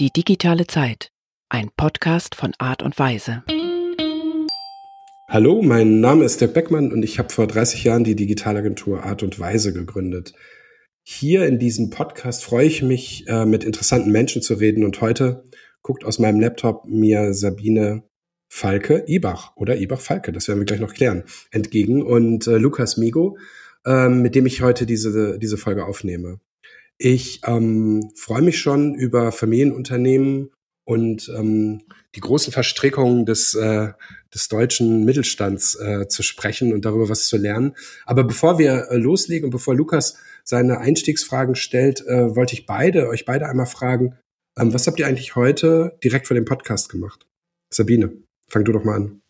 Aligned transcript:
Die 0.00 0.10
digitale 0.10 0.66
Zeit. 0.66 1.12
Ein 1.50 1.68
Podcast 1.76 2.34
von 2.34 2.54
Art 2.56 2.82
und 2.82 2.98
Weise. 2.98 3.42
Hallo, 5.28 5.60
mein 5.60 6.00
Name 6.00 6.24
ist 6.24 6.40
Dirk 6.40 6.54
Beckmann 6.54 6.90
und 6.90 7.02
ich 7.02 7.18
habe 7.18 7.28
vor 7.28 7.46
30 7.46 7.84
Jahren 7.84 8.02
die 8.02 8.16
Digitalagentur 8.16 9.02
Art 9.02 9.22
und 9.22 9.38
Weise 9.38 9.74
gegründet. 9.74 10.32
Hier 11.02 11.44
in 11.44 11.58
diesem 11.58 11.90
Podcast 11.90 12.42
freue 12.42 12.64
ich 12.64 12.82
mich, 12.82 13.28
äh, 13.28 13.44
mit 13.44 13.62
interessanten 13.62 14.10
Menschen 14.10 14.40
zu 14.40 14.54
reden 14.54 14.84
und 14.84 15.02
heute 15.02 15.44
guckt 15.82 16.06
aus 16.06 16.18
meinem 16.18 16.40
Laptop 16.40 16.86
mir 16.86 17.34
Sabine 17.34 18.02
Falke, 18.48 19.04
Ibach 19.06 19.54
oder 19.54 19.76
Ibach 19.76 20.00
Falke, 20.00 20.32
das 20.32 20.48
werden 20.48 20.60
wir 20.60 20.64
gleich 20.64 20.80
noch 20.80 20.94
klären, 20.94 21.24
entgegen 21.50 22.02
und 22.02 22.46
äh, 22.46 22.56
Lukas 22.56 22.96
Migo, 22.96 23.36
äh, 23.84 24.08
mit 24.08 24.34
dem 24.34 24.46
ich 24.46 24.62
heute 24.62 24.86
diese, 24.86 25.38
diese 25.38 25.58
Folge 25.58 25.84
aufnehme. 25.84 26.40
Ich 27.02 27.40
ähm, 27.46 28.12
freue 28.14 28.42
mich 28.42 28.58
schon 28.58 28.94
über 28.94 29.32
Familienunternehmen 29.32 30.50
und 30.84 31.32
ähm, 31.34 31.80
die 32.14 32.20
großen 32.20 32.52
Verstrickungen 32.52 33.24
des, 33.24 33.54
äh, 33.54 33.92
des 34.34 34.48
deutschen 34.48 35.06
Mittelstands 35.06 35.76
äh, 35.76 36.08
zu 36.08 36.22
sprechen 36.22 36.74
und 36.74 36.84
darüber 36.84 37.08
was 37.08 37.24
zu 37.24 37.38
lernen. 37.38 37.74
Aber 38.04 38.22
bevor 38.22 38.58
wir 38.58 38.88
äh, 38.90 38.98
loslegen 38.98 39.46
und 39.46 39.50
bevor 39.50 39.74
Lukas 39.74 40.18
seine 40.44 40.80
Einstiegsfragen 40.80 41.54
stellt, 41.54 42.06
äh, 42.06 42.36
wollte 42.36 42.52
ich 42.52 42.66
beide, 42.66 43.08
euch 43.08 43.24
beide 43.24 43.48
einmal 43.48 43.64
fragen, 43.64 44.18
ähm, 44.58 44.74
was 44.74 44.86
habt 44.86 45.00
ihr 45.00 45.06
eigentlich 45.06 45.36
heute 45.36 45.96
direkt 46.04 46.26
vor 46.26 46.34
dem 46.34 46.44
Podcast 46.44 46.90
gemacht? 46.90 47.26
Sabine, 47.70 48.12
fang 48.46 48.66
du 48.66 48.72
doch 48.72 48.84
mal 48.84 48.96
an. 48.96 49.22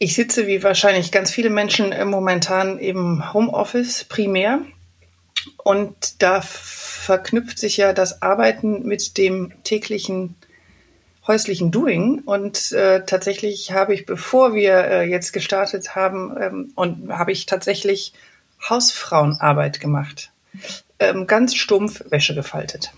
Ich 0.00 0.16
sitze 0.16 0.48
wie 0.48 0.64
wahrscheinlich 0.64 1.12
ganz 1.12 1.30
viele 1.30 1.50
Menschen 1.50 1.94
momentan 2.08 2.80
im 2.80 3.32
Homeoffice 3.32 4.02
primär 4.02 4.62
und 5.56 6.22
da 6.22 6.40
verknüpft 6.40 7.58
sich 7.58 7.76
ja 7.76 7.92
das 7.92 8.22
Arbeiten 8.22 8.86
mit 8.86 9.16
dem 9.18 9.52
täglichen 9.64 10.34
häuslichen 11.26 11.70
Doing. 11.70 12.20
Und 12.24 12.72
äh, 12.72 13.04
tatsächlich 13.04 13.72
habe 13.72 13.94
ich, 13.94 14.06
bevor 14.06 14.54
wir 14.54 14.78
äh, 14.84 15.08
jetzt 15.08 15.32
gestartet 15.32 15.94
haben, 15.94 16.36
ähm, 16.40 16.72
und 16.74 17.12
habe 17.12 17.30
ich 17.30 17.46
tatsächlich 17.46 18.12
Hausfrauenarbeit 18.68 19.78
gemacht. 19.78 20.32
Ähm, 20.98 21.28
ganz 21.28 21.54
stumpf 21.54 22.02
Wäsche 22.10 22.34
gefaltet. 22.34 22.92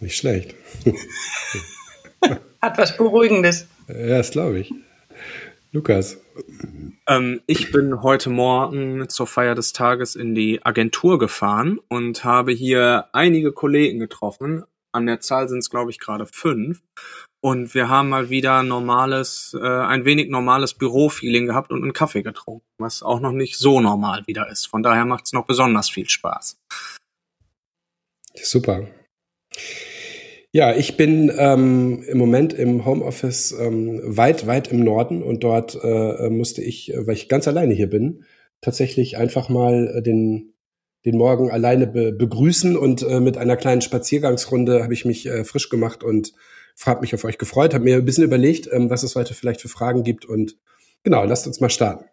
Nicht 0.00 0.16
schlecht. 0.16 0.54
Hat 2.60 2.78
was 2.78 2.96
Beruhigendes. 2.96 3.66
Ja, 3.88 4.18
das 4.18 4.32
glaube 4.32 4.58
ich. 4.58 4.72
Lukas. 5.72 6.16
Ähm, 7.08 7.40
ich 7.46 7.70
bin 7.70 8.02
heute 8.02 8.30
Morgen 8.30 9.08
zur 9.08 9.26
Feier 9.26 9.54
des 9.54 9.72
Tages 9.72 10.16
in 10.16 10.34
die 10.34 10.64
Agentur 10.64 11.18
gefahren 11.18 11.78
und 11.88 12.24
habe 12.24 12.52
hier 12.52 13.08
einige 13.12 13.52
Kollegen 13.52 13.98
getroffen. 13.98 14.64
An 14.92 15.06
der 15.06 15.20
Zahl 15.20 15.48
sind 15.48 15.58
es, 15.58 15.70
glaube 15.70 15.90
ich, 15.90 15.98
gerade 15.98 16.26
fünf. 16.26 16.82
Und 17.40 17.74
wir 17.74 17.88
haben 17.88 18.08
mal 18.08 18.30
wieder 18.30 18.62
normales, 18.62 19.56
äh, 19.60 19.64
ein 19.64 20.04
wenig 20.04 20.30
normales 20.30 20.74
Bürofeeling 20.74 21.46
gehabt 21.46 21.70
und 21.70 21.82
einen 21.82 21.92
Kaffee 21.92 22.22
getrunken, 22.22 22.66
was 22.78 23.02
auch 23.02 23.20
noch 23.20 23.32
nicht 23.32 23.56
so 23.58 23.80
normal 23.80 24.26
wieder 24.26 24.48
ist. 24.50 24.66
Von 24.66 24.82
daher 24.82 25.04
macht 25.04 25.26
es 25.26 25.32
noch 25.32 25.46
besonders 25.46 25.88
viel 25.88 26.08
Spaß. 26.08 26.58
Super. 28.34 28.88
Ja, 30.56 30.74
ich 30.74 30.96
bin 30.96 31.30
ähm, 31.36 32.02
im 32.08 32.16
Moment 32.16 32.54
im 32.54 32.86
Homeoffice 32.86 33.52
ähm, 33.52 34.00
weit, 34.02 34.46
weit 34.46 34.68
im 34.68 34.82
Norden 34.82 35.22
und 35.22 35.44
dort 35.44 35.78
äh, 35.82 36.30
musste 36.30 36.62
ich, 36.62 36.94
weil 36.96 37.12
ich 37.12 37.28
ganz 37.28 37.46
alleine 37.46 37.74
hier 37.74 37.90
bin, 37.90 38.24
tatsächlich 38.62 39.18
einfach 39.18 39.50
mal 39.50 40.00
den, 40.00 40.54
den 41.04 41.18
Morgen 41.18 41.50
alleine 41.50 41.86
be 41.86 42.10
begrüßen 42.10 42.74
und 42.74 43.02
äh, 43.02 43.20
mit 43.20 43.36
einer 43.36 43.58
kleinen 43.58 43.82
Spaziergangsrunde 43.82 44.82
habe 44.82 44.94
ich 44.94 45.04
mich 45.04 45.26
äh, 45.26 45.44
frisch 45.44 45.68
gemacht 45.68 46.02
und 46.02 46.32
habe 46.86 47.02
mich 47.02 47.14
auf 47.14 47.24
euch 47.24 47.36
gefreut, 47.36 47.74
habe 47.74 47.84
mir 47.84 47.96
ein 47.96 48.06
bisschen 48.06 48.24
überlegt, 48.24 48.66
ähm, 48.72 48.88
was 48.88 49.02
es 49.02 49.14
heute 49.14 49.34
vielleicht 49.34 49.60
für 49.60 49.68
Fragen 49.68 50.04
gibt 50.04 50.24
und 50.24 50.56
genau, 51.02 51.22
lasst 51.26 51.46
uns 51.46 51.60
mal 51.60 51.68
starten. 51.68 52.06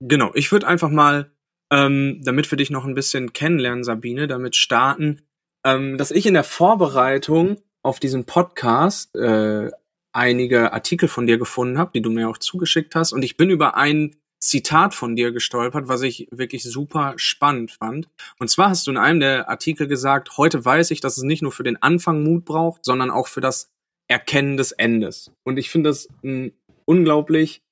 Genau, 0.00 0.30
ich 0.34 0.52
würde 0.52 0.66
einfach 0.66 0.90
mal, 0.90 1.30
ähm, 1.72 2.20
damit 2.22 2.52
wir 2.52 2.58
dich 2.58 2.68
noch 2.68 2.84
ein 2.84 2.94
bisschen 2.94 3.32
kennenlernen, 3.32 3.82
Sabine, 3.82 4.26
damit 4.26 4.56
starten, 4.56 5.22
ähm, 5.64 5.98
dass 5.98 6.10
ich 6.10 6.26
in 6.26 6.34
der 6.34 6.44
Vorbereitung 6.44 7.56
auf 7.82 8.00
diesen 8.00 8.24
Podcast 8.24 9.14
äh, 9.16 9.70
einige 10.12 10.72
Artikel 10.72 11.08
von 11.08 11.26
dir 11.26 11.38
gefunden 11.38 11.78
habe, 11.78 11.92
die 11.94 12.02
du 12.02 12.10
mir 12.10 12.28
auch 12.28 12.38
zugeschickt 12.38 12.94
hast. 12.94 13.12
Und 13.12 13.22
ich 13.22 13.36
bin 13.36 13.50
über 13.50 13.76
ein 13.76 14.16
Zitat 14.40 14.94
von 14.94 15.16
dir 15.16 15.32
gestolpert, 15.32 15.88
was 15.88 16.02
ich 16.02 16.26
wirklich 16.30 16.62
super 16.64 17.12
spannend 17.16 17.72
fand. 17.72 18.08
Und 18.38 18.48
zwar 18.48 18.70
hast 18.70 18.86
du 18.86 18.90
in 18.90 18.96
einem 18.96 19.20
der 19.20 19.48
Artikel 19.48 19.86
gesagt, 19.86 20.38
heute 20.38 20.64
weiß 20.64 20.90
ich, 20.92 21.00
dass 21.00 21.18
es 21.18 21.22
nicht 21.22 21.42
nur 21.42 21.52
für 21.52 21.62
den 21.62 21.80
Anfang 21.82 22.22
Mut 22.22 22.46
braucht, 22.46 22.84
sondern 22.84 23.10
auch 23.10 23.28
für 23.28 23.42
das 23.42 23.70
Erkennen 24.08 24.56
des 24.56 24.72
Endes. 24.72 25.30
Und 25.44 25.58
ich 25.58 25.70
finde 25.70 25.90
das 25.90 26.08
ein 26.24 26.52
unglaublich 26.86 27.62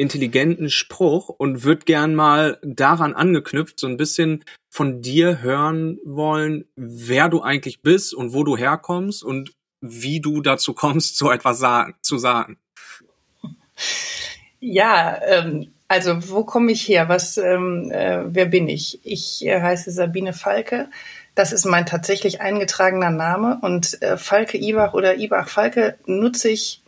intelligenten 0.00 0.70
Spruch 0.70 1.28
und 1.28 1.62
würde 1.62 1.84
gern 1.84 2.14
mal 2.14 2.58
daran 2.62 3.14
angeknüpft 3.14 3.78
so 3.78 3.86
ein 3.86 3.98
bisschen 3.98 4.44
von 4.70 5.02
dir 5.02 5.42
hören 5.42 5.98
wollen, 6.04 6.64
wer 6.74 7.28
du 7.28 7.42
eigentlich 7.42 7.82
bist 7.82 8.14
und 8.14 8.32
wo 8.32 8.42
du 8.42 8.56
herkommst 8.56 9.22
und 9.22 9.52
wie 9.82 10.20
du 10.20 10.40
dazu 10.40 10.72
kommst, 10.72 11.18
so 11.18 11.30
etwas 11.30 11.58
sagen, 11.58 11.94
zu 12.00 12.16
sagen. 12.16 12.58
Ja, 14.58 15.20
ähm, 15.22 15.72
also 15.86 16.30
wo 16.30 16.44
komme 16.44 16.72
ich 16.72 16.88
her? 16.88 17.10
Was, 17.10 17.36
ähm, 17.36 17.90
äh, 17.90 18.22
wer 18.26 18.46
bin 18.46 18.68
ich? 18.68 19.00
Ich 19.04 19.44
äh, 19.44 19.60
heiße 19.60 19.90
Sabine 19.90 20.32
Falke. 20.32 20.88
Das 21.34 21.52
ist 21.52 21.66
mein 21.66 21.84
tatsächlich 21.84 22.40
eingetragener 22.40 23.10
Name 23.10 23.58
und 23.60 24.00
äh, 24.02 24.16
Falke 24.16 24.56
Ibach 24.56 24.94
oder 24.94 25.18
Ibach 25.18 25.48
Falke 25.48 25.98
nutze 26.06 26.48
ich 26.48 26.79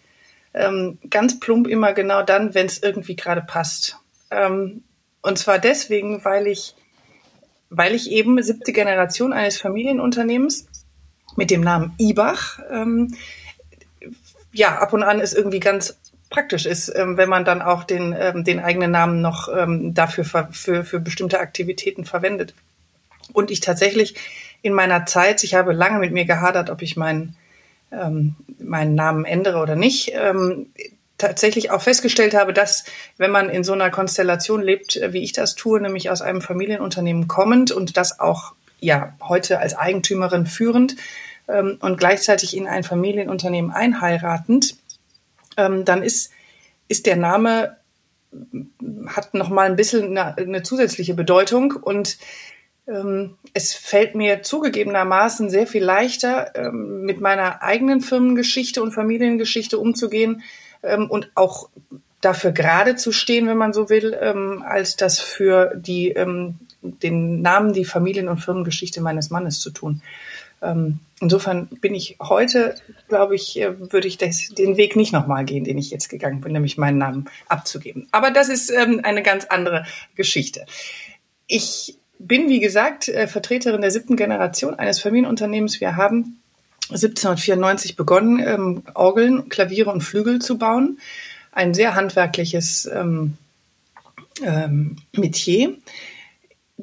ähm, 0.55 0.99
ganz 1.09 1.41
plump 1.41 1.67
immer 1.67 1.93
genau 1.93 2.23
dann, 2.23 2.55
wenn 2.55 2.67
es 2.67 2.83
irgendwie 2.83 3.17
gerade 3.17 3.43
passt. 3.43 3.99
Ähm, 4.31 4.83
und 5.23 5.39
zwar 5.39 5.59
deswegen, 5.59 6.25
weil 6.25 6.47
ich, 6.47 6.75
weil 7.71 7.95
ich 7.95 8.11
eben 8.11 8.43
siebte 8.43 8.73
Generation 8.73 9.33
eines 9.33 9.59
Familienunternehmens 9.59 10.67
mit 11.37 11.51
dem 11.51 11.63
Namen 11.63 11.95
Ibach, 11.99 12.59
ähm, 12.71 13.15
ja, 14.53 14.79
ab 14.79 14.93
und 14.93 15.03
an 15.03 15.21
ist 15.21 15.33
irgendwie 15.33 15.61
ganz 15.61 15.97
praktisch 16.29 16.67
ist, 16.67 16.89
ähm, 16.95 17.17
wenn 17.17 17.29
man 17.29 17.45
dann 17.45 17.63
auch 17.63 17.85
den, 17.85 18.15
ähm, 18.19 18.43
den 18.43 18.59
eigenen 18.59 18.91
Namen 18.91 19.21
noch 19.21 19.49
ähm, 19.55 19.95
dafür 19.95 20.25
für, 20.25 20.85
für 20.85 20.99
bestimmte 20.99 21.41
Aktivitäten 21.41 22.05
verwendet. 22.05 22.55
Und 23.33 23.51
ich 23.51 23.61
tatsächlich 23.61 24.17
in 24.63 24.73
meiner 24.73 25.07
Zeit, 25.07 25.45
ich 25.45 25.55
habe 25.55 25.73
lange 25.73 25.99
mit 25.99 26.13
mir 26.13 26.25
gehadert, 26.25 26.71
ob 26.71 26.83
ich 26.83 26.97
meinen 26.97 27.37
ähm, 27.93 28.37
meinen 28.59 28.95
Namen 28.95 29.25
ändere 29.25 29.59
oder 29.59 29.77
nicht, 29.77 30.13
ähm, 30.15 30.73
tatsächlich 31.19 31.71
auch 31.71 31.83
festgestellt 31.83 32.35
habe, 32.35 32.53
dass 32.53 32.85
wenn 33.17 33.31
man 33.31 33.49
in 33.49 33.63
so 33.63 33.73
einer 33.73 33.91
Konstellation 33.91 34.63
lebt, 34.63 34.97
äh, 34.97 35.13
wie 35.13 35.23
ich 35.23 35.33
das 35.33 35.55
tue, 35.55 35.81
nämlich 35.81 36.11
aus 36.11 36.23
einem 36.23 36.41
Familienunternehmen 36.41 37.29
kommend 37.29 37.71
und 37.71 37.97
das 37.97 38.19
auch 38.19 38.55
ja 38.81 39.15
heute 39.23 39.61
als 39.61 39.77
Eigentümerin 39.77 40.47
führend 40.47 40.97
ähm, 41.49 41.79
und 41.81 41.99
gleichzeitig 41.99 42.57
in 42.57 42.67
ein 42.67 42.83
Familienunternehmen 42.83 43.71
einheiratend, 43.71 44.77
ähm, 45.57 45.85
dann 45.85 46.03
ist 46.03 46.31
ist 46.89 47.07
der 47.07 47.17
Name 47.17 47.77
hat 49.07 49.35
noch 49.35 49.49
mal 49.49 49.67
ein 49.67 49.77
bisschen 49.77 50.17
eine, 50.17 50.37
eine 50.37 50.63
zusätzliche 50.63 51.15
Bedeutung 51.15 51.73
und 51.73 52.19
es 53.55 53.75
fällt 53.75 54.15
mir 54.15 54.43
zugegebenermaßen 54.43 55.51
sehr 55.51 55.67
viel 55.67 55.85
leichter, 55.85 56.53
ähm, 56.57 57.03
mit 57.03 57.21
meiner 57.21 57.63
eigenen 57.63 58.01
Firmengeschichte 58.01 58.83
und 58.83 58.93
Familiengeschichte 58.93 59.79
umzugehen 59.79 60.43
ähm, 60.83 61.09
und 61.09 61.31
auch 61.35 61.69
dafür 62.21 62.53
gerade 62.53 62.97
zu 62.97 63.13
stehen, 63.13 63.47
wenn 63.47 63.57
man 63.57 63.73
so 63.73 63.89
will, 63.89 64.15
als 64.15 64.95
das 64.95 65.19
für 65.19 65.73
die, 65.75 66.15
den 66.81 67.43
Namen, 67.43 67.73
die 67.73 67.85
Familien- 67.85 68.29
und 68.29 68.39
Firmengeschichte 68.39 69.01
meines 69.01 69.31
Mannes 69.31 69.59
zu 69.59 69.71
tun. 69.71 70.03
Insofern 71.21 71.67
bin 71.67 71.97
ich 71.97 72.17
heute, 72.23 72.77
glaube 73.09 73.35
ich, 73.35 73.61
äh, 73.61 73.93
würde 73.93 74.07
ich 74.07 74.19
den 74.19 74.77
Weg 74.77 74.95
nicht 74.95 75.13
nochmal 75.13 75.45
gehen, 75.45 75.65
den 75.65 75.79
ich 75.79 75.91
jetzt 75.91 76.09
gegangen 76.09 76.41
bin, 76.41 76.53
nämlich 76.53 76.79
meinen 76.79 76.99
Namen 76.99 77.25
abzugeben. 77.49 78.07
Aber 78.13 78.31
das 78.31 78.49
ist 78.49 78.73
eine 78.73 79.25
ganz 79.25 79.47
andere 79.47 79.85
Geschichte. 80.15 80.65
Ich 81.49 81.99
bin, 82.27 82.49
wie 82.49 82.61
gesagt, 82.61 83.09
äh, 83.09 83.27
Vertreterin 83.27 83.81
der 83.81 83.91
siebten 83.91 84.17
Generation 84.17 84.75
eines 84.75 85.01
Familienunternehmens. 85.01 85.81
Wir 85.81 85.97
haben 85.97 86.39
1794 86.89 87.97
begonnen, 87.97 88.41
ähm, 88.45 88.83
Orgeln, 88.95 89.49
Klaviere 89.49 89.91
und 89.91 90.03
Flügel 90.03 90.41
zu 90.41 90.59
bauen. 90.59 90.99
Ein 91.53 91.75
sehr 91.75 91.95
handwerkliches 91.95 92.89
ähm, 92.93 93.37
ähm, 94.43 94.97
Metier, 95.13 95.77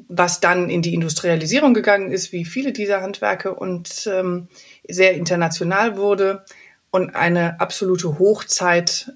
was 0.08 0.40
dann 0.40 0.70
in 0.70 0.82
die 0.82 0.94
Industrialisierung 0.94 1.74
gegangen 1.74 2.12
ist, 2.12 2.32
wie 2.32 2.44
viele 2.44 2.72
dieser 2.72 3.02
Handwerke 3.02 3.54
und 3.54 4.08
ähm, 4.12 4.48
sehr 4.88 5.14
international 5.14 5.96
wurde 5.96 6.44
und 6.90 7.14
eine 7.14 7.60
absolute 7.60 8.18
Hochzeit 8.18 9.12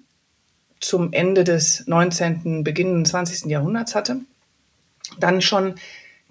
zum 0.80 1.12
Ende 1.12 1.44
des 1.44 1.86
19., 1.86 2.62
beginnenden 2.62 3.04
20. 3.04 3.50
Jahrhunderts 3.50 3.94
hatte. 3.94 4.20
Dann 5.18 5.40
schon 5.40 5.76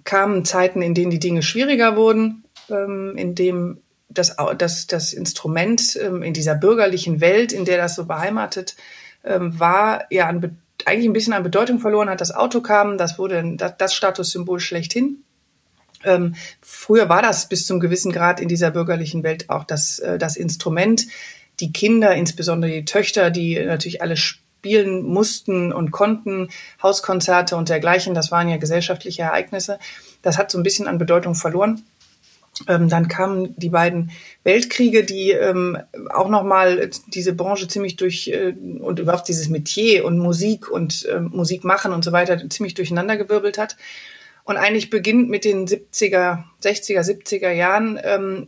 kamen 0.04 0.46
Zeiten, 0.46 0.82
in 0.82 0.94
denen 0.94 1.12
die 1.12 1.20
Dinge 1.20 1.44
schwieriger 1.44 1.96
wurden. 1.96 2.44
ähm, 2.70 3.16
in 3.18 3.36
dem 3.36 3.80
das, 4.10 4.36
das, 4.58 4.88
das 4.88 5.14
Instrument 5.14 5.98
ähm, 6.02 6.22
in 6.22 6.34
dieser 6.34 6.56
bürgerlichen 6.56 7.20
Welt, 7.20 7.52
in 7.52 7.66
der 7.66 7.78
das 7.78 7.96
so 7.96 8.06
beheimatet 8.06 8.76
ähm, 9.24 9.60
war, 9.60 10.06
ja 10.12 10.28
an, 10.28 10.58
eigentlich 10.86 11.10
ein 11.10 11.14
bisschen 11.14 11.34
an 11.34 11.44
Bedeutung 11.44 11.80
verloren 11.80 12.10
hat. 12.10 12.22
Das 12.22 12.34
Auto 12.34 12.62
kam, 12.62 12.98
das 12.98 13.18
wurde 13.18 13.56
das, 13.58 13.78
das 13.78 13.94
Statussymbol 13.94 14.60
schlechthin. 14.60 15.24
Ähm, 16.04 16.36
früher 16.62 17.10
war 17.10 17.22
das 17.22 17.48
bis 17.50 17.66
zum 17.66 17.80
gewissen 17.80 18.12
Grad 18.12 18.40
in 18.40 18.50
dieser 18.50 18.72
bürgerlichen 18.72 19.24
Welt 19.24 19.50
auch 19.50 19.64
das, 19.64 20.00
äh, 20.00 20.18
das 20.18 20.36
Instrument. 20.36 21.08
Die 21.60 21.72
Kinder, 21.72 22.14
insbesondere 22.16 22.72
die 22.72 22.86
Töchter, 22.86 23.32
die 23.32 23.60
natürlich 23.60 24.02
alle 24.02 24.18
spielen 24.64 25.04
mussten 25.04 25.74
und 25.74 25.92
konnten, 25.92 26.48
Hauskonzerte 26.82 27.58
und 27.58 27.68
dergleichen, 27.68 28.14
das 28.14 28.32
waren 28.32 28.48
ja 28.48 28.56
gesellschaftliche 28.56 29.24
Ereignisse. 29.24 29.78
Das 30.22 30.38
hat 30.38 30.52
so 30.52 30.58
ein 30.58 30.64
bisschen 30.64 30.88
an 30.88 30.98
Bedeutung 30.98 31.36
verloren. 31.36 31.84
Ähm, 32.70 32.88
dann 32.88 33.10
kamen 33.10 33.54
die 33.58 33.70
beiden 33.70 34.12
Weltkriege, 34.46 35.04
die 35.04 35.32
ähm, 35.32 35.78
auch 36.12 36.30
nochmal 36.30 36.90
diese 37.08 37.34
Branche 37.34 37.68
ziemlich 37.68 37.98
durch 37.98 38.30
äh, 38.30 38.54
und 38.80 39.00
überhaupt 39.00 39.28
dieses 39.28 39.50
Metier 39.50 40.06
und 40.06 40.18
Musik 40.18 40.72
und 40.72 41.06
äh, 41.08 41.20
Musik 41.20 41.66
machen 41.66 41.92
und 41.92 42.06
so 42.06 42.14
weiter 42.14 42.50
ziemlich 42.50 42.74
durcheinandergewirbelt 42.74 43.58
hat. 43.58 43.76
Und 44.46 44.58
eigentlich 44.58 44.90
beginnt 44.90 45.30
mit 45.30 45.46
den 45.46 45.68
70er, 45.68 46.44
60er, 46.62 47.00
70er 47.00 47.52
Jahren 47.52 47.98
ähm, 48.04 48.48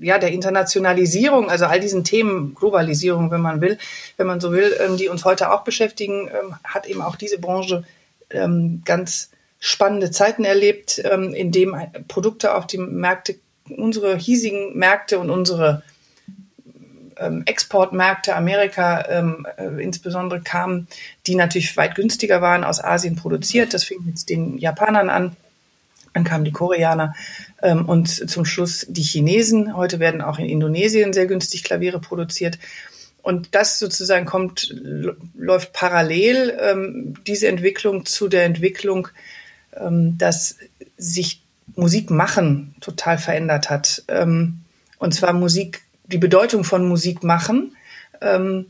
ja 0.00 0.18
der 0.18 0.32
Internationalisierung, 0.32 1.50
also 1.50 1.66
all 1.66 1.78
diesen 1.78 2.02
Themen, 2.02 2.54
Globalisierung, 2.54 3.30
wenn 3.30 3.40
man 3.40 3.60
will, 3.60 3.78
wenn 4.16 4.26
man 4.26 4.40
so 4.40 4.50
will, 4.50 4.76
ähm, 4.80 4.96
die 4.96 5.08
uns 5.08 5.24
heute 5.24 5.52
auch 5.52 5.62
beschäftigen, 5.62 6.28
ähm, 6.28 6.56
hat 6.64 6.86
eben 6.86 7.00
auch 7.00 7.14
diese 7.14 7.38
Branche 7.38 7.84
ähm, 8.30 8.82
ganz 8.84 9.30
spannende 9.60 10.10
Zeiten 10.10 10.44
erlebt, 10.44 11.00
ähm, 11.04 11.32
in 11.32 11.52
dem 11.52 11.76
Produkte 12.08 12.54
auf 12.54 12.66
die 12.66 12.78
Märkte, 12.78 13.36
unsere 13.68 14.16
hiesigen 14.16 14.76
Märkte 14.76 15.20
und 15.20 15.30
unsere 15.30 15.82
Exportmärkte 17.46 18.36
Amerika 18.36 19.04
ähm, 19.08 19.46
äh, 19.56 19.82
insbesondere 19.82 20.40
kamen, 20.40 20.88
die 21.26 21.34
natürlich 21.34 21.76
weit 21.76 21.94
günstiger 21.94 22.40
waren, 22.40 22.64
aus 22.64 22.82
Asien 22.82 23.16
produziert. 23.16 23.74
Das 23.74 23.84
fing 23.84 24.04
mit 24.04 24.28
den 24.28 24.58
Japanern 24.58 25.10
an. 25.10 25.36
Dann 26.12 26.24
kamen 26.24 26.44
die 26.44 26.52
Koreaner 26.52 27.14
ähm, 27.62 27.86
und 27.88 28.08
zum 28.08 28.44
Schluss 28.44 28.86
die 28.88 29.02
Chinesen. 29.02 29.76
Heute 29.76 29.98
werden 29.98 30.22
auch 30.22 30.38
in 30.38 30.46
Indonesien 30.46 31.12
sehr 31.12 31.26
günstig 31.26 31.64
Klaviere 31.64 32.00
produziert. 32.00 32.58
Und 33.22 33.54
das 33.54 33.78
sozusagen 33.78 34.26
kommt, 34.26 34.74
läuft 35.34 35.72
parallel, 35.72 36.56
ähm, 36.60 37.14
diese 37.26 37.48
Entwicklung 37.48 38.04
zu 38.04 38.28
der 38.28 38.44
Entwicklung 38.44 39.08
ähm, 39.76 40.18
dass 40.18 40.56
sich 40.96 41.42
Musik 41.76 42.10
machen 42.10 42.74
total 42.80 43.18
verändert 43.18 43.70
hat. 43.70 44.02
Ähm, 44.08 44.60
und 44.98 45.14
zwar 45.14 45.32
Musik, 45.32 45.82
die 46.04 46.18
Bedeutung 46.18 46.64
von 46.64 46.88
Musik 46.88 47.22
machen. 47.22 47.76
Ähm, 48.20 48.66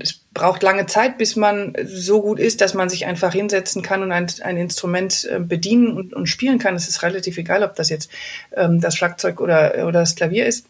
es 0.00 0.20
braucht 0.34 0.62
lange 0.62 0.86
Zeit, 0.86 1.16
bis 1.16 1.34
man 1.34 1.72
so 1.84 2.20
gut 2.20 2.38
ist, 2.38 2.60
dass 2.60 2.74
man 2.74 2.88
sich 2.88 3.06
einfach 3.06 3.32
hinsetzen 3.32 3.82
kann 3.82 4.02
und 4.02 4.12
ein, 4.12 4.26
ein 4.42 4.56
Instrument 4.56 5.28
äh, 5.30 5.40
bedienen 5.40 5.96
und, 5.96 6.12
und, 6.12 6.26
spielen 6.26 6.58
kann. 6.58 6.74
Es 6.74 6.88
ist 6.88 7.02
relativ 7.02 7.38
egal, 7.38 7.62
ob 7.62 7.74
das 7.74 7.88
jetzt 7.88 8.10
ähm, 8.54 8.80
das 8.80 8.96
Schlagzeug 8.96 9.40
oder, 9.40 9.86
oder 9.86 10.00
das 10.00 10.14
Klavier 10.14 10.46
ist. 10.46 10.66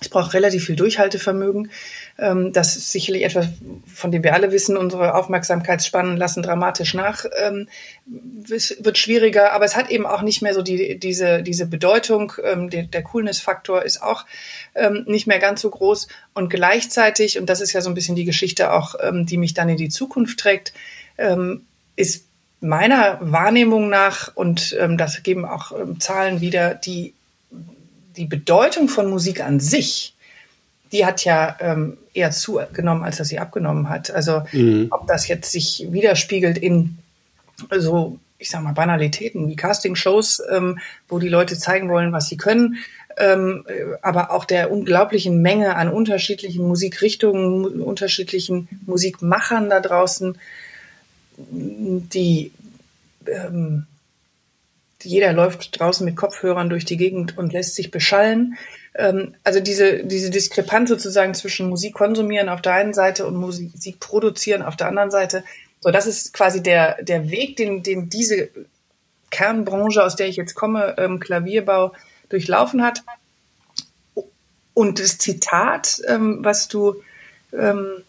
Es 0.00 0.08
braucht 0.08 0.34
relativ 0.34 0.64
viel 0.64 0.76
Durchhaltevermögen. 0.76 1.70
Ähm, 2.20 2.52
das 2.52 2.76
ist 2.76 2.92
sicherlich 2.92 3.24
etwas, 3.24 3.46
von 3.92 4.12
dem 4.12 4.22
wir 4.22 4.34
alle 4.34 4.52
wissen, 4.52 4.76
unsere 4.76 5.14
Aufmerksamkeitsspannen 5.14 6.16
lassen 6.16 6.42
dramatisch 6.42 6.94
nach. 6.94 7.24
Ähm, 7.42 7.68
wird 8.06 8.98
schwieriger, 8.98 9.52
aber 9.52 9.64
es 9.64 9.76
hat 9.76 9.90
eben 9.90 10.06
auch 10.06 10.22
nicht 10.22 10.42
mehr 10.42 10.52
so 10.52 10.62
die, 10.62 10.98
diese, 10.98 11.42
diese 11.42 11.66
Bedeutung. 11.66 12.32
Ähm, 12.44 12.68
der, 12.68 12.82
der 12.84 13.02
Coolness-Faktor 13.02 13.82
ist 13.82 14.02
auch 14.02 14.24
nicht 15.06 15.26
mehr 15.26 15.40
ganz 15.40 15.62
so 15.62 15.68
groß. 15.68 16.06
Und 16.32 16.48
gleichzeitig, 16.48 17.40
und 17.40 17.46
das 17.50 17.60
ist 17.60 17.72
ja 17.72 17.80
so 17.80 17.90
ein 17.90 17.94
bisschen 17.94 18.14
die 18.14 18.24
Geschichte 18.24 18.72
auch, 18.72 18.94
die 19.12 19.36
mich 19.36 19.52
dann 19.52 19.68
in 19.68 19.76
die 19.76 19.88
Zukunft 19.88 20.38
trägt, 20.38 20.72
ist 21.96 22.24
meiner 22.60 23.18
Wahrnehmung 23.20 23.88
nach, 23.88 24.34
und 24.36 24.76
das 24.96 25.24
geben 25.24 25.44
auch 25.44 25.72
Zahlen 25.98 26.40
wieder, 26.40 26.74
die 26.76 27.14
die 28.16 28.26
Bedeutung 28.26 28.88
von 28.88 29.08
Musik 29.08 29.40
an 29.40 29.60
sich, 29.60 30.14
die 30.92 31.06
hat 31.06 31.24
ja 31.24 31.56
ähm, 31.60 31.96
eher 32.14 32.30
zugenommen, 32.30 33.04
als 33.04 33.18
dass 33.18 33.28
sie 33.28 33.38
abgenommen 33.38 33.88
hat. 33.88 34.10
Also 34.10 34.42
mhm. 34.52 34.88
ob 34.90 35.06
das 35.06 35.28
jetzt 35.28 35.52
sich 35.52 35.86
widerspiegelt 35.90 36.58
in 36.58 36.98
so, 37.78 38.18
ich 38.38 38.50
sag 38.50 38.62
mal, 38.62 38.72
Banalitäten 38.72 39.48
wie 39.48 39.56
Castingshows, 39.56 40.42
ähm, 40.50 40.78
wo 41.08 41.18
die 41.18 41.28
Leute 41.28 41.58
zeigen 41.58 41.88
wollen, 41.88 42.12
was 42.12 42.28
sie 42.28 42.36
können, 42.36 42.78
ähm, 43.18 43.64
aber 44.02 44.30
auch 44.30 44.44
der 44.44 44.72
unglaublichen 44.72 45.42
Menge 45.42 45.76
an 45.76 45.90
unterschiedlichen 45.90 46.66
Musikrichtungen, 46.66 47.82
unterschiedlichen 47.82 48.68
Musikmachern 48.86 49.68
da 49.68 49.80
draußen, 49.80 50.38
die 51.38 52.52
ähm, 53.26 53.86
jeder 55.02 55.32
läuft 55.32 55.78
draußen 55.78 56.04
mit 56.04 56.16
Kopfhörern 56.16 56.68
durch 56.68 56.84
die 56.84 56.96
Gegend 56.96 57.38
und 57.38 57.52
lässt 57.52 57.74
sich 57.74 57.90
beschallen. 57.90 58.56
Ähm, 58.94 59.34
also 59.44 59.60
diese, 59.60 60.04
diese 60.04 60.30
Diskrepanz 60.30 60.88
sozusagen 60.88 61.34
zwischen 61.34 61.68
Musik 61.68 61.94
konsumieren 61.94 62.48
auf 62.48 62.62
der 62.62 62.74
einen 62.74 62.94
Seite 62.94 63.26
und 63.26 63.36
Musik 63.36 64.00
produzieren 64.00 64.62
auf 64.62 64.76
der 64.76 64.88
anderen 64.88 65.10
Seite. 65.10 65.44
So, 65.80 65.90
das 65.90 66.06
ist 66.06 66.34
quasi 66.34 66.62
der, 66.62 67.02
der 67.02 67.30
Weg, 67.30 67.56
den, 67.56 67.82
den 67.82 68.08
diese 68.08 68.50
Kernbranche, 69.30 70.02
aus 70.02 70.16
der 70.16 70.28
ich 70.28 70.36
jetzt 70.36 70.54
komme, 70.54 70.96
ähm, 70.98 71.20
Klavierbau, 71.20 71.92
durchlaufen 72.28 72.82
hat. 72.82 73.02
Und 74.74 74.98
das 75.00 75.18
Zitat, 75.18 76.00
ähm, 76.06 76.38
was 76.42 76.68
du, 76.68 77.02
ähm, 77.52 78.02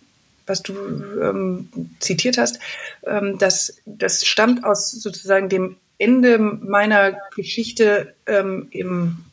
was 0.45 0.63
du 0.63 0.73
ähm, 0.73 1.69
zitiert 1.99 2.37
hast, 2.37 2.59
ähm, 3.05 3.37
das, 3.37 3.81
das 3.85 4.25
stammt 4.25 4.63
aus 4.63 4.91
sozusagen 4.91 5.49
dem 5.49 5.77
Ende 5.97 6.39
meiner 6.39 7.15
Geschichte 7.35 8.15
im 8.25 9.23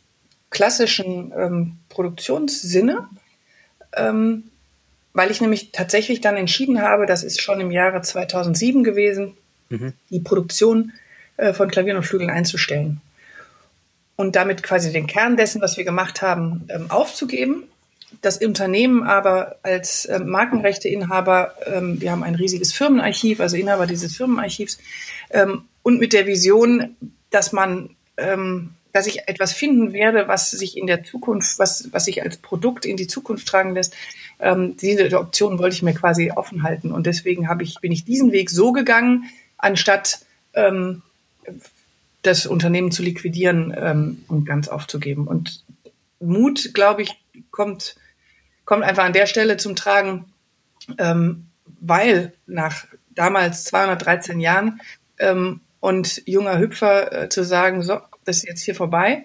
klassischen 0.50 1.32
ähm, 1.36 1.76
Produktionssinne, 1.88 3.08
ähm, 3.96 4.44
weil 5.12 5.30
ich 5.30 5.40
nämlich 5.40 5.72
tatsächlich 5.72 6.20
dann 6.20 6.36
entschieden 6.36 6.80
habe, 6.80 7.06
das 7.06 7.24
ist 7.24 7.40
schon 7.40 7.60
im 7.60 7.70
Jahre 7.70 8.02
2007 8.02 8.84
gewesen, 8.84 9.36
mhm. 9.68 9.92
die 10.10 10.20
Produktion 10.20 10.92
äh, 11.36 11.52
von 11.52 11.70
Klavieren 11.70 11.96
und 11.98 12.04
Flügeln 12.04 12.30
einzustellen 12.30 13.00
und 14.18 14.34
damit 14.34 14.64
quasi 14.64 14.92
den 14.92 15.06
Kern 15.06 15.36
dessen, 15.36 15.62
was 15.62 15.76
wir 15.76 15.84
gemacht 15.84 16.22
haben, 16.22 16.66
ähm, 16.68 16.90
aufzugeben. 16.90 17.64
Das 18.20 18.38
Unternehmen 18.38 19.04
aber 19.04 19.56
als 19.62 20.06
äh, 20.06 20.18
Markenrechteinhaber, 20.18 21.54
ähm, 21.66 22.00
wir 22.00 22.10
haben 22.10 22.24
ein 22.24 22.34
riesiges 22.34 22.72
Firmenarchiv, 22.72 23.38
also 23.38 23.56
Inhaber 23.56 23.86
dieses 23.86 24.16
Firmenarchivs, 24.16 24.78
ähm, 25.30 25.62
und 25.84 26.00
mit 26.00 26.12
der 26.12 26.26
Vision, 26.26 26.96
dass 27.30 27.52
man, 27.52 27.90
ähm, 28.16 28.70
dass 28.92 29.06
ich 29.06 29.28
etwas 29.28 29.52
finden 29.52 29.92
werde, 29.92 30.28
was 30.28 30.50
sich 30.50 30.76
in 30.76 30.86
der 30.86 31.04
Zukunft, 31.04 31.58
was, 31.58 31.88
was 31.92 32.06
sich 32.06 32.22
als 32.22 32.38
Produkt 32.38 32.84
in 32.86 32.96
die 32.96 33.06
Zukunft 33.06 33.46
tragen 33.46 33.74
lässt. 33.74 33.94
Ähm, 34.40 34.76
diese 34.76 35.18
Option 35.18 35.58
wollte 35.58 35.74
ich 35.74 35.82
mir 35.82 35.94
quasi 35.94 36.30
offen 36.30 36.62
halten. 36.62 36.92
Und 36.92 37.06
deswegen 37.06 37.48
habe 37.48 37.62
ich, 37.62 37.76
bin 37.80 37.92
ich 37.92 38.04
diesen 38.04 38.32
Weg 38.32 38.50
so 38.50 38.72
gegangen, 38.72 39.24
anstatt 39.58 40.20
ähm, 40.54 41.02
das 42.22 42.46
Unternehmen 42.46 42.90
zu 42.90 43.02
liquidieren 43.02 43.74
ähm, 43.76 44.24
und 44.28 44.44
ganz 44.44 44.68
aufzugeben. 44.68 45.26
Und 45.26 45.64
Mut, 46.20 46.74
glaube 46.74 47.02
ich, 47.02 47.18
kommt, 47.50 47.96
kommt 48.64 48.84
einfach 48.84 49.04
an 49.04 49.12
der 49.12 49.26
Stelle 49.26 49.56
zum 49.56 49.76
Tragen, 49.76 50.24
ähm, 50.98 51.46
weil 51.80 52.32
nach 52.46 52.86
damals 53.14 53.64
213 53.64 54.40
Jahren 54.40 54.80
ähm, 55.18 55.60
und 55.80 56.22
junger 56.26 56.58
Hüpfer 56.58 57.24
äh, 57.24 57.28
zu 57.28 57.44
sagen, 57.44 57.82
so, 57.82 58.00
das 58.28 58.38
ist 58.38 58.48
jetzt 58.48 58.62
hier 58.62 58.74
vorbei. 58.74 59.24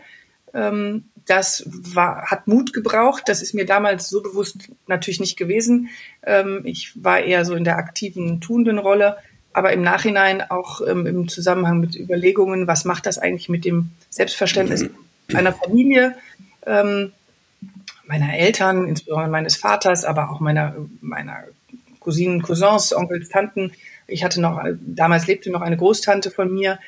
Ähm, 0.53 1.05
das 1.25 1.63
war, 1.67 2.25
hat 2.25 2.47
Mut 2.47 2.73
gebraucht. 2.73 3.23
Das 3.27 3.41
ist 3.41 3.53
mir 3.53 3.65
damals 3.65 4.09
so 4.09 4.21
bewusst 4.21 4.69
natürlich 4.87 5.19
nicht 5.19 5.37
gewesen. 5.37 5.89
Ähm, 6.23 6.61
ich 6.63 6.91
war 7.03 7.19
eher 7.19 7.45
so 7.45 7.55
in 7.55 7.63
der 7.63 7.77
aktiven, 7.77 8.41
tuenden 8.41 8.79
Rolle. 8.79 9.17
Aber 9.53 9.71
im 9.71 9.83
Nachhinein 9.83 10.41
auch 10.41 10.81
ähm, 10.85 11.05
im 11.05 11.27
Zusammenhang 11.27 11.79
mit 11.79 11.95
Überlegungen, 11.95 12.65
was 12.67 12.85
macht 12.85 13.05
das 13.05 13.19
eigentlich 13.19 13.49
mit 13.49 13.65
dem 13.65 13.91
Selbstverständnis 14.09 14.89
einer 15.33 15.53
Familie, 15.53 16.15
ähm, 16.65 17.13
meiner 18.05 18.35
Eltern, 18.35 18.87
insbesondere 18.87 19.29
meines 19.29 19.55
Vaters, 19.55 20.05
aber 20.05 20.31
auch 20.31 20.39
meiner, 20.39 20.75
meiner 21.01 21.43
Cousinen, 21.99 22.41
Cousins, 22.41 22.93
Onkels, 22.95 23.29
Tanten, 23.29 23.71
ich 24.07 24.23
hatte 24.23 24.41
noch, 24.41 24.61
damals 24.81 25.27
lebte 25.27 25.49
noch 25.49 25.61
eine 25.61 25.77
Großtante 25.77 26.31
von 26.31 26.53
mir, 26.53 26.79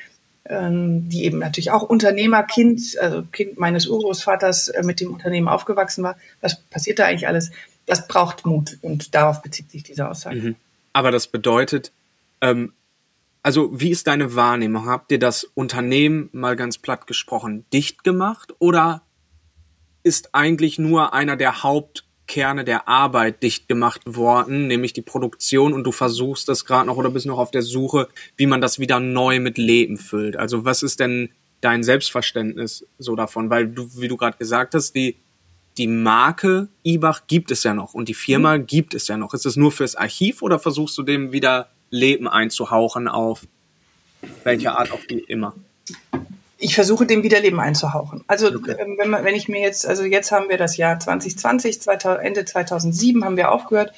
die 0.48 1.24
eben 1.24 1.38
natürlich 1.38 1.70
auch 1.70 1.82
Unternehmerkind, 1.82 2.96
also 3.00 3.22
Kind 3.32 3.58
meines 3.58 3.86
Urgroßvaters 3.86 4.68
äh, 4.68 4.82
mit 4.82 5.00
dem 5.00 5.12
Unternehmen 5.12 5.48
aufgewachsen 5.48 6.04
war. 6.04 6.16
Was 6.40 6.60
passiert 6.60 6.98
da 6.98 7.06
eigentlich 7.06 7.28
alles? 7.28 7.50
Das 7.86 8.06
braucht 8.08 8.46
Mut 8.46 8.78
und 8.82 9.14
darauf 9.14 9.42
bezieht 9.42 9.70
sich 9.70 9.82
diese 9.82 10.08
Aussage. 10.08 10.36
Mhm. 10.36 10.56
Aber 10.92 11.10
das 11.10 11.26
bedeutet, 11.26 11.92
ähm, 12.40 12.72
also 13.42 13.70
wie 13.80 13.90
ist 13.90 14.06
deine 14.06 14.34
Wahrnehmung? 14.34 14.86
Habt 14.86 15.12
ihr 15.12 15.18
das 15.18 15.44
Unternehmen 15.44 16.28
mal 16.32 16.56
ganz 16.56 16.78
platt 16.78 17.06
gesprochen 17.06 17.64
dicht 17.72 18.02
gemacht 18.02 18.54
oder 18.58 19.02
ist 20.02 20.34
eigentlich 20.34 20.78
nur 20.78 21.14
einer 21.14 21.36
der 21.36 21.62
Hauptkerne 22.26 22.64
der 22.64 22.88
Arbeit 22.88 23.42
dicht 23.42 23.68
gemacht 23.68 24.02
worden, 24.04 24.66
nämlich 24.66 24.92
die 24.92 25.02
Produktion 25.02 25.72
und 25.72 25.84
du 25.84 25.92
versuchst 25.92 26.48
das 26.48 26.64
gerade 26.64 26.88
noch 26.88 26.96
oder 26.96 27.10
bist 27.10 27.24
noch 27.26 27.38
auf 27.38 27.52
der 27.52 27.62
Suche, 27.62 28.08
wie 28.36 28.46
man 28.46 28.60
das 28.60 28.80
wieder 28.80 28.98
neu 28.98 29.38
mit 29.38 29.58
Leben 29.58 29.96
füllt? 29.96 30.36
Also 30.36 30.64
was 30.64 30.82
ist 30.82 30.98
denn 30.98 31.30
dein 31.60 31.84
Selbstverständnis 31.84 32.84
so 32.98 33.14
davon? 33.14 33.48
Weil 33.48 33.68
du, 33.68 33.88
wie 33.96 34.08
du 34.08 34.16
gerade 34.16 34.36
gesagt 34.38 34.74
hast, 34.74 34.94
die 34.94 35.16
die 35.78 35.86
Marke 35.86 36.68
Ibach 36.84 37.26
gibt 37.28 37.50
es 37.50 37.62
ja 37.62 37.74
noch 37.74 37.94
und 37.94 38.08
die 38.08 38.14
Firma 38.14 38.56
mhm. 38.56 38.66
gibt 38.66 38.94
es 38.94 39.08
ja 39.08 39.16
noch. 39.16 39.34
Ist 39.34 39.46
es 39.46 39.56
nur 39.56 39.70
fürs 39.70 39.94
Archiv 39.94 40.42
oder 40.42 40.58
versuchst 40.58 40.98
du 40.98 41.02
dem 41.02 41.32
wieder 41.32 41.68
Leben 41.90 42.26
einzuhauchen 42.26 43.08
auf 43.08 43.46
welche 44.42 44.76
Art 44.76 44.90
auch 44.90 45.04
immer? 45.28 45.54
Ich 46.58 46.74
versuche 46.74 47.06
dem 47.06 47.22
wieder 47.22 47.40
Leben 47.40 47.60
einzuhauchen. 47.60 48.24
Also 48.26 48.48
okay. 48.48 48.76
Ähm, 48.78 48.96
wenn, 48.98 49.10
man, 49.10 49.24
wenn 49.24 49.34
ich 49.34 49.48
mir 49.48 49.60
jetzt, 49.60 49.86
also 49.86 50.04
jetzt 50.04 50.32
haben 50.32 50.48
wir 50.48 50.56
das 50.56 50.76
Jahr 50.76 50.98
2020, 50.98 51.82
2000, 51.82 52.24
Ende 52.24 52.44
2007 52.44 53.24
haben 53.24 53.36
wir 53.36 53.52
aufgehört. 53.52 53.92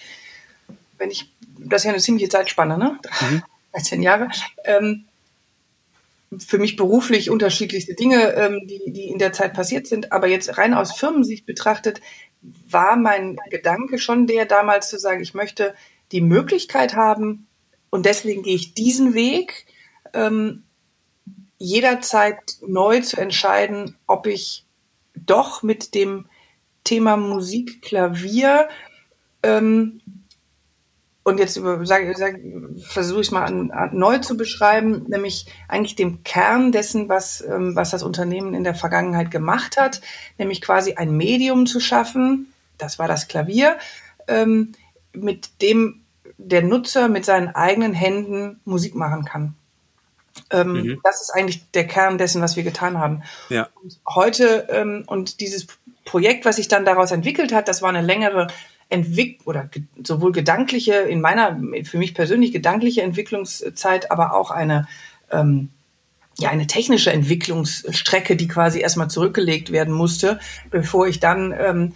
Wenn 0.98 1.10
ich, 1.10 1.32
das 1.58 1.82
ist 1.82 1.84
ja 1.84 1.92
eine 1.92 2.00
ziemliche 2.00 2.28
Zeitspanne, 2.28 2.76
ne? 2.76 2.98
Mhm. 3.20 3.42
13 3.72 4.02
Jahre. 4.02 4.28
Ähm, 4.64 5.04
für 6.46 6.58
mich 6.58 6.76
beruflich 6.76 7.30
unterschiedlichste 7.30 7.94
Dinge, 7.94 8.34
ähm, 8.34 8.66
die, 8.66 8.92
die 8.92 9.08
in 9.08 9.18
der 9.18 9.32
Zeit 9.32 9.54
passiert 9.54 9.86
sind. 9.86 10.12
Aber 10.12 10.26
jetzt 10.26 10.58
rein 10.58 10.74
aus 10.74 10.92
Firmensicht 10.92 11.46
betrachtet, 11.46 12.00
war 12.68 12.96
mein 12.96 13.36
Gedanke 13.50 13.98
schon 13.98 14.26
der 14.26 14.44
damals 14.44 14.88
zu 14.88 14.98
sagen, 14.98 15.22
ich 15.22 15.34
möchte 15.34 15.74
die 16.12 16.20
Möglichkeit 16.20 16.94
haben, 16.94 17.46
und 17.90 18.06
deswegen 18.06 18.42
gehe 18.42 18.54
ich 18.54 18.74
diesen 18.74 19.14
Weg, 19.14 19.66
ähm, 20.12 20.64
jederzeit 21.58 22.56
neu 22.66 23.00
zu 23.00 23.16
entscheiden, 23.16 23.96
ob 24.06 24.26
ich 24.26 24.64
doch 25.14 25.62
mit 25.62 25.94
dem 25.94 26.26
Thema 26.84 27.16
Musik, 27.16 27.82
Klavier 27.82 28.68
ähm, 29.42 30.00
und 31.28 31.38
jetzt 31.38 31.60
versuche 32.88 33.20
ich 33.20 33.30
mal 33.32 33.44
an, 33.44 33.70
an, 33.70 33.90
neu 33.92 34.16
zu 34.18 34.38
beschreiben, 34.38 35.04
nämlich 35.08 35.46
eigentlich 35.68 35.94
dem 35.94 36.22
Kern 36.24 36.72
dessen, 36.72 37.10
was, 37.10 37.42
ähm, 37.42 37.76
was 37.76 37.90
das 37.90 38.02
Unternehmen 38.02 38.54
in 38.54 38.64
der 38.64 38.74
Vergangenheit 38.74 39.30
gemacht 39.30 39.76
hat, 39.76 40.00
nämlich 40.38 40.62
quasi 40.62 40.94
ein 40.94 41.14
Medium 41.14 41.66
zu 41.66 41.80
schaffen, 41.80 42.54
das 42.78 42.98
war 42.98 43.08
das 43.08 43.28
Klavier, 43.28 43.76
ähm, 44.26 44.72
mit 45.12 45.60
dem 45.60 46.00
der 46.38 46.62
Nutzer 46.62 47.08
mit 47.08 47.26
seinen 47.26 47.48
eigenen 47.48 47.92
Händen 47.92 48.60
Musik 48.64 48.94
machen 48.94 49.26
kann. 49.26 49.54
Ähm, 50.50 50.72
mhm. 50.72 51.00
Das 51.04 51.20
ist 51.20 51.30
eigentlich 51.30 51.70
der 51.72 51.86
Kern 51.86 52.18
dessen, 52.18 52.42
was 52.42 52.56
wir 52.56 52.62
getan 52.62 52.98
haben. 52.98 53.22
Ja. 53.48 53.68
Und 53.82 53.98
heute 54.08 54.68
ähm, 54.70 55.04
und 55.06 55.40
dieses 55.40 55.66
Projekt, 56.04 56.44
was 56.44 56.56
sich 56.56 56.68
dann 56.68 56.84
daraus 56.84 57.12
entwickelt 57.12 57.52
hat, 57.52 57.68
das 57.68 57.82
war 57.82 57.90
eine 57.90 58.02
längere 58.02 58.48
Entwick 58.88 59.40
oder 59.44 59.68
sowohl 60.02 60.32
gedankliche, 60.32 60.94
in 60.94 61.20
meiner, 61.20 61.60
für 61.84 61.98
mich 61.98 62.14
persönlich 62.14 62.52
gedankliche 62.52 63.02
Entwicklungszeit, 63.02 64.10
aber 64.10 64.34
auch 64.34 64.50
eine, 64.50 64.88
ähm, 65.30 65.68
ja, 66.38 66.50
eine 66.50 66.66
technische 66.66 67.12
Entwicklungsstrecke, 67.12 68.36
die 68.36 68.48
quasi 68.48 68.80
erstmal 68.80 69.10
zurückgelegt 69.10 69.72
werden 69.72 69.92
musste, 69.92 70.38
bevor 70.70 71.06
ich 71.06 71.20
dann 71.20 71.54
ähm, 71.58 71.92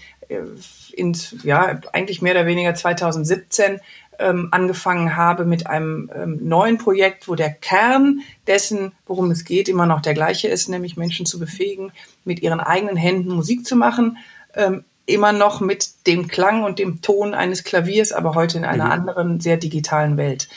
ins, 0.92 1.36
ja, 1.42 1.80
eigentlich 1.92 2.22
mehr 2.22 2.32
oder 2.32 2.46
weniger 2.46 2.74
2017 2.74 3.80
ähm, 4.18 4.48
angefangen 4.50 5.16
habe 5.16 5.44
mit 5.44 5.66
einem 5.66 6.10
ähm, 6.14 6.38
neuen 6.42 6.78
Projekt, 6.78 7.28
wo 7.28 7.34
der 7.34 7.50
Kern 7.50 8.20
dessen, 8.46 8.92
worum 9.06 9.30
es 9.30 9.44
geht, 9.44 9.68
immer 9.68 9.86
noch 9.86 10.00
der 10.00 10.14
gleiche 10.14 10.48
ist, 10.48 10.68
nämlich 10.68 10.96
Menschen 10.96 11.26
zu 11.26 11.38
befähigen, 11.38 11.92
mit 12.24 12.40
ihren 12.40 12.60
eigenen 12.60 12.96
Händen 12.96 13.30
Musik 13.30 13.66
zu 13.66 13.76
machen. 13.76 14.18
Ähm, 14.54 14.84
immer 15.06 15.32
noch 15.32 15.60
mit 15.60 16.06
dem 16.06 16.28
Klang 16.28 16.62
und 16.62 16.78
dem 16.78 17.02
Ton 17.02 17.34
eines 17.34 17.64
Klaviers, 17.64 18.12
aber 18.12 18.34
heute 18.34 18.58
in 18.58 18.64
einer 18.64 18.86
mhm. 18.86 18.92
anderen, 18.92 19.40
sehr 19.40 19.56
digitalen 19.56 20.16
Welt. 20.16 20.48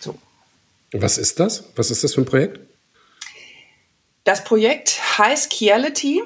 So. 0.00 0.16
Was 0.92 1.18
ist 1.18 1.40
das? 1.40 1.64
Was 1.76 1.90
ist 1.90 2.02
das 2.02 2.14
für 2.14 2.22
ein 2.22 2.26
Projekt? 2.26 2.60
Das 4.24 4.44
Projekt 4.44 5.00
heißt 5.18 5.50
Keality 5.50 6.22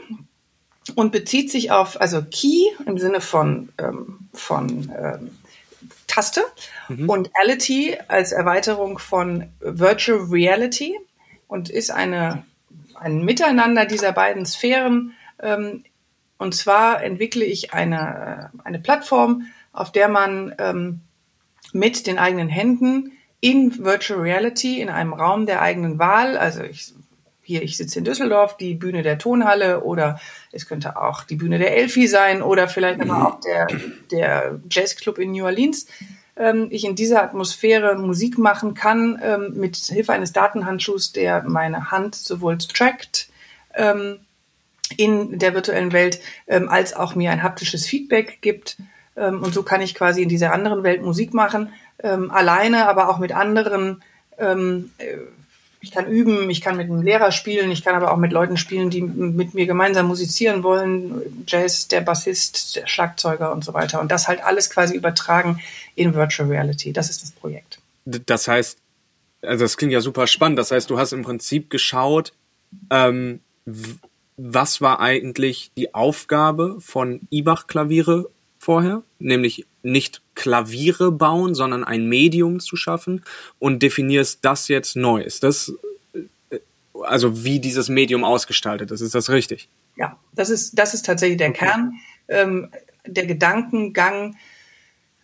und 0.94 1.12
bezieht 1.12 1.50
sich 1.50 1.70
auf, 1.70 2.00
also 2.00 2.22
Key 2.22 2.68
im 2.86 2.98
Sinne 2.98 3.20
von, 3.20 3.68
ähm, 3.78 4.28
von 4.32 4.90
ähm, 4.96 5.30
Taste 6.10 6.42
mhm. 6.88 7.08
und 7.08 7.30
Ality 7.40 7.96
als 8.08 8.32
Erweiterung 8.32 8.98
von 8.98 9.48
Virtual 9.60 10.18
Reality 10.30 10.98
und 11.46 11.70
ist 11.70 11.90
eine, 11.90 12.44
ein 12.94 13.24
Miteinander 13.24 13.86
dieser 13.86 14.12
beiden 14.12 14.44
Sphären, 14.44 15.14
ähm, 15.40 15.84
und 16.36 16.54
zwar 16.54 17.02
entwickle 17.02 17.44
ich 17.44 17.74
eine, 17.74 18.50
eine 18.64 18.78
Plattform, 18.78 19.46
auf 19.72 19.92
der 19.92 20.08
man 20.08 20.54
ähm, 20.58 21.00
mit 21.72 22.06
den 22.06 22.18
eigenen 22.18 22.48
Händen 22.48 23.12
in 23.40 23.84
Virtual 23.84 24.20
Reality 24.20 24.80
in 24.80 24.88
einem 24.88 25.12
Raum 25.12 25.46
der 25.46 25.62
eigenen 25.62 25.98
Wahl, 25.98 26.36
also 26.36 26.62
ich, 26.62 26.94
hier, 27.42 27.62
ich 27.62 27.76
sitze 27.76 27.98
in 27.98 28.04
Düsseldorf, 28.04 28.56
die 28.56 28.74
Bühne 28.74 29.02
der 29.02 29.18
Tonhalle 29.18 29.82
oder 29.82 30.18
es 30.52 30.66
könnte 30.66 31.00
auch 31.00 31.24
die 31.24 31.36
Bühne 31.36 31.58
der 31.58 31.76
Elfi 31.76 32.06
sein 32.08 32.42
oder 32.42 32.68
vielleicht 32.68 33.00
aber 33.00 33.26
auch 33.26 33.40
der, 33.40 33.68
der 34.10 34.60
Jazzclub 34.68 35.18
in 35.18 35.32
New 35.32 35.44
Orleans, 35.44 35.86
ähm, 36.36 36.68
ich 36.70 36.84
in 36.84 36.96
dieser 36.96 37.22
Atmosphäre 37.22 37.96
Musik 37.96 38.38
machen 38.38 38.74
kann, 38.74 39.20
ähm, 39.22 39.52
mit 39.54 39.76
Hilfe 39.76 40.12
eines 40.12 40.32
Datenhandschuhs, 40.32 41.12
der 41.12 41.44
meine 41.44 41.90
Hand 41.90 42.14
sowohl 42.14 42.58
trackt, 42.58 43.28
ähm, 43.74 44.20
in 44.96 45.38
der 45.38 45.54
virtuellen 45.54 45.92
Welt, 45.92 46.20
ähm, 46.48 46.68
als 46.68 46.94
auch 46.94 47.14
mir 47.14 47.30
ein 47.30 47.44
haptisches 47.44 47.86
Feedback 47.86 48.38
gibt. 48.40 48.76
Ähm, 49.16 49.42
und 49.42 49.54
so 49.54 49.62
kann 49.62 49.80
ich 49.80 49.94
quasi 49.94 50.22
in 50.22 50.28
dieser 50.28 50.52
anderen 50.52 50.82
Welt 50.82 51.02
Musik 51.02 51.32
machen, 51.32 51.72
ähm, 52.02 52.30
alleine, 52.30 52.88
aber 52.88 53.08
auch 53.08 53.18
mit 53.18 53.32
anderen. 53.32 54.02
Ich 55.82 55.92
kann 55.92 56.06
üben, 56.06 56.50
ich 56.50 56.60
kann 56.60 56.76
mit 56.76 56.90
einem 56.90 57.02
Lehrer 57.02 57.32
spielen, 57.32 57.70
ich 57.70 57.82
kann 57.82 57.94
aber 57.94 58.12
auch 58.12 58.18
mit 58.18 58.32
Leuten 58.32 58.58
spielen, 58.58 58.90
die 58.90 59.00
mit 59.00 59.54
mir 59.54 59.66
gemeinsam 59.66 60.08
musizieren 60.08 60.62
wollen. 60.62 61.44
Jazz, 61.46 61.88
der 61.88 62.02
Bassist, 62.02 62.76
der 62.76 62.86
Schlagzeuger 62.86 63.50
und 63.50 63.64
so 63.64 63.72
weiter. 63.72 64.00
Und 64.00 64.10
das 64.10 64.28
halt 64.28 64.44
alles 64.44 64.68
quasi 64.68 64.94
übertragen 64.94 65.60
in 65.94 66.14
Virtual 66.14 66.48
Reality. 66.48 66.92
Das 66.92 67.08
ist 67.08 67.22
das 67.22 67.30
Projekt. 67.30 67.78
Das 68.04 68.46
heißt, 68.46 68.78
also 69.42 69.64
das 69.64 69.76
klingt 69.76 69.92
ja 69.92 70.02
super 70.02 70.26
spannend. 70.26 70.58
Das 70.58 70.70
heißt, 70.70 70.90
du 70.90 70.98
hast 70.98 71.12
im 71.12 71.22
Prinzip 71.22 71.70
geschaut, 71.70 72.34
ähm, 72.90 73.40
was 74.36 74.80
war 74.80 75.00
eigentlich 75.00 75.70
die 75.76 75.94
Aufgabe 75.94 76.76
von 76.80 77.20
Ibach-Klaviere 77.30 78.28
vorher? 78.58 79.02
Nämlich 79.20 79.66
nicht 79.82 80.22
Klaviere 80.34 81.12
bauen, 81.12 81.54
sondern 81.54 81.84
ein 81.84 82.08
Medium 82.08 82.58
zu 82.58 82.76
schaffen 82.76 83.22
und 83.58 83.82
definierst 83.82 84.40
das 84.42 84.68
jetzt 84.68 84.96
neu. 84.96 85.20
Ist 85.22 85.42
das, 85.42 85.72
äh, 86.50 86.58
also 87.02 87.44
wie 87.44 87.60
dieses 87.60 87.88
Medium 87.88 88.24
ausgestaltet 88.24 88.90
ist, 88.90 89.00
ist 89.02 89.14
das 89.14 89.30
richtig? 89.30 89.68
Ja, 89.96 90.18
das 90.32 90.50
ist, 90.50 90.78
das 90.78 90.94
ist 90.94 91.06
tatsächlich 91.06 91.38
der 91.38 91.50
okay. 91.50 91.66
Kern. 91.66 91.92
Ähm, 92.28 92.70
der 93.06 93.26
Gedankengang, 93.26 94.36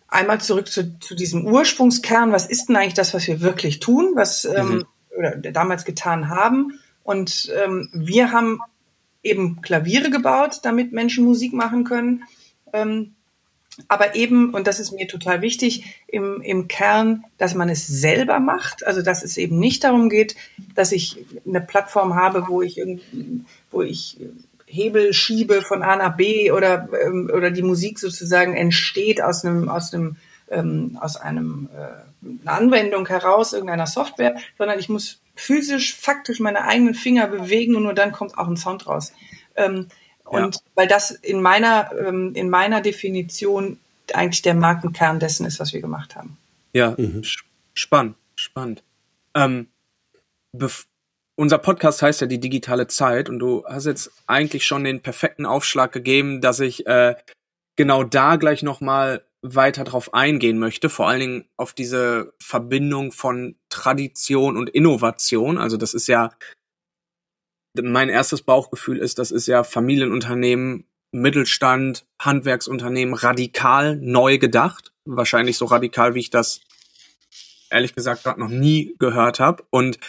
einmal 0.07 0.39
zurück 0.41 0.67
zu, 0.67 0.99
zu 0.99 1.15
diesem 1.15 1.45
Ursprungskern. 1.45 2.31
Was 2.31 2.45
ist 2.45 2.67
denn 2.67 2.75
eigentlich 2.75 2.93
das, 2.93 3.13
was 3.13 3.27
wir 3.27 3.41
wirklich 3.41 3.79
tun, 3.79 4.13
was 4.15 4.45
ähm, 4.45 4.69
mhm. 4.69 4.85
oder 5.17 5.51
damals 5.51 5.85
getan 5.85 6.29
haben? 6.29 6.79
Und 7.03 7.51
ähm, 7.55 7.89
wir 7.93 8.31
haben 8.31 8.59
eben 9.23 9.61
Klaviere 9.61 10.09
gebaut, 10.09 10.59
damit 10.63 10.91
Menschen 10.91 11.25
Musik 11.25 11.53
machen 11.53 11.83
können. 11.83 12.23
Ähm, 12.73 13.15
aber 13.87 14.15
eben, 14.15 14.53
und 14.53 14.67
das 14.67 14.79
ist 14.79 14.91
mir 14.91 15.07
total 15.07 15.41
wichtig, 15.41 16.03
im, 16.07 16.41
im 16.41 16.67
Kern, 16.67 17.23
dass 17.37 17.53
man 17.53 17.69
es 17.69 17.85
selber 17.85 18.39
macht. 18.39 18.85
Also, 18.85 19.01
dass 19.01 19.23
es 19.23 19.37
eben 19.37 19.59
nicht 19.59 19.83
darum 19.83 20.09
geht, 20.09 20.35
dass 20.75 20.91
ich 20.91 21.25
eine 21.45 21.61
Plattform 21.61 22.15
habe, 22.15 22.45
wo 22.47 22.61
ich, 22.61 22.81
wo 23.71 23.81
ich 23.83 24.17
Hebel 24.65 25.13
schiebe 25.13 25.61
von 25.61 25.81
A 25.81 25.95
nach 25.95 26.17
B 26.17 26.51
oder, 26.51 26.89
ähm, 27.05 27.31
oder 27.33 27.51
die 27.51 27.61
Musik 27.61 27.99
sozusagen 27.99 28.55
entsteht 28.55 29.21
aus 29.21 29.45
einem, 29.45 29.69
aus 29.69 29.93
einem, 29.93 30.17
ähm, 30.49 30.97
aus 30.99 31.15
einem, 31.15 31.69
äh, 31.73 32.45
einer 32.45 32.57
Anwendung 32.57 33.07
heraus, 33.07 33.53
irgendeiner 33.53 33.87
Software, 33.87 34.35
sondern 34.57 34.77
ich 34.79 34.89
muss 34.89 35.21
physisch, 35.35 35.95
faktisch 35.95 36.39
meine 36.39 36.63
eigenen 36.63 36.95
Finger 36.95 37.27
bewegen 37.27 37.75
und 37.75 37.83
nur 37.83 37.93
dann 37.93 38.11
kommt 38.11 38.37
auch 38.37 38.47
ein 38.47 38.57
Sound 38.57 38.87
raus. 38.87 39.13
Ähm, 39.55 39.87
und 40.27 40.55
ja. 40.55 40.61
weil 40.75 40.87
das 40.87 41.11
in 41.11 41.41
meiner, 41.41 41.91
ähm, 41.97 42.33
in 42.35 42.49
meiner 42.49 42.81
Definition 42.81 43.79
eigentlich 44.13 44.41
der 44.41 44.53
Markenkern 44.53 45.19
dessen 45.19 45.45
ist, 45.45 45.59
was 45.59 45.73
wir 45.73 45.81
gemacht 45.81 46.15
haben. 46.15 46.37
Ja, 46.73 46.95
mhm. 46.97 47.23
spannend, 47.73 48.15
spannend. 48.35 48.83
Ähm, 49.33 49.67
unser 51.35 51.57
Podcast 51.59 52.01
heißt 52.01 52.21
ja 52.21 52.27
die 52.27 52.39
digitale 52.39 52.87
Zeit 52.87 53.29
und 53.29 53.39
du 53.39 53.63
hast 53.67 53.85
jetzt 53.85 54.11
eigentlich 54.25 54.65
schon 54.65 54.83
den 54.83 55.01
perfekten 55.01 55.45
Aufschlag 55.45 55.91
gegeben, 55.91 56.41
dass 56.41 56.59
ich 56.59 56.87
äh, 56.87 57.15
genau 57.75 58.03
da 58.03 58.37
gleich 58.37 58.63
nochmal 58.63 59.23
weiter 59.41 59.83
drauf 59.83 60.13
eingehen 60.13 60.57
möchte, 60.57 60.89
vor 60.89 61.07
allen 61.07 61.19
Dingen 61.19 61.45
auf 61.57 61.73
diese 61.73 62.33
Verbindung 62.39 63.11
von 63.11 63.55
Tradition 63.69 64.57
und 64.57 64.69
Innovation. 64.69 65.57
Also 65.57 65.77
das 65.77 65.93
ist 65.93 66.07
ja, 66.07 66.31
mein 67.83 68.09
erstes 68.09 68.41
Bauchgefühl 68.41 68.97
ist, 68.97 69.19
das 69.19 69.31
ist 69.31 69.47
ja 69.47 69.63
Familienunternehmen, 69.63 70.85
Mittelstand, 71.11 72.05
Handwerksunternehmen 72.19 73.13
radikal 73.13 73.97
neu 73.97 74.37
gedacht. 74.37 74.93
Wahrscheinlich 75.05 75.57
so 75.57 75.65
radikal, 75.65 76.15
wie 76.15 76.19
ich 76.19 76.29
das 76.29 76.61
ehrlich 77.69 77.95
gesagt 77.95 78.23
gerade 78.23 78.39
noch 78.39 78.49
nie 78.49 78.95
gehört 78.99 79.39
habe. 79.39 79.63
Und 79.69 79.99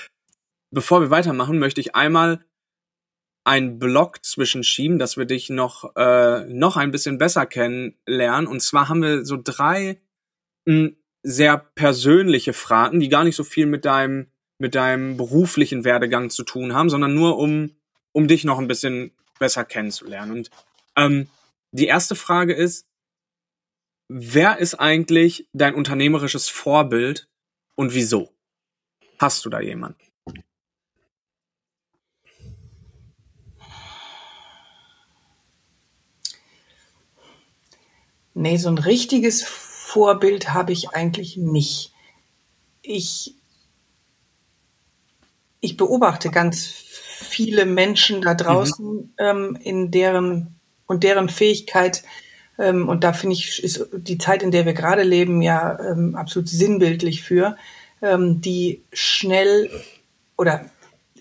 bevor 0.71 1.01
wir 1.01 1.11
weitermachen, 1.11 1.59
möchte 1.59 1.81
ich 1.81 1.95
einmal 1.95 2.45
einen 3.45 3.79
Block 3.79 4.25
zwischenschieben, 4.25 4.99
dass 4.99 5.17
wir 5.17 5.25
dich 5.25 5.49
noch, 5.49 5.97
äh, 5.97 6.45
noch 6.47 6.77
ein 6.77 6.91
bisschen 6.91 7.17
besser 7.19 7.47
kennenlernen. 7.47 8.47
Und 8.47 8.61
zwar 8.61 8.89
haben 8.89 9.03
wir 9.03 9.25
so 9.25 9.39
drei 9.43 10.01
mh, 10.67 10.75
hm, 10.75 10.97
sehr 11.23 11.57
persönliche 11.57 12.53
Fragen, 12.53 13.01
die 13.01 13.09
gar 13.09 13.25
nicht 13.25 13.37
so 13.37 13.45
viel 13.45 13.67
mit 13.67 13.85
deinem, 13.85 14.31
mit 14.59 14.75
deinem 14.75 15.17
beruflichen 15.17 15.85
Werdegang 15.85 16.31
zu 16.31 16.43
tun 16.45 16.75
haben, 16.75 16.91
sondern 16.91 17.15
nur 17.15 17.39
um, 17.39 17.77
um 18.13 18.29
dich 18.29 18.45
noch 18.45 18.59
ein 18.59 18.69
bisschen 18.69 19.13
besser 19.39 19.65
kennenzulernen. 19.65 20.33
Und 20.33 20.51
ähm, 20.97 21.29
die 21.71 21.87
erste 21.87 22.17
Frage 22.17 22.55
ist, 22.55 22.87
wer 24.09 24.59
ist 24.59 24.75
eigentlich 24.75 25.49
dein 25.53 25.75
unternehmerisches 25.75 26.49
Vorbild 26.49 27.29
und 27.77 27.95
wieso? 27.95 28.35
Hast 29.19 29.45
du 29.45 29.51
da 29.51 29.61
jemanden? 29.61 30.01
Nee, 38.35 38.57
so 38.57 38.69
ein 38.69 38.79
richtiges 38.79 39.43
Vorbild 39.43 40.55
habe 40.55 40.73
ich 40.73 40.91
eigentlich 40.91 41.37
nicht. 41.37 41.93
Ich, 42.83 43.35
ich 45.61 45.77
beobachte 45.77 46.31
ganz 46.31 46.67
viele 46.67 47.67
Menschen 47.67 48.23
da 48.23 48.35
draußen 48.35 48.87
mhm. 48.87 49.11
ähm, 49.19 49.59
in 49.63 49.91
deren 49.91 50.57
und 50.87 51.05
deren 51.05 51.29
Fähigkeit 51.29 52.03
ähm, 52.59 52.89
und 52.89 53.05
da 53.05 53.13
finde 53.13 53.35
ich 53.35 53.63
ist 53.63 53.87
die 53.93 54.19
Zeit, 54.19 54.43
in 54.43 54.51
der 54.51 54.67
wir 54.67 54.75
gerade 54.75 55.03
leben, 55.03 55.43
ja 55.43 55.79
ähm, 55.81 56.17
absolut 56.17 56.49
sinnbildlich 56.49 57.23
für, 57.23 57.57
ähm, 58.03 58.41
die 58.41 58.83
schnell 58.93 59.71
oder 60.37 60.67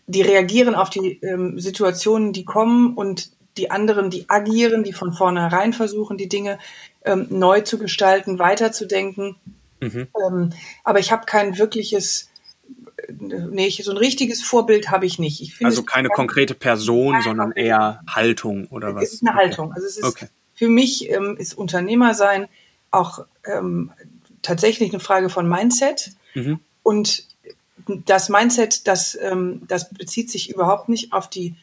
die 0.07 0.21
reagieren 0.21 0.75
auf 0.75 0.89
die 0.89 1.19
ähm, 1.21 1.59
Situationen, 1.59 2.33
die 2.33 2.45
kommen 2.45 2.95
und 2.95 3.31
die 3.57 3.71
anderen, 3.71 4.09
die 4.09 4.29
agieren, 4.29 4.83
die 4.83 4.93
von 4.93 5.13
vornherein 5.13 5.73
versuchen, 5.73 6.17
die 6.17 6.29
Dinge 6.29 6.59
ähm, 7.03 7.27
neu 7.29 7.61
zu 7.61 7.77
gestalten, 7.77 8.39
weiterzudenken. 8.39 9.35
Mhm. 9.79 10.07
Aber 10.83 10.99
ich 10.99 11.11
habe 11.11 11.25
kein 11.25 11.57
wirkliches, 11.57 12.29
nee, 13.09 13.69
so 13.69 13.91
ein 13.91 13.97
richtiges 13.97 14.43
Vorbild 14.43 14.91
habe 14.91 15.05
ich 15.05 15.19
nicht. 15.19 15.41
Ich 15.41 15.55
finde 15.55 15.69
also 15.69 15.83
keine 15.83 16.09
konkrete 16.09 16.53
Person, 16.53 17.21
sondern 17.21 17.51
eher 17.51 18.01
Haltung 18.07 18.67
oder 18.67 18.95
was? 18.95 19.03
Es 19.03 19.13
ist 19.13 19.27
eine. 19.27 19.35
Haltung. 19.35 19.71
Also 19.73 19.87
es 19.87 19.97
ist 19.97 20.03
okay. 20.03 20.27
für 20.53 20.69
mich 20.69 21.09
ähm, 21.09 21.35
ist 21.37 21.57
Unternehmer 21.57 22.13
sein 22.13 22.47
auch 22.91 23.25
ähm, 23.45 23.91
tatsächlich 24.41 24.91
eine 24.91 24.99
Frage 24.99 25.29
von 25.29 25.47
Mindset 25.47 26.11
mhm. 26.33 26.59
und 26.83 27.25
das 28.05 28.29
Mindset, 28.29 28.87
das, 28.87 29.17
ähm, 29.21 29.61
das 29.67 29.89
bezieht 29.89 30.29
sich 30.31 30.49
überhaupt 30.53 30.89
nicht 30.89 31.13
auf 31.13 31.29
die 31.29 31.55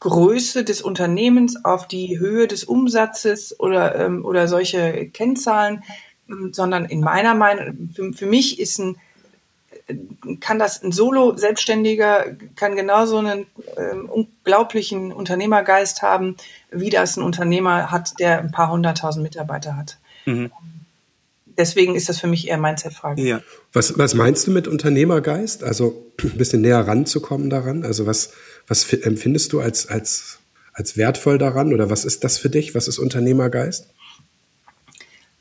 Größe 0.00 0.64
des 0.64 0.82
Unternehmens, 0.82 1.64
auf 1.64 1.88
die 1.88 2.18
Höhe 2.18 2.46
des 2.46 2.64
Umsatzes 2.64 3.58
oder, 3.58 3.96
ähm, 3.96 4.24
oder 4.24 4.48
solche 4.48 5.08
Kennzahlen, 5.08 5.82
ähm, 6.28 6.52
sondern 6.52 6.84
in 6.84 7.00
meiner 7.00 7.34
Meinung, 7.34 7.90
für, 7.94 8.12
für 8.12 8.26
mich 8.26 8.60
ist 8.60 8.78
ein, 8.78 8.96
kann 10.40 10.58
das 10.58 10.82
ein 10.82 10.92
Solo-Selbstständiger, 10.92 12.36
kann 12.56 12.76
genauso 12.76 13.18
einen 13.18 13.46
ähm, 13.76 14.08
unglaublichen 14.08 15.12
Unternehmergeist 15.12 16.02
haben, 16.02 16.36
wie 16.70 16.90
das 16.90 17.16
ein 17.16 17.22
Unternehmer 17.22 17.90
hat, 17.90 18.18
der 18.18 18.40
ein 18.40 18.50
paar 18.50 18.70
hunderttausend 18.70 19.22
Mitarbeiter 19.22 19.76
hat. 19.76 19.98
Mhm. 20.26 20.50
Deswegen 21.56 21.96
ist 21.96 22.08
das 22.08 22.20
für 22.20 22.28
mich 22.28 22.46
eher 22.46 22.58
Mindset-Frage. 22.58 23.22
Ja. 23.22 23.40
Was, 23.72 23.98
was 23.98 24.14
meinst 24.14 24.46
du 24.46 24.52
mit 24.52 24.68
Unternehmergeist? 24.68 25.64
Also 25.64 26.06
ein 26.22 26.38
bisschen 26.38 26.60
näher 26.60 26.86
ranzukommen 26.86 27.50
daran? 27.50 27.84
Also 27.84 28.06
was, 28.06 28.32
was 28.68 28.92
empfindest 28.92 29.52
du 29.52 29.60
als, 29.60 29.88
als, 29.88 30.38
als 30.72 30.96
wertvoll 30.96 31.38
daran 31.38 31.74
oder 31.74 31.90
was 31.90 32.04
ist 32.04 32.22
das 32.22 32.38
für 32.38 32.48
dich? 32.48 32.76
Was 32.76 32.86
ist 32.86 32.98
Unternehmergeist? 32.98 33.88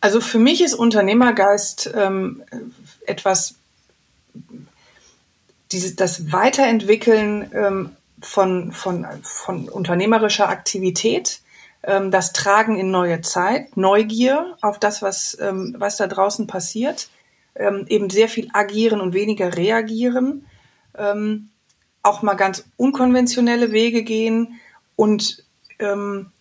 Also 0.01 0.21
für 0.21 0.39
mich 0.39 0.63
ist 0.63 0.73
Unternehmergeist 0.73 1.91
ähm, 1.95 2.43
etwas, 3.05 3.55
dieses, 5.71 5.95
das 5.95 6.31
Weiterentwickeln 6.31 7.51
ähm, 7.53 7.91
von, 8.21 8.71
von, 8.71 9.05
von 9.23 9.69
unternehmerischer 9.69 10.49
Aktivität, 10.49 11.41
ähm, 11.83 12.11
das 12.11 12.33
Tragen 12.33 12.77
in 12.77 12.91
neue 12.91 13.21
Zeit, 13.21 13.77
Neugier 13.77 14.57
auf 14.61 14.79
das, 14.79 15.01
was, 15.01 15.37
ähm, 15.39 15.75
was 15.77 15.97
da 15.97 16.07
draußen 16.07 16.47
passiert, 16.47 17.09
ähm, 17.55 17.85
eben 17.89 18.09
sehr 18.09 18.29
viel 18.29 18.49
agieren 18.53 19.01
und 19.01 19.13
weniger 19.13 19.55
reagieren. 19.55 20.45
Ähm, 20.97 21.49
auch 22.03 22.21
mal 22.21 22.35
ganz 22.35 22.65
unkonventionelle 22.77 23.71
Wege 23.71 24.03
gehen 24.03 24.59
und 24.95 25.43
ähm, 25.79 26.31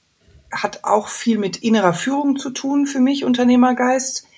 hat 0.53 0.85
auch 0.85 1.09
viel 1.09 1.39
mit 1.39 1.57
innerer 1.57 1.93
Führung 1.93 2.39
zu 2.39 2.51
tun 2.51 2.87
für 2.87 3.01
mich, 3.01 3.25
Unternehmergeist. 3.25 4.29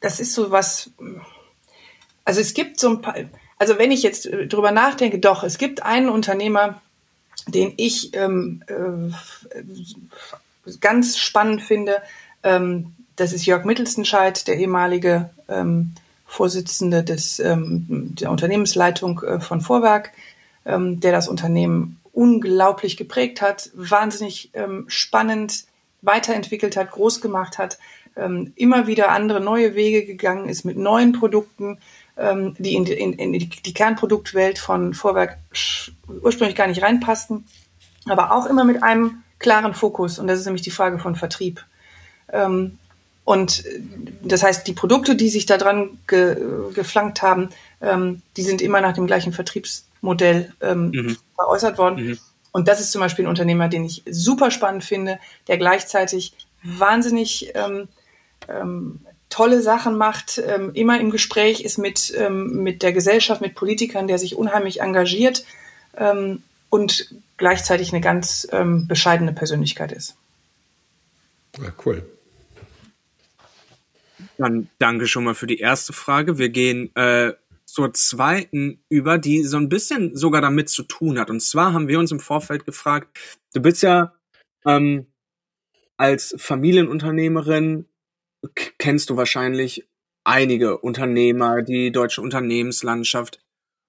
Das 0.00 0.20
ist 0.20 0.34
so 0.34 0.50
was, 0.50 0.90
also 2.26 2.40
es 2.40 2.52
gibt 2.52 2.78
so 2.78 2.90
ein 2.90 3.00
paar, 3.00 3.14
also 3.58 3.78
wenn 3.78 3.90
ich 3.90 4.02
jetzt 4.02 4.28
drüber 4.48 4.72
nachdenke, 4.72 5.18
doch, 5.18 5.44
es 5.44 5.56
gibt 5.56 5.82
einen 5.82 6.10
Unternehmer, 6.10 6.82
den 7.46 7.72
ich 7.76 8.14
ähm, 8.14 8.62
äh, 8.66 9.62
ganz 10.80 11.16
spannend 11.16 11.62
finde. 11.62 12.02
Ähm, 12.42 12.92
das 13.14 13.32
ist 13.32 13.46
Jörg 13.46 13.64
Mittelstenscheid, 13.64 14.46
der 14.48 14.58
ehemalige 14.58 15.30
ähm, 15.48 15.92
Vorsitzende 16.26 17.04
des, 17.04 17.38
ähm, 17.38 17.86
der 17.88 18.32
Unternehmensleitung 18.32 19.22
äh, 19.22 19.40
von 19.40 19.60
Vorwerk, 19.60 20.10
ähm, 20.64 20.98
der 20.98 21.12
das 21.12 21.28
Unternehmen 21.28 22.00
unglaublich 22.12 22.96
geprägt 22.96 23.40
hat, 23.40 23.70
wahnsinnig 23.74 24.50
ähm, 24.54 24.86
spannend 24.88 25.64
weiterentwickelt 26.02 26.76
hat, 26.76 26.90
groß 26.90 27.20
gemacht 27.20 27.58
hat, 27.58 27.78
immer 28.54 28.86
wieder 28.86 29.10
andere 29.10 29.42
neue 29.42 29.74
Wege 29.74 30.06
gegangen 30.06 30.48
ist 30.48 30.64
mit 30.64 30.78
neuen 30.78 31.12
Produkten, 31.12 31.76
ähm, 32.16 32.54
die 32.58 32.74
in, 32.74 32.86
in, 32.86 33.12
in 33.12 33.32
die 33.32 33.74
Kernproduktwelt 33.74 34.58
von 34.58 34.94
Vorwerk 34.94 35.38
ursprünglich 36.22 36.56
gar 36.56 36.66
nicht 36.66 36.82
reinpassten, 36.82 37.44
aber 38.06 38.32
auch 38.32 38.46
immer 38.46 38.64
mit 38.64 38.82
einem 38.82 39.22
klaren 39.38 39.74
Fokus. 39.74 40.18
Und 40.18 40.26
das 40.26 40.38
ist 40.38 40.46
nämlich 40.46 40.62
die 40.62 40.70
Frage 40.70 40.98
von 40.98 41.16
Vertrieb. 41.16 41.64
Ähm, 42.32 42.78
und 43.24 43.64
das 44.22 44.44
heißt, 44.44 44.66
die 44.68 44.72
Produkte, 44.72 45.16
die 45.16 45.28
sich 45.28 45.46
da 45.46 45.58
dran 45.58 45.98
ge, 46.06 46.36
geflankt 46.74 47.22
haben, 47.22 47.48
ähm, 47.80 48.22
die 48.36 48.42
sind 48.42 48.62
immer 48.62 48.80
nach 48.80 48.92
dem 48.92 49.06
gleichen 49.06 49.32
Vertriebsmodell 49.32 50.52
ähm, 50.60 50.90
mhm. 50.90 51.16
veräußert 51.34 51.76
worden. 51.76 52.06
Mhm. 52.06 52.18
Und 52.52 52.68
das 52.68 52.80
ist 52.80 52.92
zum 52.92 53.00
Beispiel 53.00 53.24
ein 53.24 53.28
Unternehmer, 53.28 53.68
den 53.68 53.84
ich 53.84 54.02
super 54.08 54.50
spannend 54.50 54.84
finde, 54.84 55.18
der 55.48 55.58
gleichzeitig 55.58 56.34
wahnsinnig 56.62 57.52
ähm, 57.54 57.88
ähm, 58.48 59.00
tolle 59.36 59.60
Sachen 59.60 59.98
macht, 59.98 60.38
ähm, 60.38 60.70
immer 60.72 60.98
im 60.98 61.10
Gespräch 61.10 61.60
ist 61.60 61.76
mit, 61.76 62.10
ähm, 62.16 62.62
mit 62.62 62.82
der 62.82 62.94
Gesellschaft, 62.94 63.42
mit 63.42 63.54
Politikern, 63.54 64.06
der 64.08 64.18
sich 64.18 64.34
unheimlich 64.34 64.80
engagiert 64.80 65.44
ähm, 65.98 66.42
und 66.70 67.14
gleichzeitig 67.36 67.92
eine 67.92 68.00
ganz 68.00 68.48
ähm, 68.50 68.88
bescheidene 68.88 69.34
Persönlichkeit 69.34 69.92
ist. 69.92 70.16
Ja, 71.58 71.70
cool. 71.84 72.02
Dann 74.38 74.70
danke 74.78 75.06
schon 75.06 75.24
mal 75.24 75.34
für 75.34 75.46
die 75.46 75.58
erste 75.58 75.92
Frage. 75.92 76.38
Wir 76.38 76.48
gehen 76.48 76.96
äh, 76.96 77.34
zur 77.66 77.92
zweiten 77.92 78.80
über, 78.88 79.18
die 79.18 79.44
so 79.44 79.58
ein 79.58 79.68
bisschen 79.68 80.16
sogar 80.16 80.40
damit 80.40 80.70
zu 80.70 80.82
tun 80.82 81.18
hat. 81.18 81.28
Und 81.28 81.42
zwar 81.42 81.74
haben 81.74 81.88
wir 81.88 81.98
uns 81.98 82.10
im 82.10 82.20
Vorfeld 82.20 82.64
gefragt, 82.64 83.18
du 83.52 83.60
bist 83.60 83.82
ja 83.82 84.14
ähm, 84.64 85.06
als 85.98 86.34
Familienunternehmerin, 86.38 87.84
kennst 88.78 89.10
du 89.10 89.16
wahrscheinlich 89.16 89.88
einige 90.24 90.78
Unternehmer, 90.78 91.62
die 91.62 91.92
deutsche 91.92 92.20
Unternehmenslandschaft. 92.20 93.40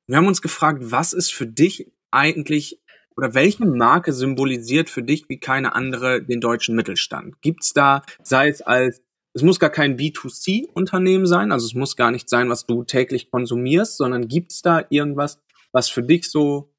Wir 0.07 0.17
haben 0.17 0.27
uns 0.27 0.41
gefragt, 0.41 0.79
was 0.83 1.13
ist 1.13 1.33
für 1.33 1.47
dich 1.47 1.91
eigentlich 2.11 2.79
oder 3.15 3.33
welche 3.33 3.65
Marke 3.65 4.13
symbolisiert 4.13 4.89
für 4.89 5.01
dich 5.01 5.27
wie 5.27 5.39
keine 5.39 5.73
andere 5.73 6.23
den 6.23 6.39
deutschen 6.39 6.75
Mittelstand? 6.75 7.41
Gibt's 7.41 7.73
da, 7.73 8.03
sei 8.21 8.49
es 8.49 8.61
als 8.61 9.01
es 9.33 9.43
muss 9.43 9.59
gar 9.59 9.69
kein 9.69 9.97
B2C-Unternehmen 9.97 11.27
sein, 11.27 11.51
also 11.51 11.67
es 11.67 11.75
muss 11.75 11.95
gar 11.95 12.09
nicht 12.09 12.27
sein, 12.27 12.49
was 12.49 12.65
du 12.65 12.83
täglich 12.83 13.29
konsumierst, 13.29 13.97
sondern 13.97 14.27
gibt 14.27 14.51
es 14.51 14.63
da 14.63 14.83
irgendwas, 14.89 15.39
was 15.71 15.89
für 15.89 16.01
dich 16.01 16.31
so 16.31 16.73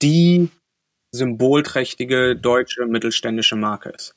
die 0.00 0.48
symbolträchtige 1.12 2.34
deutsche 2.34 2.86
mittelständische 2.86 3.56
Marke 3.56 3.90
ist? 3.90 4.16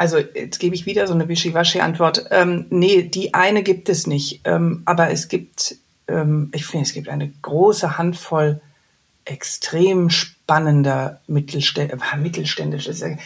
Also 0.00 0.16
jetzt 0.16 0.58
gebe 0.60 0.74
ich 0.74 0.86
wieder 0.86 1.06
so 1.06 1.12
eine 1.12 1.28
Wischiwaschi-Antwort. 1.28 2.28
Ähm, 2.30 2.64
nee, 2.70 3.02
die 3.02 3.34
eine 3.34 3.62
gibt 3.62 3.90
es 3.90 4.06
nicht. 4.06 4.40
Ähm, 4.44 4.80
aber 4.86 5.10
es 5.10 5.28
gibt, 5.28 5.76
ähm, 6.08 6.50
ich 6.54 6.64
finde, 6.64 6.86
es 6.86 6.94
gibt 6.94 7.10
eine 7.10 7.30
große 7.42 7.98
Handvoll 7.98 8.62
extrem 9.26 10.08
spannender 10.08 11.20
Mittelständ 11.26 11.92
äh, 11.92 12.16
mittelständisches. 12.16 13.02
Äh, 13.02 13.16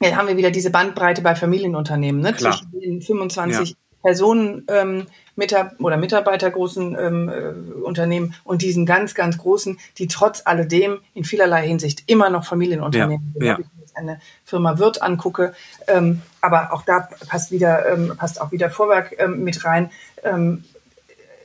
Jetzt 0.00 0.16
haben 0.16 0.26
wir 0.26 0.36
wieder 0.36 0.50
diese 0.50 0.70
Bandbreite 0.70 1.22
bei 1.22 1.36
Familienunternehmen, 1.36 2.20
ne? 2.20 2.32
Klar. 2.32 2.58
zwischen 2.58 2.80
den 2.80 3.00
25 3.00 3.70
ja. 3.70 3.76
Personen 4.02 4.64
ähm, 4.66 5.06
Mitar 5.36 5.70
oder 5.78 5.98
Mitarbeitergroßen 5.98 6.96
ähm, 6.98 7.28
äh, 7.28 7.80
Unternehmen 7.80 8.34
und 8.42 8.60
diesen 8.60 8.86
ganz, 8.86 9.14
ganz 9.14 9.38
großen, 9.38 9.78
die 9.98 10.08
trotz 10.08 10.42
alledem 10.44 10.98
in 11.14 11.22
vielerlei 11.22 11.64
Hinsicht 11.64 12.02
immer 12.08 12.28
noch 12.28 12.44
Familienunternehmen 12.44 13.34
sind. 13.34 13.44
Ja. 13.44 13.58
Eine 13.96 14.20
Firma 14.44 14.78
Wirt 14.78 15.02
angucke, 15.02 15.54
ähm, 15.88 16.22
aber 16.40 16.72
auch 16.72 16.82
da 16.82 17.08
passt 17.28 17.50
wieder, 17.50 17.90
ähm, 17.90 18.14
passt 18.16 18.40
auch 18.40 18.52
wieder 18.52 18.70
Vorwerk 18.70 19.14
ähm, 19.18 19.42
mit 19.42 19.64
rein. 19.64 19.90
Ähm, 20.22 20.64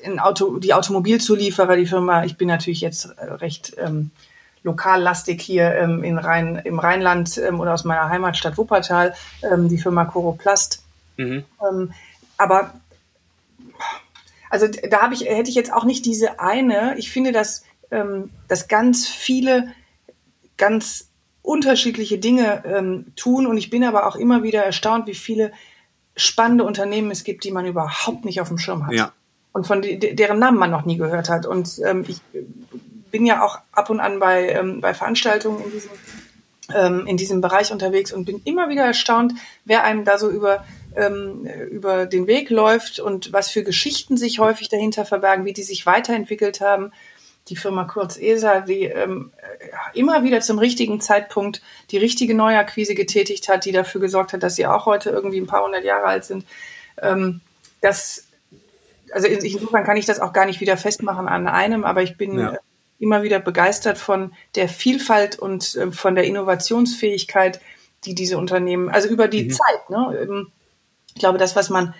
in 0.03 0.19
Auto, 0.19 0.57
die 0.57 0.73
Automobilzulieferer, 0.73 1.75
die 1.75 1.85
Firma, 1.85 2.23
ich 2.23 2.37
bin 2.37 2.47
natürlich 2.47 2.81
jetzt 2.81 3.05
äh, 3.05 3.25
recht 3.25 3.75
ähm, 3.77 4.11
lokallastig 4.63 5.41
hier 5.41 5.75
ähm, 5.75 6.03
in 6.03 6.17
Rhein, 6.17 6.55
im 6.63 6.79
Rheinland 6.79 7.37
oder 7.37 7.73
aus 7.73 7.83
meiner 7.83 8.09
Heimatstadt 8.09 8.57
Wuppertal, 8.57 9.15
die 9.41 9.77
Firma 9.79 10.05
Coroplast. 10.05 10.83
Mhm. 11.17 11.45
Aber 12.37 12.71
also 14.51 14.67
da 14.67 15.01
habe 15.01 15.13
ich, 15.13 15.21
hätte 15.21 15.49
ich 15.49 15.55
jetzt 15.55 15.71
auch 15.71 15.85
nicht 15.85 16.05
diese 16.05 16.41
eine. 16.41 16.95
Ich 16.97 17.09
finde, 17.09 17.31
dass, 17.31 17.63
ähm, 17.89 18.29
dass 18.49 18.67
ganz 18.67 19.07
viele 19.07 19.73
ganz 20.57 21.07
unterschiedliche 21.41 22.17
Dinge 22.17 22.63
ähm, 22.65 23.13
tun 23.15 23.47
und 23.47 23.57
ich 23.57 23.69
bin 23.69 23.83
aber 23.83 24.07
auch 24.07 24.15
immer 24.15 24.43
wieder 24.43 24.63
erstaunt, 24.63 25.07
wie 25.07 25.15
viele 25.15 25.51
spannende 26.15 26.63
Unternehmen 26.63 27.11
es 27.11 27.23
gibt, 27.23 27.43
die 27.43 27.51
man 27.51 27.65
überhaupt 27.65 28.25
nicht 28.25 28.41
auf 28.41 28.49
dem 28.49 28.57
Schirm 28.57 28.85
hat. 28.85 28.93
Ja. 28.93 29.13
Und 29.53 29.67
von 29.67 29.81
de 29.81 30.13
deren 30.13 30.39
Namen 30.39 30.57
man 30.57 30.71
noch 30.71 30.85
nie 30.85 30.97
gehört 30.97 31.29
hat. 31.29 31.45
Und 31.45 31.79
ähm, 31.85 32.05
ich 32.07 32.21
bin 33.11 33.25
ja 33.25 33.43
auch 33.43 33.59
ab 33.71 33.89
und 33.89 33.99
an 33.99 34.19
bei, 34.19 34.49
ähm, 34.49 34.81
bei 34.81 34.93
Veranstaltungen 34.93 35.63
in 35.63 35.71
diesem, 35.71 35.91
ähm, 36.73 37.07
in 37.07 37.17
diesem 37.17 37.41
Bereich 37.41 37.71
unterwegs 37.71 38.13
und 38.13 38.25
bin 38.25 38.41
immer 38.45 38.69
wieder 38.69 38.85
erstaunt, 38.85 39.33
wer 39.65 39.83
einem 39.83 40.05
da 40.05 40.17
so 40.17 40.29
über, 40.29 40.63
ähm, 40.95 41.45
über 41.69 42.05
den 42.05 42.27
Weg 42.27 42.49
läuft 42.49 42.99
und 42.99 43.33
was 43.33 43.49
für 43.49 43.63
Geschichten 43.63 44.15
sich 44.15 44.39
häufig 44.39 44.69
dahinter 44.69 45.05
verbergen, 45.05 45.43
wie 45.43 45.53
die 45.53 45.63
sich 45.63 45.85
weiterentwickelt 45.85 46.61
haben. 46.61 46.91
Die 47.47 47.55
Firma 47.55 47.85
Kurz 47.85 48.17
ESA, 48.17 48.61
die 48.61 48.83
ähm, 48.83 49.31
immer 49.93 50.23
wieder 50.23 50.41
zum 50.41 50.59
richtigen 50.59 51.01
Zeitpunkt 51.01 51.61
die 51.89 51.97
richtige 51.97 52.33
Neuakquise 52.35 52.95
getätigt 52.95 53.49
hat, 53.49 53.65
die 53.65 53.71
dafür 53.71 53.99
gesorgt 53.99 54.33
hat, 54.33 54.43
dass 54.43 54.55
sie 54.55 54.67
auch 54.67 54.85
heute 54.85 55.09
irgendwie 55.09 55.39
ein 55.39 55.47
paar 55.47 55.63
hundert 55.63 55.83
Jahre 55.83 56.05
alt 56.05 56.23
sind. 56.23 56.45
Ähm, 57.01 57.41
das, 57.81 58.25
also 59.11 59.27
insofern 59.27 59.83
kann 59.83 59.97
ich 59.97 60.05
das 60.05 60.19
auch 60.19 60.33
gar 60.33 60.45
nicht 60.45 60.61
wieder 60.61 60.77
festmachen 60.77 61.27
an 61.27 61.47
einem, 61.47 61.83
aber 61.83 62.03
ich 62.03 62.15
bin 62.15 62.37
Ja. 62.39 62.57
immer 62.99 63.23
wieder 63.23 63.39
begeistert 63.39 63.97
von 63.97 64.33
der 64.55 64.69
Vielfalt 64.69 65.39
und 65.39 65.75
äh, 65.75 65.91
von 65.91 66.13
der 66.15 66.25
Innovationsfähigkeit, 66.25 67.59
die 68.05 68.13
diese 68.15 68.37
Unternehmen, 68.37 68.89
also 68.89 69.07
über 69.09 69.27
die 69.27 69.45
Mhm. 69.45 69.51
Zeit. 69.51 69.89
Ne? 69.89 70.17
Ähm, 70.21 70.51
Ich 71.13 71.19
glaube, 71.19 71.37
das, 71.39 71.55
was 71.57 71.69
man, 71.69 71.93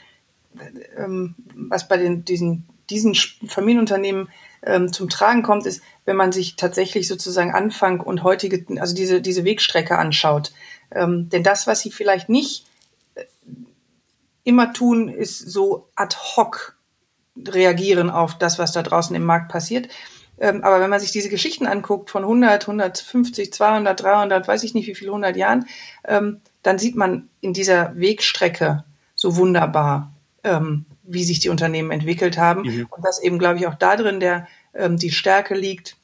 ähm, 0.98 1.36
was 1.54 1.88
bei 1.88 1.98
den, 1.98 2.24
diesen, 2.24 2.66
diesen 2.90 3.14
Familienunternehmen 3.48 4.30
ähm, 4.64 4.94
zum 4.94 5.10
Tragen 5.10 5.44
kommt, 5.44 5.66
ist, 5.66 5.82
wenn 6.06 6.16
man 6.16 6.32
sich 6.32 6.56
tatsächlich 6.56 7.08
sozusagen 7.08 7.54
Anfang 7.54 8.00
und 8.00 8.24
heutige, 8.24 8.66
also 8.80 8.96
diese, 8.96 9.22
diese 9.22 9.44
Wegstrecke 9.44 9.98
anschaut. 9.98 10.52
Ähm, 10.92 11.30
denn 11.30 11.44
das, 11.44 11.68
was 11.68 11.82
sie 11.82 11.92
vielleicht 11.92 12.30
nicht 12.30 12.66
äh, 13.16 13.24
immer 14.44 14.74
tun, 14.74 15.10
ist 15.10 15.40
so 15.40 15.88
ad 15.96 16.16
hoc 16.16 16.76
reagieren 17.48 18.10
auf 18.10 18.38
das, 18.38 18.60
was 18.60 18.72
da 18.72 18.84
draußen 18.84 19.16
im 19.16 19.24
Markt 19.24 19.52
passiert. 19.52 19.88
Ähm, 20.38 20.64
aber 20.64 20.80
wenn 20.82 20.90
man 20.90 21.00
sich 21.00 21.12
diese 21.12 21.30
Geschichten 21.30 21.68
anguckt 21.68 22.10
von 22.10 22.24
100, 22.24 22.64
150, 22.64 23.54
200, 23.54 24.02
300, 24.02 24.48
weiß 24.48 24.64
ich 24.64 24.74
nicht 24.74 24.88
wie 24.88 24.96
viele 24.96 25.12
100 25.12 25.36
Jahren, 25.38 25.68
ähm, 26.04 26.42
dann 26.64 26.80
sieht 26.80 26.96
man 26.96 27.30
in 27.42 27.54
dieser 27.54 27.96
Wegstrecke 27.96 28.84
so 29.16 29.36
wunderbar, 29.38 30.14
ähm, 30.44 30.86
wie 31.14 31.24
sich 31.24 31.40
die 31.40 31.50
Unternehmen 31.50 31.92
entwickelt 31.92 32.38
haben. 32.38 32.64
Mhm. 32.64 32.88
Und 32.90 33.06
dass 33.06 33.22
eben, 33.22 33.40
glaube 33.40 33.60
ich, 33.60 33.68
auch 33.68 33.76
da 33.76 33.96
drin 33.96 34.20
der, 34.20 34.48
ähm, 34.74 34.98
die 34.98 35.12
Stärke 35.12 35.56
liegt, 35.56 35.96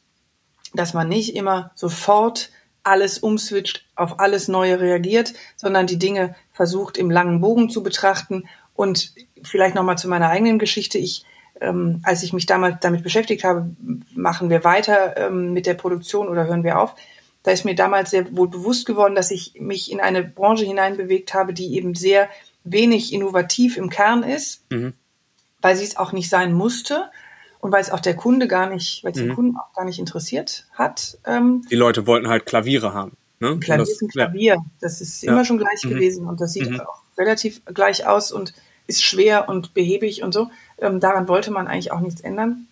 dass 0.73 0.93
man 0.93 1.07
nicht 1.07 1.35
immer 1.35 1.71
sofort 1.75 2.51
alles 2.83 3.19
umswitcht, 3.19 3.85
auf 3.95 4.19
alles 4.19 4.47
Neue 4.47 4.79
reagiert, 4.79 5.33
sondern 5.55 5.87
die 5.87 5.99
Dinge 5.99 6.35
versucht 6.53 6.97
im 6.97 7.11
langen 7.11 7.41
Bogen 7.41 7.69
zu 7.69 7.83
betrachten. 7.83 8.47
Und 8.75 9.13
vielleicht 9.43 9.75
nochmal 9.75 9.97
zu 9.97 10.07
meiner 10.07 10.29
eigenen 10.29 10.59
Geschichte. 10.59 10.97
Ich, 10.97 11.25
ähm, 11.59 12.01
als 12.03 12.23
ich 12.23 12.31
mich 12.31 12.45
damals 12.45 12.77
damit 12.81 13.03
beschäftigt 13.03 13.43
habe, 13.43 13.69
machen 14.13 14.49
wir 14.49 14.63
weiter 14.63 15.17
ähm, 15.17 15.53
mit 15.53 15.65
der 15.65 15.73
Produktion 15.73 16.27
oder 16.27 16.45
hören 16.45 16.63
wir 16.63 16.79
auf? 16.79 16.95
Da 17.43 17.51
ist 17.51 17.65
mir 17.65 17.75
damals 17.75 18.11
sehr 18.11 18.35
wohl 18.35 18.49
bewusst 18.49 18.85
geworden, 18.85 19.15
dass 19.15 19.31
ich 19.31 19.53
mich 19.59 19.91
in 19.91 19.99
eine 19.99 20.23
Branche 20.23 20.65
hineinbewegt 20.65 21.33
habe, 21.33 21.53
die 21.53 21.75
eben 21.75 21.95
sehr 21.95 22.29
wenig 22.71 23.13
innovativ 23.13 23.77
im 23.77 23.89
Kern 23.89 24.23
ist, 24.23 24.61
Mhm. 24.71 24.93
weil 25.61 25.75
sie 25.75 25.83
es 25.85 25.97
auch 25.97 26.11
nicht 26.11 26.29
sein 26.29 26.53
musste 26.53 27.09
und 27.59 27.71
weil 27.71 27.81
es 27.81 27.89
auch 27.91 27.99
der 27.99 28.15
Kunde 28.15 28.47
gar 28.47 28.69
nicht, 28.69 29.03
weil 29.03 29.11
es 29.11 29.17
den 29.17 29.29
Mhm. 29.29 29.35
Kunden 29.35 29.57
auch 29.57 29.73
gar 29.73 29.85
nicht 29.85 29.99
interessiert 29.99 30.65
hat. 30.73 31.17
Ähm, 31.25 31.65
Die 31.71 31.75
Leute 31.75 32.05
wollten 32.07 32.27
halt 32.27 32.45
Klaviere 32.45 32.93
haben. 32.93 33.13
Ne? 33.39 33.57
Klavier 33.59 33.77
das- 33.83 33.89
ist 33.91 34.01
ein 34.01 34.05
ja. 34.07 34.11
Klavier. 34.25 34.57
Das 34.81 35.01
ist 35.01 35.21
Ja. 35.23 35.31
immer 35.31 35.45
schon 35.45 35.57
gleich 35.57 35.83
Mhm. 35.83 35.89
gewesen 35.89 36.25
und 36.27 36.41
das 36.41 36.53
sieht 36.53 36.69
Mhm. 36.69 36.79
auch 36.81 37.01
relativ 37.17 37.61
gleich 37.65 38.05
aus 38.07 38.31
und 38.31 38.53
ist 38.87 39.03
schwer 39.03 39.49
und 39.49 39.73
behäbig 39.73 40.23
und 40.23 40.33
so. 40.33 40.49
Ähm, 40.79 40.99
daran 40.99 41.27
wollte 41.27 41.51
man 41.51 41.67
eigentlich 41.67 41.91
auch 41.91 41.99
nichts 41.99 42.21
ändern. 42.21 42.67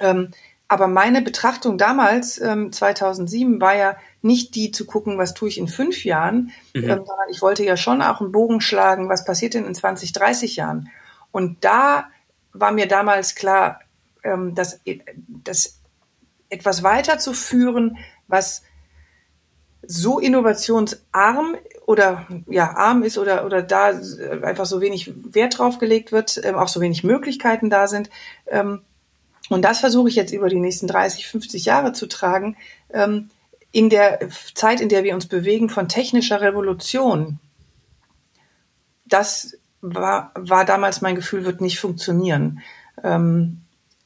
Ähm, 0.00 0.30
aber 0.68 0.88
meine 0.88 1.22
Betrachtung 1.22 1.78
damals, 1.78 2.40
ähm, 2.40 2.72
2007, 2.72 3.60
war 3.60 3.74
ja 3.76 3.96
nicht 4.22 4.54
die 4.54 4.70
zu 4.70 4.86
gucken, 4.86 5.18
was 5.18 5.34
tue 5.34 5.48
ich 5.48 5.58
in 5.58 5.68
fünf 5.68 6.04
Jahren, 6.04 6.52
Mhm. 6.74 6.84
ähm, 6.84 7.04
sondern 7.06 7.28
ich 7.30 7.42
wollte 7.42 7.64
ja 7.64 7.76
schon 7.76 8.00
auch 8.02 8.20
einen 8.20 8.32
Bogen 8.32 8.60
schlagen, 8.60 9.08
was 9.08 9.24
passiert 9.24 9.54
denn 9.54 9.66
in 9.66 9.74
20, 9.74 10.12
30 10.12 10.56
Jahren. 10.56 10.88
Und 11.32 11.64
da 11.64 12.08
war 12.52 12.72
mir 12.72 12.88
damals 12.88 13.34
klar, 13.34 13.80
ähm, 14.22 14.54
dass, 14.54 14.80
dass 15.28 15.80
etwas 16.48 16.82
weiterzuführen, 16.82 17.98
was 18.26 18.62
so 19.86 20.18
innovationsarm 20.18 21.56
oder 21.86 22.26
ja 22.46 22.74
arm 22.74 23.02
ist 23.02 23.18
oder 23.18 23.44
oder 23.44 23.60
da 23.62 23.92
einfach 24.42 24.64
so 24.64 24.80
wenig 24.80 25.12
Wert 25.34 25.58
drauf 25.58 25.78
gelegt 25.78 26.10
wird, 26.10 26.40
ähm, 26.42 26.54
auch 26.54 26.68
so 26.68 26.80
wenig 26.80 27.04
Möglichkeiten 27.04 27.68
da 27.68 27.86
sind. 27.86 28.08
Ähm, 28.46 28.80
und 29.50 29.62
das 29.62 29.80
versuche 29.80 30.08
ich 30.08 30.14
jetzt 30.16 30.32
über 30.32 30.48
die 30.48 30.60
nächsten 30.60 30.86
30, 30.86 31.26
50 31.26 31.64
Jahre 31.64 31.92
zu 31.92 32.06
tragen. 32.06 32.56
Ähm, 32.92 33.30
in 33.72 33.90
der 33.90 34.20
Zeit, 34.54 34.80
in 34.80 34.88
der 34.88 35.04
wir 35.04 35.14
uns 35.14 35.26
bewegen 35.26 35.68
von 35.68 35.88
technischer 35.88 36.40
Revolution, 36.40 37.38
das 39.04 39.56
war, 39.80 40.32
war 40.34 40.64
damals 40.64 41.00
mein 41.02 41.16
Gefühl, 41.16 41.44
wird 41.44 41.60
nicht 41.60 41.78
funktionieren. 41.78 42.62
Ähm, 43.02 43.60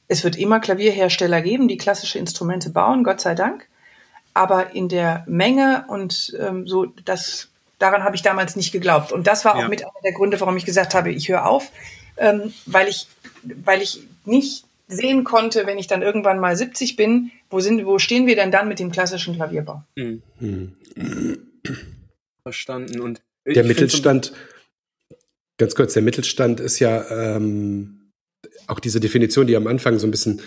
es 0.07 0.23
wird 0.23 0.37
immer 0.37 0.59
Klavierhersteller 0.59 1.41
geben, 1.41 1.67
die 1.67 1.77
klassische 1.77 2.19
Instrumente 2.19 2.69
bauen, 2.71 3.03
Gott 3.03 3.21
sei 3.21 3.35
Dank. 3.35 3.67
Aber 4.33 4.73
in 4.73 4.89
der 4.89 5.23
Menge 5.27 5.85
und 5.87 6.35
ähm, 6.39 6.67
so, 6.67 6.85
das, 7.05 7.47
daran 7.77 8.03
habe 8.03 8.15
ich 8.15 8.21
damals 8.21 8.55
nicht 8.55 8.71
geglaubt. 8.71 9.11
Und 9.11 9.27
das 9.27 9.45
war 9.45 9.55
auch 9.55 9.61
Ja. 9.61 9.67
mit 9.67 9.83
einer 9.83 9.91
der 10.03 10.13
Gründe, 10.13 10.39
warum 10.39 10.57
ich 10.57 10.65
gesagt 10.65 10.95
habe, 10.95 11.11
ich 11.11 11.29
höre 11.29 11.45
auf, 11.47 11.71
ähm, 12.17 12.53
weil 12.65 12.87
ich, 12.87 13.07
weil 13.43 13.81
ich 13.81 14.01
nicht 14.25 14.65
sehen 14.89 15.23
konnte, 15.23 15.65
wenn 15.65 15.77
ich 15.77 15.87
dann 15.87 16.01
irgendwann 16.01 16.39
mal 16.39 16.55
70 16.55 16.95
bin, 16.95 17.31
wo 17.49 17.59
sind, 17.59 17.85
wo 17.85 17.99
stehen 17.99 18.27
wir 18.27 18.35
denn 18.35 18.51
dann 18.51 18.67
mit 18.67 18.79
dem 18.79 18.91
klassischen 18.91 19.35
Klavierbau? 19.35 19.83
Mhm. 19.95 20.21
Hm. 20.39 20.73
Verstanden. 22.43 22.99
Und 22.99 23.21
Der 23.45 23.63
Mittelstand, 23.63 24.33
ganz 25.57 25.75
kurz, 25.75 25.93
der 25.93 26.01
Mittelstand 26.01 26.59
ist 26.59 26.79
ja 26.79 27.35
ähm, 27.35 28.11
auch 28.67 28.79
diese 28.79 28.99
Definition, 28.99 29.47
die 29.47 29.55
am 29.55 29.67
Anfang 29.67 29.99
so 29.99 30.07
ein 30.07 30.11
bisschen 30.11 30.41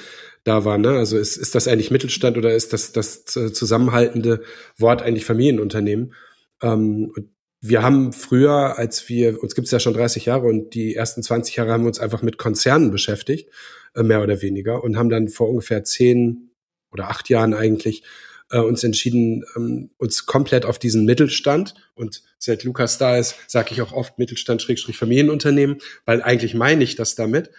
da 0.45 0.65
war. 0.65 0.77
Ne? 0.77 0.91
Also 0.91 1.19
ist, 1.19 1.37
ist 1.37 1.55
das 1.55 1.69
eigentlich 1.69 1.93
Mittelstand 1.93 2.37
oder 2.37 2.53
ist 2.53 2.73
das 2.73 2.93
das 2.93 3.37
äh, 3.37 3.53
zusammenhaltende 3.53 4.43
Wort 4.77 5.03
eigentlich 5.03 5.25
Familienunternehmen? 5.25 6.15
Ähm, 6.61 7.13
und 7.15 7.29
wir 7.65 7.83
haben 7.83 8.13
früher, 8.13 8.77
als 8.77 9.09
wir, 9.09 9.41
uns 9.41 9.55
gibt's 9.55 9.71
ja 9.71 9.79
schon 9.79 9.95
30 9.95 10.27
Jahre 10.27 10.47
und 10.47 10.75
die 10.75 10.97
ersten 10.97 11.23
20 11.23 11.55
Jahre 11.57 11.71
haben 11.71 11.85
wir 11.85 11.89
uns 11.89 12.01
einfach 12.01 12.21
mit 12.21 12.37
Konzernen 12.37 12.91
beschäftigt, 12.91 13.49
äh, 13.95 14.03
mehr 14.03 14.21
oder 14.21 14.43
weniger, 14.43 14.83
und 14.83 14.97
haben 14.97 15.09
dann 15.09 15.29
vor 15.29 15.49
ungefähr 15.49 15.85
zehn 15.85 16.51
oder 16.91 17.09
acht 17.09 17.29
Jahren 17.29 17.55
eigentlich 17.55 18.03
äh, 18.51 18.59
uns 18.59 18.83
entschieden, 18.83 19.45
ähm, 19.57 19.91
uns 19.97 20.27
komplett 20.27 20.67
auf 20.67 20.81
diesen 20.81 21.05
Mittelstand 21.05 21.75
und 21.95 22.25
seit 22.37 22.65
Lukas 22.65 22.99
da 22.99 23.17
ist, 23.17 23.37
sage 23.47 23.69
ich 23.71 23.81
auch 23.81 23.93
oft 23.93 24.19
Mittelstand 24.19 24.61
Schrägstrich 24.61 24.99
Familienunternehmen, 24.99 25.79
weil 26.05 26.21
eigentlich 26.21 26.55
meine 26.55 26.83
ich 26.83 26.97
das 26.97 27.15
damit, 27.15 27.51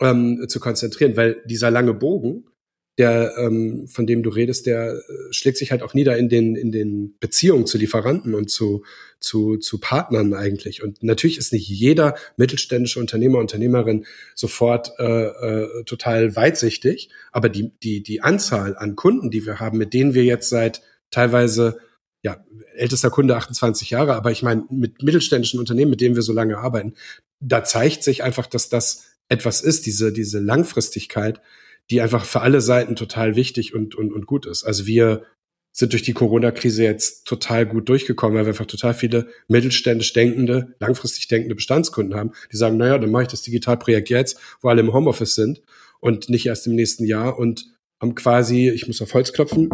ähm, 0.00 0.46
zu 0.48 0.60
konzentrieren, 0.60 1.16
weil 1.16 1.42
dieser 1.46 1.72
lange 1.72 1.94
Bogen, 1.94 2.44
der, 2.98 3.34
ähm, 3.38 3.86
von 3.86 4.06
dem 4.06 4.24
du 4.24 4.30
redest, 4.30 4.66
der 4.66 4.94
äh, 4.94 5.02
schlägt 5.30 5.56
sich 5.56 5.70
halt 5.70 5.82
auch 5.82 5.94
nieder 5.94 6.18
in 6.18 6.28
den, 6.28 6.56
in 6.56 6.72
den 6.72 7.16
Beziehungen 7.20 7.64
zu 7.64 7.78
Lieferanten 7.78 8.34
und 8.34 8.50
zu, 8.50 8.84
zu, 9.20 9.56
zu 9.56 9.78
Partnern 9.78 10.34
eigentlich. 10.34 10.82
Und 10.82 11.02
natürlich 11.02 11.38
ist 11.38 11.52
nicht 11.52 11.68
jeder 11.68 12.16
mittelständische 12.36 12.98
Unternehmer, 12.98 13.38
Unternehmerin 13.38 14.04
sofort 14.34 14.98
äh, 14.98 15.04
äh, 15.04 15.84
total 15.84 16.34
weitsichtig, 16.34 17.10
aber 17.30 17.48
die, 17.48 17.70
die, 17.82 18.02
die 18.02 18.20
Anzahl 18.20 18.76
an 18.76 18.96
Kunden, 18.96 19.30
die 19.30 19.46
wir 19.46 19.60
haben, 19.60 19.78
mit 19.78 19.94
denen 19.94 20.14
wir 20.14 20.24
jetzt 20.24 20.48
seit 20.48 20.82
teilweise 21.12 21.78
ja, 22.22 22.44
ältester 22.74 23.10
Kunde 23.10 23.36
28 23.36 23.90
Jahre, 23.90 24.16
aber 24.16 24.32
ich 24.32 24.42
meine, 24.42 24.64
mit 24.70 25.02
mittelständischen 25.04 25.60
Unternehmen, 25.60 25.92
mit 25.92 26.00
denen 26.00 26.16
wir 26.16 26.22
so 26.22 26.32
lange 26.32 26.58
arbeiten, 26.58 26.94
da 27.38 27.62
zeigt 27.62 28.02
sich 28.02 28.24
einfach, 28.24 28.46
dass 28.46 28.68
das 28.68 29.04
etwas 29.28 29.60
ist, 29.60 29.86
diese, 29.86 30.12
diese 30.12 30.40
Langfristigkeit, 30.40 31.40
die 31.90 32.00
einfach 32.00 32.24
für 32.24 32.40
alle 32.40 32.60
Seiten 32.60 32.96
total 32.96 33.36
wichtig 33.36 33.74
und, 33.74 33.94
und, 33.94 34.12
und 34.12 34.26
gut 34.26 34.46
ist. 34.46 34.64
Also 34.64 34.86
wir 34.86 35.24
sind 35.72 35.92
durch 35.92 36.02
die 36.02 36.12
Corona-Krise 36.12 36.82
jetzt 36.82 37.26
total 37.26 37.64
gut 37.64 37.88
durchgekommen, 37.88 38.36
weil 38.36 38.44
wir 38.44 38.50
einfach 38.50 38.66
total 38.66 38.94
viele 38.94 39.28
mittelständisch 39.46 40.12
denkende, 40.12 40.74
langfristig 40.80 41.28
denkende 41.28 41.54
Bestandskunden 41.54 42.18
haben, 42.18 42.32
die 42.50 42.56
sagen, 42.56 42.76
naja, 42.76 42.98
dann 42.98 43.10
mache 43.10 43.22
ich 43.22 43.28
das 43.28 43.42
Digitalprojekt 43.42 44.10
jetzt, 44.10 44.40
wo 44.60 44.68
alle 44.68 44.80
im 44.80 44.92
Homeoffice 44.92 45.34
sind 45.34 45.62
und 46.00 46.28
nicht 46.30 46.46
erst 46.46 46.66
im 46.66 46.74
nächsten 46.74 47.04
Jahr 47.04 47.38
und 47.38 47.66
haben 48.00 48.14
quasi, 48.14 48.68
ich 48.68 48.86
muss 48.86 49.02
auf 49.02 49.14
Holz 49.14 49.32
klopfen, 49.32 49.70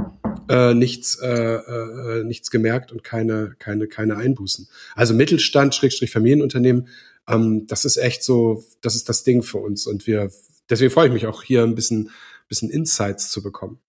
äh, 0.49 0.75
nichts, 0.75 1.19
äh, 1.21 1.29
äh, 1.29 2.25
nichts 2.25 2.51
gemerkt 2.51 2.93
und 2.93 3.03
keine, 3.03 3.55
keine, 3.59 3.87
keine 3.87 4.17
Einbußen. 4.17 4.69
Also 4.95 5.15
Mittelstand, 5.15 5.75
Schrägstrich 5.75 6.11
Familienunternehmen, 6.11 6.89
ähm, 7.29 7.67
das 7.67 7.85
ist 7.85 7.97
echt 7.97 8.23
so, 8.23 8.65
das 8.83 8.95
ist 8.95 9.09
das 9.09 9.25
Ding 9.25 9.43
für 9.43 9.59
uns. 9.59 9.87
Und 9.87 10.07
wir, 10.07 10.31
deswegen 10.71 10.91
freue 10.91 11.09
ich 11.09 11.13
mich 11.13 11.27
auch 11.27 11.43
hier 11.43 11.63
ein 11.63 11.75
bisschen, 11.75 12.11
bisschen 12.49 12.71
Insights 12.71 13.31
zu 13.31 13.43
bekommen. 13.43 13.81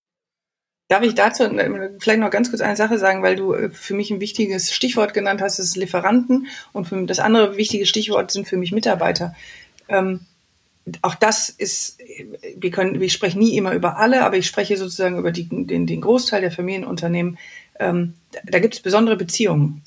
Darf 0.88 1.02
ich 1.02 1.16
dazu 1.16 1.44
äh, 1.44 1.90
vielleicht 2.00 2.20
noch 2.20 2.30
ganz 2.30 2.50
kurz 2.50 2.62
eine 2.62 2.76
Sache 2.76 3.00
sagen, 3.00 3.24
weil 3.24 3.36
du 3.36 3.54
äh, 3.54 3.70
für 3.72 3.96
mich 3.96 4.12
ein 4.12 4.20
wichtiges 4.20 4.72
Stichwort 4.72 5.14
genannt 5.14 5.42
hast, 5.42 5.58
das 5.58 5.68
ist 5.68 5.78
Lieferanten 5.78 6.48
und 6.74 6.88
für 6.88 7.04
das 7.06 7.20
andere 7.20 7.58
wichtige 7.58 7.88
Stichwort 7.88 8.32
sind 8.32 8.48
für 8.48 8.58
mich 8.58 8.72
Mitarbeiter. 8.72 9.36
Ähm, 9.88 10.22
auch 11.02 11.16
das 11.16 11.50
ist, 11.50 11.98
wir 12.56 12.70
können, 12.70 13.00
wir 13.00 13.10
sprechen 13.10 13.40
nie 13.40 13.58
immer 13.58 13.74
über 13.74 13.98
alle, 13.98 14.24
aber 14.24 14.38
ich 14.38 14.46
spreche 14.46 14.78
sozusagen 14.78 15.18
über 15.18 15.32
die, 15.32 15.50
den, 15.50 15.88
den 15.88 16.02
Großteil 16.02 16.42
der 16.42 16.52
Familienunternehmen. 16.52 17.40
Ähm, 17.80 18.14
da 18.44 18.60
gibt 18.60 18.76
es 18.76 18.80
besondere 18.82 19.16
Beziehungen. 19.16 19.82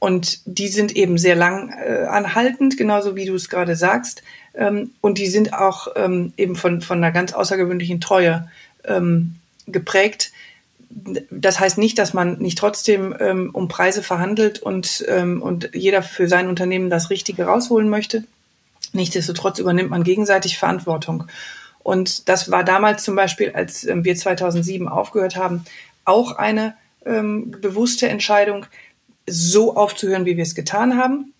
Und 0.00 0.40
die 0.46 0.68
sind 0.68 0.96
eben 0.96 1.18
sehr 1.18 1.36
lang 1.36 1.70
äh, 1.70 2.06
anhaltend, 2.06 2.76
genauso 2.76 3.16
wie 3.16 3.26
du 3.26 3.34
es 3.34 3.48
gerade 3.48 3.76
sagst. 3.76 4.22
Ähm, 4.54 4.92
und 5.00 5.18
die 5.18 5.28
sind 5.28 5.52
auch 5.52 5.88
ähm, 5.94 6.32
eben 6.36 6.56
von, 6.56 6.80
von 6.80 6.98
einer 6.98 7.12
ganz 7.12 7.34
außergewöhnlichen 7.34 8.00
Treue 8.00 8.48
ähm, 8.84 9.36
geprägt. 9.66 10.32
Das 11.30 11.60
heißt 11.60 11.78
nicht, 11.78 11.98
dass 11.98 12.14
man 12.14 12.38
nicht 12.38 12.58
trotzdem 12.58 13.14
ähm, 13.20 13.50
um 13.52 13.68
Preise 13.68 14.02
verhandelt 14.02 14.58
und, 14.58 15.04
ähm, 15.06 15.42
und 15.42 15.70
jeder 15.74 16.02
für 16.02 16.26
sein 16.26 16.48
Unternehmen 16.48 16.90
das 16.90 17.10
Richtige 17.10 17.44
rausholen 17.44 17.88
möchte. 17.88 18.24
Nichtsdestotrotz 18.92 19.58
übernimmt 19.58 19.90
man 19.90 20.02
gegenseitig 20.02 20.58
Verantwortung. 20.58 21.24
Und 21.82 22.28
das 22.28 22.50
war 22.50 22.64
damals 22.64 23.04
zum 23.04 23.14
Beispiel, 23.16 23.52
als 23.52 23.84
ähm, 23.84 24.04
wir 24.04 24.16
2007 24.16 24.88
aufgehört 24.88 25.36
haben, 25.36 25.64
auch 26.04 26.32
eine 26.32 26.74
ähm, 27.06 27.50
bewusste 27.50 28.08
Entscheidung, 28.08 28.66
so 29.26 29.76
aufzuhören, 29.76 30.26
wie 30.26 30.36
wir 30.36 30.42
es 30.42 30.54
getan 30.54 30.96
haben, 30.96 31.32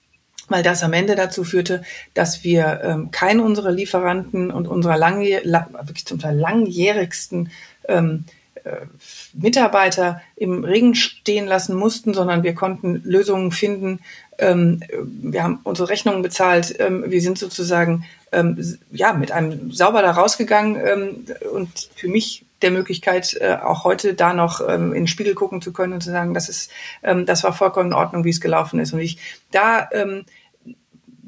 weil 0.49 0.62
das 0.62 0.83
am 0.83 0.93
Ende 0.93 1.14
dazu 1.14 1.45
führte, 1.45 1.83
dass 2.14 2.45
wir 2.45 2.81
ähm, 2.83 3.11
keinen 3.11 3.40
unserer 3.40 3.71
Lieferanten 3.71 4.51
und 4.51 4.69
unserer 4.69 4.97
langjähr 4.97 5.43
wirklich 5.45 6.07
zum 6.07 6.19
Teil 6.19 6.37
langjährigsten 6.37 7.51
ähm, 7.88 8.25
äh, 8.64 8.87
Mitarbeiter 9.33 10.21
im 10.37 10.64
Regen 10.64 10.95
stehen 10.95 11.47
lassen 11.47 11.75
mussten, 11.75 12.14
sondern 12.14 12.43
wir 12.43 12.55
konnten 12.55 13.01
Lösungen 13.05 13.53
finden, 13.53 14.01
ähm, 14.38 14.83
wir 15.05 15.43
haben 15.43 15.61
unsere 15.64 15.88
Rechnungen 15.88 16.23
bezahlt, 16.23 16.75
ähm, 16.79 17.05
wir 17.07 17.21
sind 17.23 17.38
sozusagen 17.38 18.05
ähm, 18.33 18.79
ja 18.90 19.12
mit 19.12 19.33
einem 19.33 19.73
sauber 19.73 20.03
da 20.03 20.11
rausgegangen 20.11 20.77
ähm, 20.77 21.27
und 21.53 21.90
für 21.95 22.09
mich 22.09 22.45
der 22.62 22.70
Möglichkeit, 22.70 23.37
äh, 23.40 23.57
auch 23.62 23.85
heute 23.85 24.14
da 24.14 24.33
noch 24.35 24.61
ähm, 24.66 24.92
in 24.92 25.03
den 25.03 25.07
Spiegel 25.07 25.35
gucken 25.35 25.62
zu 25.62 25.73
können 25.73 25.92
und 25.92 26.03
zu 26.03 26.11
sagen, 26.11 26.35
das 26.35 26.49
ist, 26.49 26.70
ähm, 27.03 27.27
das 27.27 27.44
war 27.44 27.53
vollkommen 27.53 27.90
in 27.90 27.94
Ordnung, 27.94 28.25
wie 28.25 28.31
es 28.31 28.40
gelaufen 28.40 28.81
ist. 28.81 28.92
Und 28.92 29.01
ich 29.01 29.18
da 29.51 29.88
ähm, 29.92 30.25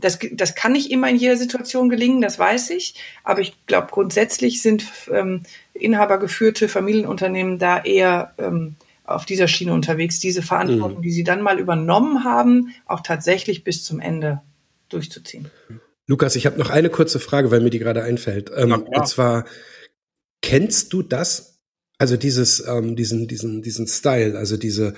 das, 0.03 0.19
das 0.33 0.55
kann 0.55 0.73
nicht 0.73 0.91
immer 0.91 1.09
in 1.09 1.17
jeder 1.17 1.37
Situation 1.37 1.89
gelingen, 1.89 2.21
das 2.21 2.39
weiß 2.39 2.71
ich. 2.71 2.97
Aber 3.25 3.41
ich 3.41 3.55
glaube, 3.67 3.89
grundsätzlich 3.91 4.61
sind 4.61 4.85
ähm, 5.11 5.45
inhabergeführte 5.75 6.69
Familienunternehmen 6.69 7.59
da 7.59 7.83
eher 7.83 8.35
ähm, 8.39 8.75
auf 9.05 9.25
dieser 9.25 9.49
Schiene 9.49 9.73
unterwegs, 9.73 10.21
diese 10.21 10.43
Verantwortung, 10.43 10.99
mhm. 10.99 11.03
die 11.03 11.13
sie 11.13 11.25
dann 11.25 11.43
mal 11.43 11.59
übernommen 11.59 12.25
haben, 12.25 12.75
auch 12.87 13.01
tatsächlich 13.01 13.65
bis 13.65 13.85
zum 13.85 14.01
Ende 14.01 14.41
durchzuziehen. 14.89 15.51
Lukas, 16.07 16.37
ich 16.37 16.47
habe 16.47 16.59
noch 16.59 16.71
eine 16.71 16.91
kurze 16.91 17.21
Frage, 17.21 17.51
weil 17.51 17.61
mir 17.61 17.71
die 17.71 17.79
gerade 17.79 18.03
einfällt. 18.03 18.51
Ähm, 18.55 18.83
und 18.83 19.09
zwar, 19.09 19.45
kennst 20.43 20.93
du 20.93 21.03
das? 21.03 21.61
Also 21.99 22.17
dieses, 22.17 22.67
ähm, 22.67 22.97
diesen, 22.97 23.29
diesen, 23.29 23.63
diesen 23.63 23.87
Style, 23.87 24.37
also 24.37 24.57
diese, 24.57 24.95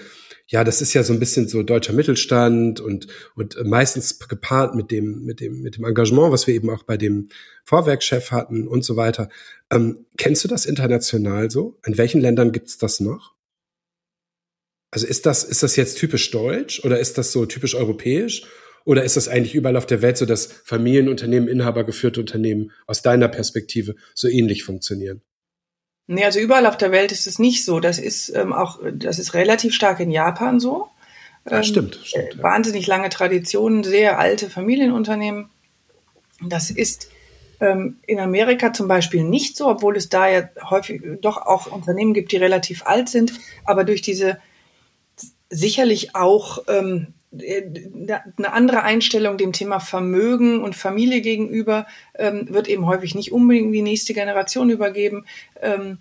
ja, 0.47 0.65
das 0.65 0.83
ist 0.83 0.95
ja 0.95 1.03
so 1.03 1.13
ein 1.13 1.21
bisschen 1.21 1.49
so 1.49 1.63
deutscher 1.63 1.93
Mittelstand 1.93 2.81
und, 2.81 3.07
und 3.35 3.57
meistens 3.65 4.19
gepaart 4.19 4.75
mit 4.75 4.91
dem, 4.91 5.23
mit 5.25 5.41
dem, 5.41 5.61
mit 5.61 5.77
dem 5.77 5.85
Engagement, 5.85 6.33
was 6.33 6.47
wir 6.47 6.55
eben 6.55 6.71
auch 6.71 6.83
bei 6.83 6.97
dem 6.97 7.29
Vorwerkchef 7.65 8.31
hatten 8.31 8.67
und 8.67 8.85
so 8.85 8.97
weiter. 8.97 9.29
Ähm, 9.71 10.07
kennst 10.17 10.45
du 10.45 10.49
das 10.49 10.67
international 10.67 11.51
so? 11.51 11.79
In 11.85 11.99
welchen 11.99 12.21
Ländern 12.21 12.53
gibt's 12.53 12.79
das 12.79 13.01
noch? 13.01 13.35
Also 14.91 15.07
ist 15.07 15.27
das, 15.27 15.45
ist 15.45 15.63
das 15.63 15.77
jetzt 15.77 15.99
typisch 15.99 16.31
deutsch 16.31 16.85
oder 16.85 17.01
ist 17.01 17.19
das 17.19 17.33
so 17.33 17.47
typisch 17.47 17.75
europäisch? 17.75 18.45
Oder 18.85 19.03
ist 19.03 19.17
das 19.17 19.29
eigentlich 19.29 19.55
überall 19.55 19.77
auf 19.77 19.87
der 19.87 20.03
Welt 20.03 20.19
so, 20.19 20.27
dass 20.27 20.47
Familienunternehmen, 20.47 21.49
inhabergeführte 21.49 22.21
Unternehmen 22.21 22.71
aus 22.87 23.03
deiner 23.03 23.29
Perspektive 23.29 23.97
so 24.15 24.29
ähnlich 24.29 24.63
funktionieren? 24.63 25.23
Nee, 26.07 26.25
also 26.25 26.39
überall 26.39 26.67
auf 26.67 26.77
der 26.77 26.93
Welt 26.93 27.13
ist 27.13 27.27
es 27.27 27.39
nicht 27.39 27.65
so. 27.65 27.81
Das 27.81 27.99
ist 27.99 28.29
ähm, 28.31 28.53
auch, 28.53 28.79
das 28.93 29.19
ist 29.19 29.35
relativ 29.35 29.75
stark 29.75 30.01
in 30.01 30.11
Japan 30.11 30.61
so. 30.61 30.89
Ja, 31.49 31.59
ähm, 31.59 31.63
stimmt, 31.65 32.01
stimmt. 32.03 32.35
Äh, 32.35 32.43
wahnsinnig 32.43 32.87
lange 32.87 33.09
Traditionen, 33.09 33.85
sehr 33.85 34.19
alte 34.19 34.51
Familienunternehmen. 34.51 35.51
Das 36.47 36.71
ist 36.71 37.09
ähm, 37.61 37.99
in 38.07 38.21
Amerika 38.21 38.73
zum 38.73 38.89
Beispiel 38.89 39.25
nicht 39.25 39.57
so, 39.57 39.69
obwohl 39.69 39.97
es 39.97 40.09
da 40.09 40.29
ja 40.29 40.49
häufig 40.69 41.03
doch 41.21 41.39
auch 41.39 41.67
Unternehmen 41.67 42.13
gibt, 42.13 42.33
die 42.33 42.37
relativ 42.37 42.87
alt 42.87 43.09
sind. 43.09 43.33
Aber 43.65 43.85
durch 43.85 44.03
diese 44.03 44.39
sicherlich 45.49 46.15
auch 46.15 46.65
ähm, 46.69 47.15
eine 47.41 48.53
andere 48.53 48.83
Einstellung 48.83 49.37
dem 49.37 49.53
Thema 49.53 49.81
Vermögen 49.81 50.63
und 50.63 50.77
Familie 50.77 51.21
gegenüber 51.21 51.87
ähm, 52.19 52.47
wird 52.51 52.69
eben 52.69 52.87
häufig 52.87 53.15
nicht 53.15 53.33
unbedingt 53.33 53.75
die 53.75 53.83
nächste 53.83 54.15
Generation 54.15 54.71
übergeben. 54.71 55.25
Ähm, 55.61 55.99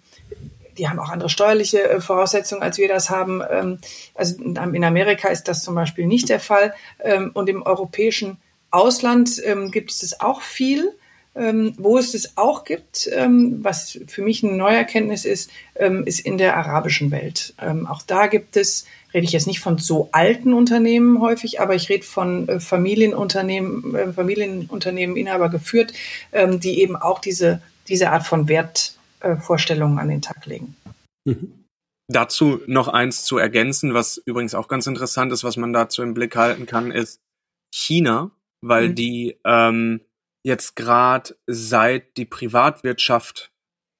die 0.77 0.89
haben 0.89 0.99
auch 0.99 1.09
andere 1.09 1.29
steuerliche 1.29 1.89
äh, 1.89 2.01
Voraussetzungen, 2.01 2.63
als 2.63 2.77
wir 2.77 2.87
das 2.87 3.09
haben. 3.09 3.41
Ähm, 3.49 3.79
also 4.15 4.41
in 4.41 4.83
Amerika 4.83 5.29
ist 5.29 5.47
das 5.47 5.63
zum 5.63 5.75
Beispiel 5.75 6.05
nicht 6.05 6.29
der 6.29 6.39
Fall. 6.39 6.73
Ähm, 6.99 7.31
und 7.33 7.49
im 7.49 7.63
europäischen 7.63 8.37
Ausland 8.71 9.41
ähm, 9.43 9.71
gibt 9.71 9.91
es 9.91 9.99
das 9.99 10.19
auch 10.19 10.41
viel. 10.41 10.93
Ähm, 11.35 11.73
wo 11.79 11.97
es 11.97 12.11
das 12.11 12.37
auch 12.37 12.63
gibt, 12.63 13.09
ähm, 13.11 13.57
was 13.63 13.97
für 14.05 14.21
mich 14.21 14.43
eine 14.43 14.53
neue 14.53 14.75
Erkenntnis 14.75 15.25
ist, 15.25 15.49
ähm, 15.75 16.03
ist 16.05 16.19
in 16.19 16.37
der 16.37 16.55
arabischen 16.55 17.09
Welt. 17.09 17.55
Ähm, 17.59 17.87
auch 17.87 18.03
da 18.03 18.27
gibt 18.27 18.55
es, 18.55 18.85
rede 19.13 19.25
ich 19.25 19.31
jetzt 19.31 19.47
nicht 19.47 19.59
von 19.59 19.77
so 19.77 20.09
alten 20.11 20.53
Unternehmen 20.53 21.21
häufig, 21.21 21.61
aber 21.61 21.75
ich 21.75 21.89
rede 21.89 22.03
von 22.03 22.47
äh, 22.47 22.59
Familienunternehmen, 22.59 23.95
äh, 23.95 24.13
Familienunternehmen, 24.13 25.15
Inhaber 25.15 25.49
geführt, 25.49 25.93
ähm, 26.31 26.59
die 26.59 26.79
eben 26.79 26.95
auch 26.95 27.19
diese, 27.19 27.61
diese 27.87 28.11
Art 28.11 28.25
von 28.25 28.47
Wertvorstellungen 28.47 29.97
äh, 29.97 30.01
an 30.01 30.09
den 30.09 30.21
Tag 30.21 30.45
legen. 30.45 30.75
Mhm. 31.25 31.63
Dazu 32.07 32.59
noch 32.67 32.89
eins 32.89 33.23
zu 33.23 33.37
ergänzen, 33.37 33.93
was 33.93 34.21
übrigens 34.25 34.55
auch 34.55 34.67
ganz 34.67 34.87
interessant 34.87 35.31
ist, 35.31 35.43
was 35.43 35.55
man 35.55 35.71
dazu 35.71 36.01
im 36.01 36.13
Blick 36.13 36.35
halten 36.35 36.65
kann, 36.65 36.91
ist 36.91 37.21
China, 37.73 38.31
weil 38.61 38.89
mhm. 38.89 38.95
die 38.95 39.37
ähm, 39.45 40.01
jetzt 40.43 40.75
gerade 40.75 41.35
seit 41.47 42.17
die 42.17 42.25
Privatwirtschaft 42.25 43.52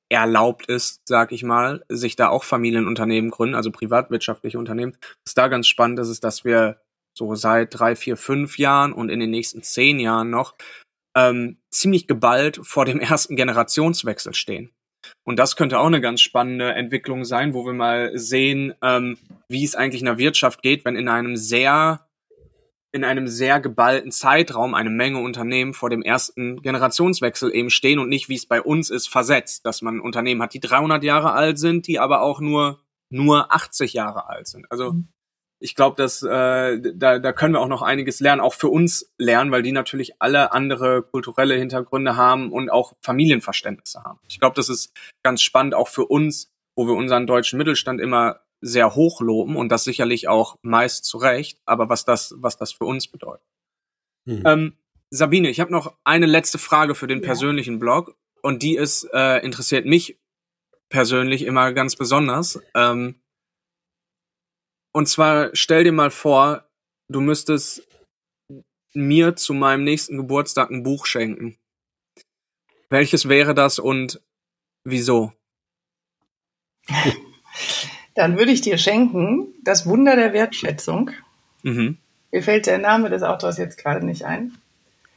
erlaubt 0.09 0.67
ist, 0.67 1.01
sag 1.05 1.31
ich 1.31 1.43
mal, 1.43 1.83
sich 1.89 2.15
da 2.15 2.29
auch 2.29 2.43
Familienunternehmen 2.43 3.31
gründen, 3.31 3.55
also 3.55 3.71
privatwirtschaftliche 3.71 4.59
Unternehmen. 4.59 4.95
Was 5.25 5.33
da 5.33 5.47
ganz 5.47 5.67
spannend 5.67 5.99
ist, 5.99 6.09
ist, 6.09 6.23
dass 6.23 6.45
wir 6.45 6.81
so 7.17 7.35
seit 7.35 7.77
drei, 7.77 7.95
vier, 7.95 8.17
fünf 8.17 8.57
Jahren 8.57 8.93
und 8.93 9.09
in 9.09 9.19
den 9.19 9.31
nächsten 9.31 9.63
zehn 9.63 9.99
Jahren 9.99 10.29
noch 10.29 10.55
ähm, 11.15 11.57
ziemlich 11.69 12.07
geballt 12.07 12.59
vor 12.63 12.85
dem 12.85 12.99
ersten 12.99 13.35
Generationswechsel 13.35 14.33
stehen. 14.33 14.71
Und 15.25 15.37
das 15.37 15.55
könnte 15.55 15.79
auch 15.79 15.87
eine 15.87 16.01
ganz 16.01 16.21
spannende 16.21 16.73
Entwicklung 16.73 17.25
sein, 17.25 17.53
wo 17.53 17.65
wir 17.65 17.73
mal 17.73 18.17
sehen, 18.17 18.73
ähm, 18.81 19.17
wie 19.49 19.63
es 19.63 19.75
eigentlich 19.75 20.01
in 20.01 20.05
der 20.05 20.17
Wirtschaft 20.17 20.61
geht, 20.61 20.85
wenn 20.85 20.95
in 20.95 21.09
einem 21.09 21.35
sehr 21.35 22.07
in 22.93 23.03
einem 23.03 23.27
sehr 23.27 23.59
geballten 23.59 24.11
Zeitraum 24.11 24.75
eine 24.75 24.91
Menge 24.91 25.19
Unternehmen 25.19 25.73
vor 25.73 25.89
dem 25.89 26.03
ersten 26.03 26.61
Generationswechsel 26.61 27.53
eben 27.53 27.71
stehen 27.71 27.99
und 27.99 28.07
nicht, 28.07 28.29
wie 28.29 28.35
es 28.35 28.45
bei 28.45 28.61
uns 28.61 28.89
ist, 28.91 29.09
versetzt, 29.09 29.65
dass 29.65 29.81
man 29.81 29.99
Unternehmen 29.99 30.41
hat, 30.41 30.53
die 30.53 30.59
300 30.59 31.03
Jahre 31.03 31.31
alt 31.33 31.57
sind, 31.57 31.87
die 31.87 31.99
aber 31.99 32.21
auch 32.21 32.39
nur 32.39 32.79
nur 33.13 33.53
80 33.53 33.93
Jahre 33.93 34.27
alt 34.27 34.47
sind. 34.47 34.65
Also 34.71 34.93
mhm. 34.93 35.07
ich 35.59 35.75
glaube, 35.75 35.95
dass 35.95 36.23
äh, 36.23 36.79
da, 36.95 37.19
da 37.19 37.33
können 37.33 37.53
wir 37.53 37.61
auch 37.61 37.67
noch 37.67 37.81
einiges 37.81 38.19
lernen, 38.19 38.41
auch 38.41 38.53
für 38.53 38.69
uns 38.69 39.13
lernen, 39.17 39.51
weil 39.51 39.61
die 39.61 39.71
natürlich 39.71 40.19
alle 40.19 40.51
andere 40.51 41.03
kulturelle 41.03 41.55
Hintergründe 41.55 42.17
haben 42.17 42.51
und 42.51 42.69
auch 42.69 42.93
Familienverständnisse 43.01 44.03
haben. 44.03 44.19
Ich 44.27 44.39
glaube, 44.39 44.55
das 44.55 44.67
ist 44.67 44.91
ganz 45.23 45.41
spannend 45.41 45.75
auch 45.75 45.87
für 45.87 46.05
uns, 46.05 46.51
wo 46.75 46.87
wir 46.87 46.95
unseren 46.95 47.27
deutschen 47.27 47.57
Mittelstand 47.57 48.01
immer 48.01 48.39
sehr 48.63 48.95
hoch 48.95 49.21
loben 49.21 49.57
und 49.57 49.69
das 49.69 49.83
sicherlich 49.83 50.27
auch 50.27 50.57
meist 50.61 51.03
zu 51.05 51.17
Recht, 51.17 51.59
aber 51.65 51.89
was 51.89 52.05
das, 52.05 52.33
was 52.37 52.57
das 52.57 52.71
für 52.71 52.85
uns 52.85 53.07
bedeutet. 53.07 53.45
Mhm. 54.25 54.43
Ähm, 54.45 54.77
Sabine, 55.09 55.49
ich 55.49 55.59
habe 55.59 55.71
noch 55.71 55.95
eine 56.03 56.25
letzte 56.25 56.57
Frage 56.57 56.95
für 56.95 57.07
den 57.07 57.19
ja. 57.19 57.25
persönlichen 57.25 57.77
Blog 57.77 58.15
und 58.41 58.63
die 58.63 58.75
ist, 58.75 59.07
äh, 59.13 59.39
interessiert 59.39 59.85
mich 59.85 60.17
persönlich 60.89 61.43
immer 61.43 61.73
ganz 61.73 61.95
besonders. 61.95 62.59
Ähm, 62.73 63.15
und 64.93 65.07
zwar 65.07 65.49
stell 65.53 65.83
dir 65.83 65.91
mal 65.91 66.11
vor, 66.11 66.69
du 67.09 67.19
müsstest 67.19 67.85
mir 68.93 69.35
zu 69.35 69.53
meinem 69.53 69.83
nächsten 69.83 70.17
Geburtstag 70.17 70.69
ein 70.71 70.83
Buch 70.83 71.05
schenken. 71.05 71.57
Welches 72.89 73.27
wäre 73.27 73.53
das 73.53 73.79
und 73.79 74.21
wieso? 74.85 75.33
Dann 78.15 78.37
würde 78.37 78.51
ich 78.51 78.61
dir 78.61 78.77
schenken 78.77 79.47
Das 79.63 79.85
Wunder 79.85 80.15
der 80.15 80.33
Wertschätzung. 80.33 81.11
Mhm. 81.63 81.97
Mir 82.31 82.43
fällt 82.43 82.65
der 82.65 82.77
Name 82.77 83.09
des 83.09 83.23
Autors 83.23 83.57
jetzt 83.57 83.77
gerade 83.77 84.05
nicht 84.05 84.25
ein. 84.25 84.53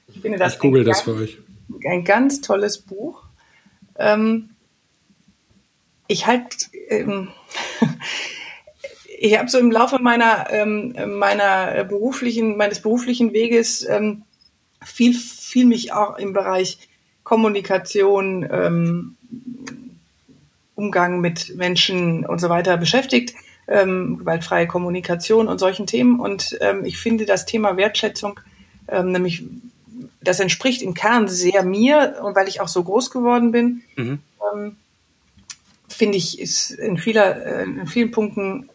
Ich 0.09 0.21
finde 0.21 0.39
das, 0.39 0.55
ich 0.55 0.59
google 0.61 0.85
das 0.85 1.05
ganz, 1.05 1.19
für 1.19 1.23
euch. 1.23 1.39
ein 1.89 2.05
ganz 2.05 2.41
tolles 2.41 2.79
Buch. 2.79 3.25
Ähm, 3.99 4.51
ich 6.09 6.27
halt, 6.27 6.69
ähm, 6.89 7.29
ich 9.19 9.39
habe 9.39 9.49
so 9.49 9.59
im 9.59 9.71
Laufe 9.71 9.99
meiner 9.99 10.47
ähm, 10.51 10.95
meiner 11.19 11.85
beruflichen 11.85 12.57
meines 12.57 12.81
beruflichen 12.81 13.33
Weges 13.33 13.87
ähm, 13.89 14.23
viel 14.85 15.15
viel 15.15 15.67
mich 15.67 15.93
auch 15.93 16.19
im 16.19 16.33
Bereich 16.33 16.79
Kommunikation 17.25 18.47
ähm, 18.51 19.17
Umgang 20.77 21.21
mit 21.21 21.57
Menschen 21.57 22.25
und 22.25 22.39
so 22.39 22.49
weiter 22.49 22.77
beschäftigt, 22.77 23.35
ähm, 23.67 24.19
gewaltfreie 24.19 24.69
Kommunikation 24.69 25.49
und 25.49 25.59
solchen 25.59 25.87
Themen. 25.87 26.21
Und 26.21 26.57
ähm, 26.61 26.85
ich 26.85 26.99
finde 26.99 27.27
das 27.27 27.47
Thema 27.47 27.77
Wertschätzung, 27.77 28.39
ähm, 28.87 29.11
nämlich 29.11 29.43
das 30.21 30.39
entspricht 30.39 30.83
im 30.83 30.95
Kern 30.95 31.29
sehr 31.29 31.65
mir 31.65 32.19
und 32.23 32.37
weil 32.37 32.49
ich 32.49 32.61
auch 32.61 32.69
so 32.69 32.85
groß 32.85 33.11
geworden 33.11 33.51
bin, 33.51 33.83
mhm. 33.97 34.19
ähm, 34.55 34.77
finde 35.89 36.19
ich, 36.19 36.39
ist 36.39 36.71
in, 36.71 36.99
vieler, 36.99 37.45
äh, 37.45 37.65
in 37.65 37.87
vielen 37.87 38.11
Punkten 38.11 38.69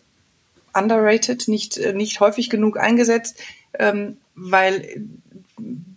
underrated, 0.74 1.48
nicht, 1.48 1.78
äh, 1.78 1.94
nicht 1.94 2.20
häufig 2.20 2.50
genug 2.50 2.78
eingesetzt, 2.78 3.40
ähm, 3.78 4.18
weil 4.36 5.04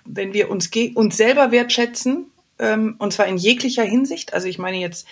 wenn 0.05 0.33
wir 0.33 0.51
uns, 0.51 0.71
uns 0.95 1.17
selber 1.17 1.51
wertschätzen, 1.51 2.27
ähm, 2.59 2.97
und 2.99 3.13
zwar 3.13 3.27
in 3.27 3.37
jeglicher 3.37 3.85
Hinsicht, 3.85 4.35
also 4.35 4.47
ich 4.47 4.59
meine 4.59 4.79
jetzt 4.79 5.07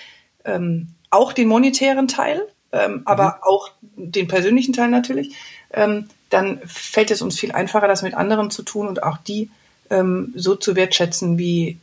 ähm, 0.45 0.89
auch 1.11 1.33
den 1.33 1.49
monetären 1.49 2.09
Teil, 2.09 2.43
ähm, 2.73 3.03
aber 3.05 3.25
mhm. 3.25 3.43
auch 3.43 3.71
den 3.97 4.29
persönlichen 4.29 4.73
Teil 4.73 4.89
natürlich, 4.89 5.35
ähm, 5.73 6.09
dann 6.31 6.61
fällt 6.67 7.11
es 7.11 7.23
uns 7.23 7.39
viel 7.39 7.53
einfacher, 7.53 7.89
das 7.89 8.03
mit 8.03 8.15
anderen 8.15 8.51
zu 8.51 8.63
tun 8.63 8.89
und 8.89 9.03
auch 9.03 9.19
die 9.19 9.51
ähm, 9.91 10.33
so 10.35 10.57
zu 10.57 10.75
wertschätzen, 10.75 11.39
wie 11.39 11.79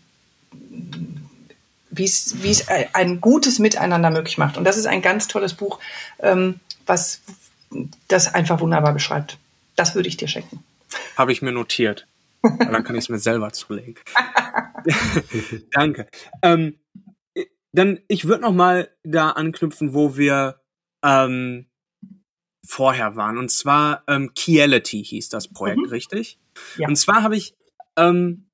wie 1.91 2.03
es, 2.03 2.67
ein 2.93 3.19
gutes 3.19 3.59
Miteinander 3.59 4.09
möglich 4.11 4.37
macht. 4.37 4.57
Und 4.57 4.63
das 4.63 4.77
ist 4.77 4.85
ein 4.85 5.01
ganz 5.01 5.27
tolles 5.27 5.53
Buch, 5.53 5.79
ähm, 6.19 6.59
was 6.85 7.21
das 8.07 8.33
einfach 8.33 8.59
wunderbar 8.59 8.93
beschreibt. 8.93 9.37
Das 9.75 9.95
würde 9.95 10.07
ich 10.07 10.17
dir 10.17 10.27
schenken. 10.27 10.63
Habe 11.17 11.31
ich 11.31 11.41
mir 11.41 11.51
notiert. 11.51 12.07
dann 12.41 12.83
kann 12.83 12.95
ich 12.95 13.05
es 13.05 13.09
mir 13.09 13.19
selber 13.19 13.51
zulegen. 13.51 13.95
Danke. 15.71 16.07
Ähm, 16.41 16.75
dann, 17.71 17.99
ich 18.07 18.25
würde 18.25 18.43
noch 18.43 18.53
mal 18.53 18.89
da 19.03 19.31
anknüpfen, 19.31 19.93
wo 19.93 20.17
wir 20.17 20.61
ähm, 21.03 21.67
vorher 22.65 23.15
waren. 23.15 23.37
Und 23.37 23.51
zwar 23.51 24.03
ähm, 24.07 24.33
Keality 24.33 25.03
hieß 25.03 25.29
das 25.29 25.47
Projekt, 25.47 25.79
mhm. 25.79 25.89
richtig? 25.89 26.39
Ja. 26.77 26.87
Und 26.87 26.95
zwar 26.95 27.23
habe 27.23 27.35
ich, 27.35 27.55
ähm, 27.97 28.49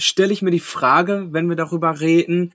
stelle 0.00 0.32
ich 0.32 0.42
mir 0.42 0.50
die 0.50 0.60
Frage, 0.60 1.28
wenn 1.30 1.48
wir 1.48 1.56
darüber 1.56 2.00
reden, 2.00 2.54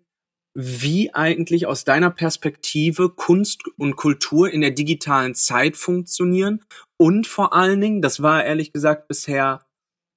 wie 0.54 1.14
eigentlich 1.14 1.66
aus 1.66 1.86
deiner 1.86 2.10
Perspektive 2.10 3.10
Kunst 3.10 3.64
und 3.78 3.96
Kultur 3.96 4.52
in 4.52 4.62
der 4.62 4.72
digitalen 4.72 5.34
Zeit 5.34 5.78
funktionieren 5.78 6.64
und 6.98 7.26
vor 7.26 7.54
allen 7.54 7.80
Dingen, 7.80 8.02
das 8.02 8.22
war 8.22 8.44
ehrlich 8.44 8.74
gesagt 8.74 9.08
bisher 9.08 9.66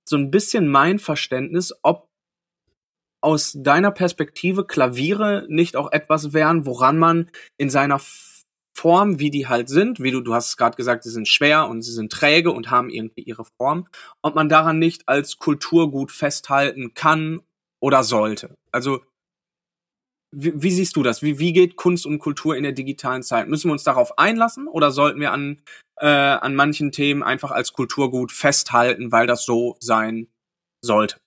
so 0.08 0.16
ein 0.16 0.30
bisschen 0.30 0.68
mein 0.68 0.98
Verständnis, 0.98 1.72
ob 1.82 2.08
aus 3.24 3.56
deiner 3.56 3.90
Perspektive 3.90 4.66
Klaviere 4.66 5.46
nicht 5.48 5.76
auch 5.76 5.90
etwas 5.90 6.34
wären, 6.34 6.66
woran 6.66 6.98
man 6.98 7.30
in 7.56 7.70
seiner 7.70 7.98
Form, 8.76 9.18
wie 9.18 9.30
die 9.30 9.48
halt 9.48 9.70
sind, 9.70 9.98
wie 10.00 10.10
du, 10.10 10.20
du 10.20 10.34
hast 10.34 10.48
es 10.48 10.56
gerade 10.58 10.76
gesagt, 10.76 11.04
sie 11.04 11.10
sind 11.10 11.26
schwer 11.26 11.68
und 11.68 11.80
sie 11.80 11.92
sind 11.92 12.12
träge 12.12 12.50
und 12.50 12.70
haben 12.70 12.90
irgendwie 12.90 13.22
ihre 13.22 13.46
Form, 13.56 13.88
ob 14.20 14.34
man 14.34 14.50
daran 14.50 14.78
nicht 14.78 15.08
als 15.08 15.38
Kulturgut 15.38 16.12
festhalten 16.12 16.92
kann 16.92 17.40
oder 17.80 18.04
sollte. 18.04 18.54
Also 18.72 19.00
wie, 20.30 20.62
wie 20.62 20.70
siehst 20.70 20.96
du 20.96 21.02
das? 21.02 21.22
Wie, 21.22 21.38
wie 21.38 21.52
geht 21.54 21.76
Kunst 21.76 22.04
und 22.04 22.18
Kultur 22.18 22.56
in 22.56 22.64
der 22.64 22.72
digitalen 22.72 23.22
Zeit? 23.22 23.48
Müssen 23.48 23.68
wir 23.68 23.72
uns 23.72 23.84
darauf 23.84 24.18
einlassen 24.18 24.68
oder 24.68 24.90
sollten 24.90 25.20
wir 25.20 25.32
an, 25.32 25.62
äh, 25.98 26.06
an 26.06 26.54
manchen 26.56 26.92
Themen 26.92 27.22
einfach 27.22 27.52
als 27.52 27.72
Kulturgut 27.72 28.32
festhalten, 28.32 29.12
weil 29.12 29.26
das 29.26 29.46
so 29.46 29.76
sein 29.80 30.28
sollte? 30.82 31.23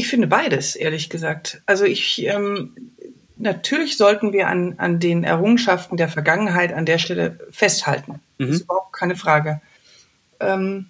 Ich 0.00 0.08
finde 0.08 0.28
beides, 0.28 0.76
ehrlich 0.76 1.10
gesagt. 1.10 1.60
Also 1.66 1.84
ich, 1.84 2.24
ähm, 2.24 2.74
natürlich 3.36 3.98
sollten 3.98 4.32
wir 4.32 4.48
an, 4.48 4.76
an 4.78 4.98
den 4.98 5.24
Errungenschaften 5.24 5.98
der 5.98 6.08
Vergangenheit 6.08 6.72
an 6.72 6.86
der 6.86 6.96
Stelle 6.96 7.38
festhalten. 7.50 8.12
Mhm. 8.38 8.46
Das 8.46 8.56
ist 8.56 8.62
überhaupt 8.62 8.94
keine 8.94 9.14
Frage. 9.14 9.60
Ähm, 10.40 10.86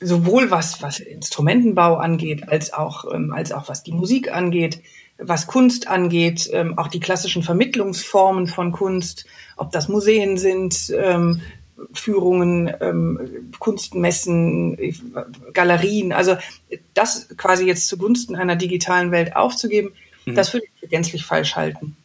sowohl 0.00 0.50
was, 0.50 0.82
was 0.82 0.98
Instrumentenbau 0.98 1.94
angeht, 1.94 2.48
als 2.48 2.72
auch, 2.72 3.04
ähm, 3.14 3.32
als 3.32 3.52
auch 3.52 3.68
was 3.68 3.84
die 3.84 3.92
Musik 3.92 4.32
angeht, 4.32 4.82
was 5.18 5.46
Kunst 5.46 5.86
angeht, 5.86 6.50
ähm, 6.52 6.76
auch 6.76 6.88
die 6.88 6.98
klassischen 6.98 7.44
Vermittlungsformen 7.44 8.48
von 8.48 8.72
Kunst, 8.72 9.26
ob 9.56 9.70
das 9.70 9.86
Museen 9.86 10.38
sind, 10.38 10.92
ähm, 10.92 11.40
Führungen, 11.92 12.72
ähm, 12.80 13.50
Kunstmessen, 13.58 14.78
Galerien. 15.52 16.12
Also 16.12 16.36
das 16.94 17.28
quasi 17.36 17.66
jetzt 17.66 17.88
zugunsten 17.88 18.36
einer 18.36 18.56
digitalen 18.56 19.10
Welt 19.10 19.34
aufzugeben, 19.36 19.92
mhm. 20.24 20.34
das 20.34 20.52
würde 20.52 20.66
ich 20.66 20.80
für 20.80 20.88
gänzlich 20.88 21.24
falsch 21.24 21.56
halten. 21.56 21.96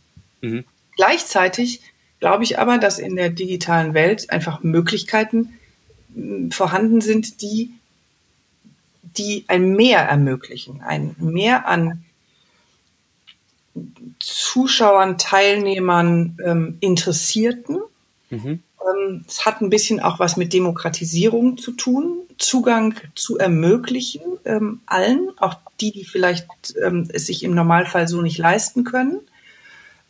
Mhm. 0.42 0.66
Gleichzeitig 0.96 1.82
glaube 2.20 2.44
ich 2.44 2.60
aber, 2.60 2.78
dass 2.78 3.00
in 3.00 3.16
der 3.16 3.30
digitalen 3.30 3.94
Welt 3.94 4.30
einfach 4.30 4.64
Möglichkeiten 4.64 5.54
hm, 6.14 6.52
vorhanden 6.52 7.02
sind, 7.02 7.42
die, 7.42 7.72
die 9.04 9.46
ein 9.48 9.76
Mehr 9.76 10.00
ermöglichen, 10.02 10.82
ein 10.82 11.16
Mehr 11.20 11.68
an 11.68 12.04
Zuschauern, 14.20 15.18
Teilnehmern, 15.18 16.38
ähm, 16.44 16.78
Interessierten. 16.82 17.80
Mhm 18.30 18.62
es 19.28 19.46
hat 19.46 19.62
ein 19.62 19.70
bisschen 19.70 20.00
auch 20.00 20.20
was 20.20 20.38
mit 20.38 20.54
Demokratisierung 20.54 21.58
zu 21.58 21.72
tun, 21.72 22.20
Zugang 22.38 22.96
zu 23.16 23.38
ermöglichen, 23.38 24.22
ähm, 24.46 24.82
allen, 24.86 25.30
auch 25.38 25.56
die, 25.82 25.92
die 25.92 26.06
vielleicht 26.06 26.48
ähm, 26.82 27.10
es 27.12 27.26
sich 27.26 27.44
im 27.44 27.54
Normalfall 27.54 28.08
so 28.08 28.22
nicht 28.22 28.38
leisten 28.38 28.84
können. 28.86 29.20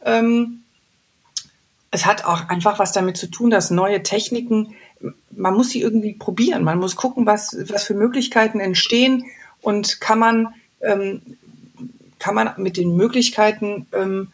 Ähm, 0.05 0.61
es 1.91 2.05
hat 2.05 2.25
auch 2.25 2.49
einfach 2.49 2.77
was 2.77 2.91
damit 2.91 3.17
zu 3.17 3.27
tun, 3.27 3.49
dass 3.49 3.71
neue 3.71 4.03
Techniken, 4.03 4.75
man 5.31 5.55
muss 5.55 5.71
sie 5.71 5.81
irgendwie 5.81 6.13
probieren, 6.13 6.63
man 6.63 6.77
muss 6.77 6.95
gucken, 6.95 7.25
was, 7.25 7.57
was 7.67 7.83
für 7.83 7.95
Möglichkeiten 7.95 8.59
entstehen 8.59 9.25
und 9.61 9.99
kann 9.99 10.19
man, 10.19 10.53
ähm, 10.81 11.21
kann 12.19 12.35
man 12.35 12.53
mit 12.57 12.77
den 12.77 12.95
Möglichkeiten 12.95 13.87
ähm, 13.91 14.31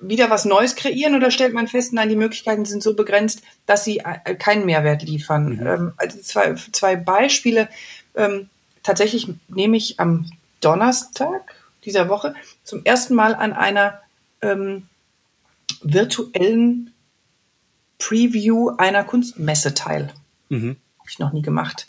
wieder 0.00 0.30
was 0.30 0.44
Neues 0.44 0.76
kreieren 0.76 1.14
oder 1.14 1.30
stellt 1.30 1.54
man 1.54 1.68
fest, 1.68 1.92
nein, 1.92 2.08
die 2.08 2.16
Möglichkeiten 2.16 2.64
sind 2.64 2.82
so 2.82 2.94
begrenzt, 2.94 3.42
dass 3.66 3.84
sie 3.84 3.98
äh, 3.98 4.34
keinen 4.34 4.66
Mehrwert 4.66 5.02
liefern? 5.02 5.56
Mhm. 5.56 5.66
Ähm, 5.66 5.92
also 5.96 6.18
zwei, 6.20 6.54
zwei 6.72 6.96
Beispiele. 6.96 7.68
Ähm, 8.14 8.48
tatsächlich 8.82 9.28
nehme 9.48 9.76
ich 9.76 10.00
am 10.00 10.30
Donnerstag 10.60 11.54
dieser 11.84 12.08
Woche 12.08 12.34
zum 12.64 12.84
ersten 12.84 13.14
Mal 13.14 13.34
an 13.34 13.52
einer 13.52 14.00
ähm, 14.42 14.86
virtuellen 15.82 16.92
Preview 17.98 18.70
einer 18.78 19.04
Kunstmesse 19.04 19.74
teil. 19.74 20.12
Mhm. 20.48 20.76
Habe 21.08 21.12
ich 21.12 21.18
noch 21.20 21.32
nie 21.32 21.42
gemacht. 21.42 21.86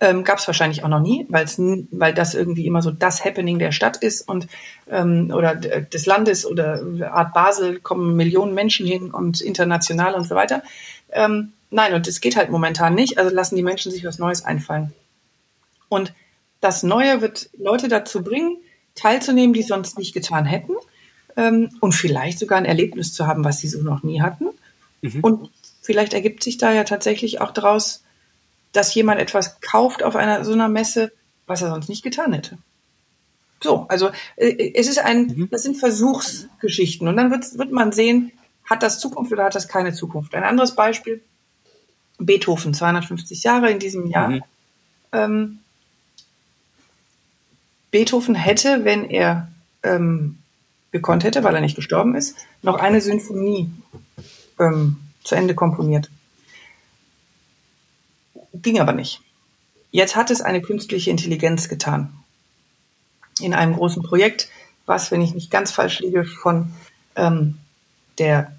Ähm, 0.00 0.24
Gab 0.24 0.38
es 0.38 0.46
wahrscheinlich 0.46 0.82
auch 0.82 0.88
noch 0.88 1.02
nie, 1.02 1.26
weil's, 1.28 1.60
weil 1.90 2.14
das 2.14 2.32
irgendwie 2.32 2.66
immer 2.66 2.80
so 2.80 2.90
das 2.90 3.22
Happening 3.22 3.58
der 3.58 3.70
Stadt 3.70 3.98
ist 3.98 4.26
und 4.26 4.46
ähm, 4.90 5.30
oder 5.30 5.54
des 5.54 6.06
Landes 6.06 6.46
oder 6.46 6.82
Art 7.12 7.34
Basel 7.34 7.80
kommen 7.80 8.16
Millionen 8.16 8.54
Menschen 8.54 8.86
hin 8.86 9.10
und 9.10 9.42
international 9.42 10.14
und 10.14 10.26
so 10.26 10.34
weiter. 10.34 10.62
Ähm, 11.10 11.52
nein, 11.70 11.92
und 11.92 12.08
es 12.08 12.22
geht 12.22 12.34
halt 12.34 12.48
momentan 12.48 12.94
nicht, 12.94 13.18
also 13.18 13.34
lassen 13.34 13.56
die 13.56 13.62
Menschen 13.62 13.92
sich 13.92 14.06
was 14.06 14.18
Neues 14.18 14.42
einfallen. 14.42 14.94
Und 15.90 16.14
das 16.62 16.82
Neue 16.82 17.20
wird 17.20 17.50
Leute 17.58 17.88
dazu 17.88 18.22
bringen, 18.22 18.56
teilzunehmen, 18.94 19.52
die 19.52 19.62
sonst 19.62 19.98
nicht 19.98 20.14
getan 20.14 20.46
hätten 20.46 20.72
ähm, 21.36 21.68
und 21.80 21.92
vielleicht 21.92 22.38
sogar 22.38 22.56
ein 22.56 22.64
Erlebnis 22.64 23.12
zu 23.12 23.26
haben, 23.26 23.44
was 23.44 23.58
sie 23.58 23.68
so 23.68 23.82
noch 23.82 24.02
nie 24.02 24.22
hatten. 24.22 24.46
Mhm. 25.02 25.20
Und 25.20 25.50
vielleicht 25.82 26.14
ergibt 26.14 26.42
sich 26.42 26.56
da 26.56 26.72
ja 26.72 26.84
tatsächlich 26.84 27.42
auch 27.42 27.50
daraus, 27.50 28.01
dass 28.72 28.94
jemand 28.94 29.20
etwas 29.20 29.60
kauft 29.60 30.02
auf 30.02 30.16
einer 30.16 30.44
so 30.44 30.52
einer 30.52 30.68
Messe, 30.68 31.12
was 31.46 31.62
er 31.62 31.70
sonst 31.70 31.88
nicht 31.88 32.02
getan 32.02 32.32
hätte. 32.32 32.58
So, 33.62 33.86
also 33.88 34.10
äh, 34.36 34.72
es 34.74 34.88
ist 34.88 34.98
ein, 34.98 35.26
mhm. 35.26 35.48
das 35.50 35.62
sind 35.62 35.76
Versuchsgeschichten 35.76 37.06
und 37.06 37.16
dann 37.16 37.30
wird, 37.30 37.58
wird 37.58 37.70
man 37.70 37.92
sehen, 37.92 38.32
hat 38.64 38.82
das 38.82 38.98
Zukunft 38.98 39.32
oder 39.32 39.44
hat 39.44 39.54
das 39.54 39.68
keine 39.68 39.92
Zukunft. 39.92 40.34
Ein 40.34 40.44
anderes 40.44 40.74
Beispiel, 40.74 41.22
Beethoven, 42.18 42.74
250 42.74 43.42
Jahre 43.42 43.70
in 43.70 43.78
diesem 43.78 44.06
Jahr. 44.06 44.28
Mhm. 44.28 44.42
Ähm, 45.12 45.58
Beethoven 47.90 48.34
hätte, 48.34 48.84
wenn 48.84 49.04
er 49.04 49.48
ähm, 49.82 50.38
gekonnt 50.92 51.24
hätte, 51.24 51.44
weil 51.44 51.54
er 51.54 51.60
nicht 51.60 51.76
gestorben 51.76 52.14
ist, 52.14 52.36
noch 52.62 52.76
eine 52.76 53.00
Symphonie 53.00 53.70
ähm, 54.58 54.96
zu 55.24 55.34
Ende 55.34 55.54
komponiert. 55.54 56.10
Ging 58.54 58.80
aber 58.80 58.92
nicht. 58.92 59.20
Jetzt 59.90 60.16
hat 60.16 60.30
es 60.30 60.40
eine 60.40 60.62
künstliche 60.62 61.10
Intelligenz 61.10 61.68
getan. 61.68 62.12
In 63.40 63.54
einem 63.54 63.74
großen 63.74 64.02
Projekt, 64.02 64.48
was, 64.86 65.10
wenn 65.10 65.20
ich 65.20 65.34
nicht 65.34 65.50
ganz 65.50 65.70
falsch 65.70 66.00
liege, 66.00 66.24
von 66.24 66.72
ähm, 67.16 67.58
der 68.18 68.52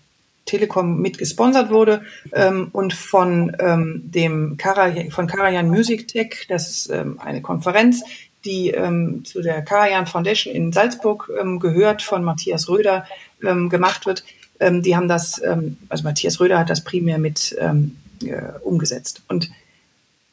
Telekom 0.45 0.99
mit 0.99 1.17
gesponsert 1.17 1.69
wurde 1.69 2.03
ähm, 2.33 2.69
und 2.73 2.93
von 2.93 3.55
ähm, 3.59 4.01
dem 4.03 4.57
Kara, 4.57 4.91
von 5.09 5.27
Karajan 5.27 5.69
Music 5.69 6.07
Tech, 6.07 6.45
das 6.49 6.69
ist 6.69 6.89
ähm, 6.89 7.19
eine 7.19 7.41
Konferenz, 7.41 8.03
die 8.43 8.69
ähm, 8.71 9.23
zu 9.23 9.41
der 9.41 9.61
Karajan 9.61 10.05
Foundation 10.05 10.53
in 10.53 10.73
Salzburg 10.73 11.31
ähm, 11.39 11.59
gehört, 11.59 12.01
von 12.01 12.23
Matthias 12.23 12.67
Röder 12.67 13.05
ähm, 13.41 13.69
gemacht 13.69 14.05
wird. 14.05 14.25
Ähm, 14.59 14.81
die 14.81 14.95
haben 14.95 15.07
das, 15.07 15.41
ähm, 15.41 15.77
also 15.89 16.03
Matthias 16.03 16.39
Röder 16.39 16.59
hat 16.59 16.69
das 16.69 16.83
primär 16.83 17.19
mit 17.19 17.55
ähm, 17.59 17.97
äh, 18.21 18.59
umgesetzt. 18.61 19.21
Und 19.29 19.49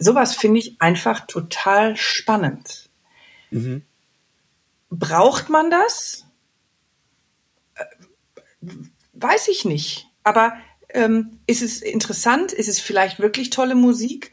sowas 0.01 0.34
finde 0.34 0.59
ich 0.59 0.80
einfach 0.80 1.26
total 1.26 1.96
spannend. 1.96 2.90
Mhm. 3.51 3.82
Braucht 4.90 5.48
man 5.48 5.70
das? 5.70 6.26
Äh, 7.76 7.84
weiß 9.12 9.46
ich 9.46 9.64
nicht. 9.64 10.09
Aber 10.24 10.57
ähm, 10.88 11.38
ist 11.46 11.62
es 11.62 11.80
interessant? 11.80 12.53
Ist 12.53 12.68
es 12.68 12.80
vielleicht 12.80 13.20
wirklich 13.20 13.51
tolle 13.51 13.76
Musik? 13.76 14.32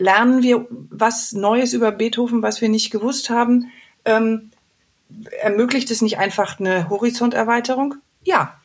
lernen 0.00 0.42
wir 0.42 0.66
was 0.70 1.32
Neues 1.32 1.74
über 1.74 1.92
Beethoven, 1.92 2.42
was 2.42 2.62
wir 2.62 2.70
nicht 2.70 2.90
gewusst 2.90 3.28
haben? 3.28 3.70
Ähm, 4.06 4.50
ermöglicht 5.42 5.90
es 5.90 6.00
nicht 6.00 6.18
einfach 6.18 6.58
eine 6.58 6.88
Horizonterweiterung? 6.88 7.96
Ja. 8.24 8.58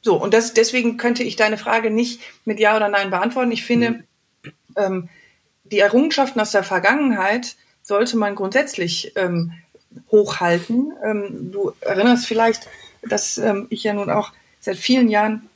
So, 0.00 0.20
und 0.20 0.32
das, 0.32 0.54
deswegen 0.54 0.96
könnte 0.96 1.24
ich 1.24 1.36
deine 1.36 1.58
Frage 1.58 1.90
nicht 1.90 2.20
mit 2.46 2.58
Ja 2.58 2.74
oder 2.74 2.88
Nein 2.88 3.10
beantworten. 3.10 3.52
Ich 3.52 3.64
finde, 3.64 3.90
mhm. 3.90 4.52
ähm, 4.76 5.08
die 5.72 5.80
Errungenschaften 5.80 6.38
aus 6.38 6.52
der 6.52 6.62
Vergangenheit 6.62 7.56
sollte 7.82 8.16
man 8.16 8.36
grundsätzlich 8.36 9.12
ähm, 9.16 9.52
hochhalten. 10.10 10.92
Ähm, 11.04 11.50
du 11.50 11.72
erinnerst 11.80 12.26
vielleicht, 12.26 12.68
dass 13.02 13.38
ähm, 13.38 13.66
ich 13.70 13.82
ja 13.82 13.94
nun 13.94 14.10
auch 14.10 14.32
seit 14.60 14.76
vielen 14.76 15.08
Jahren 15.08 15.48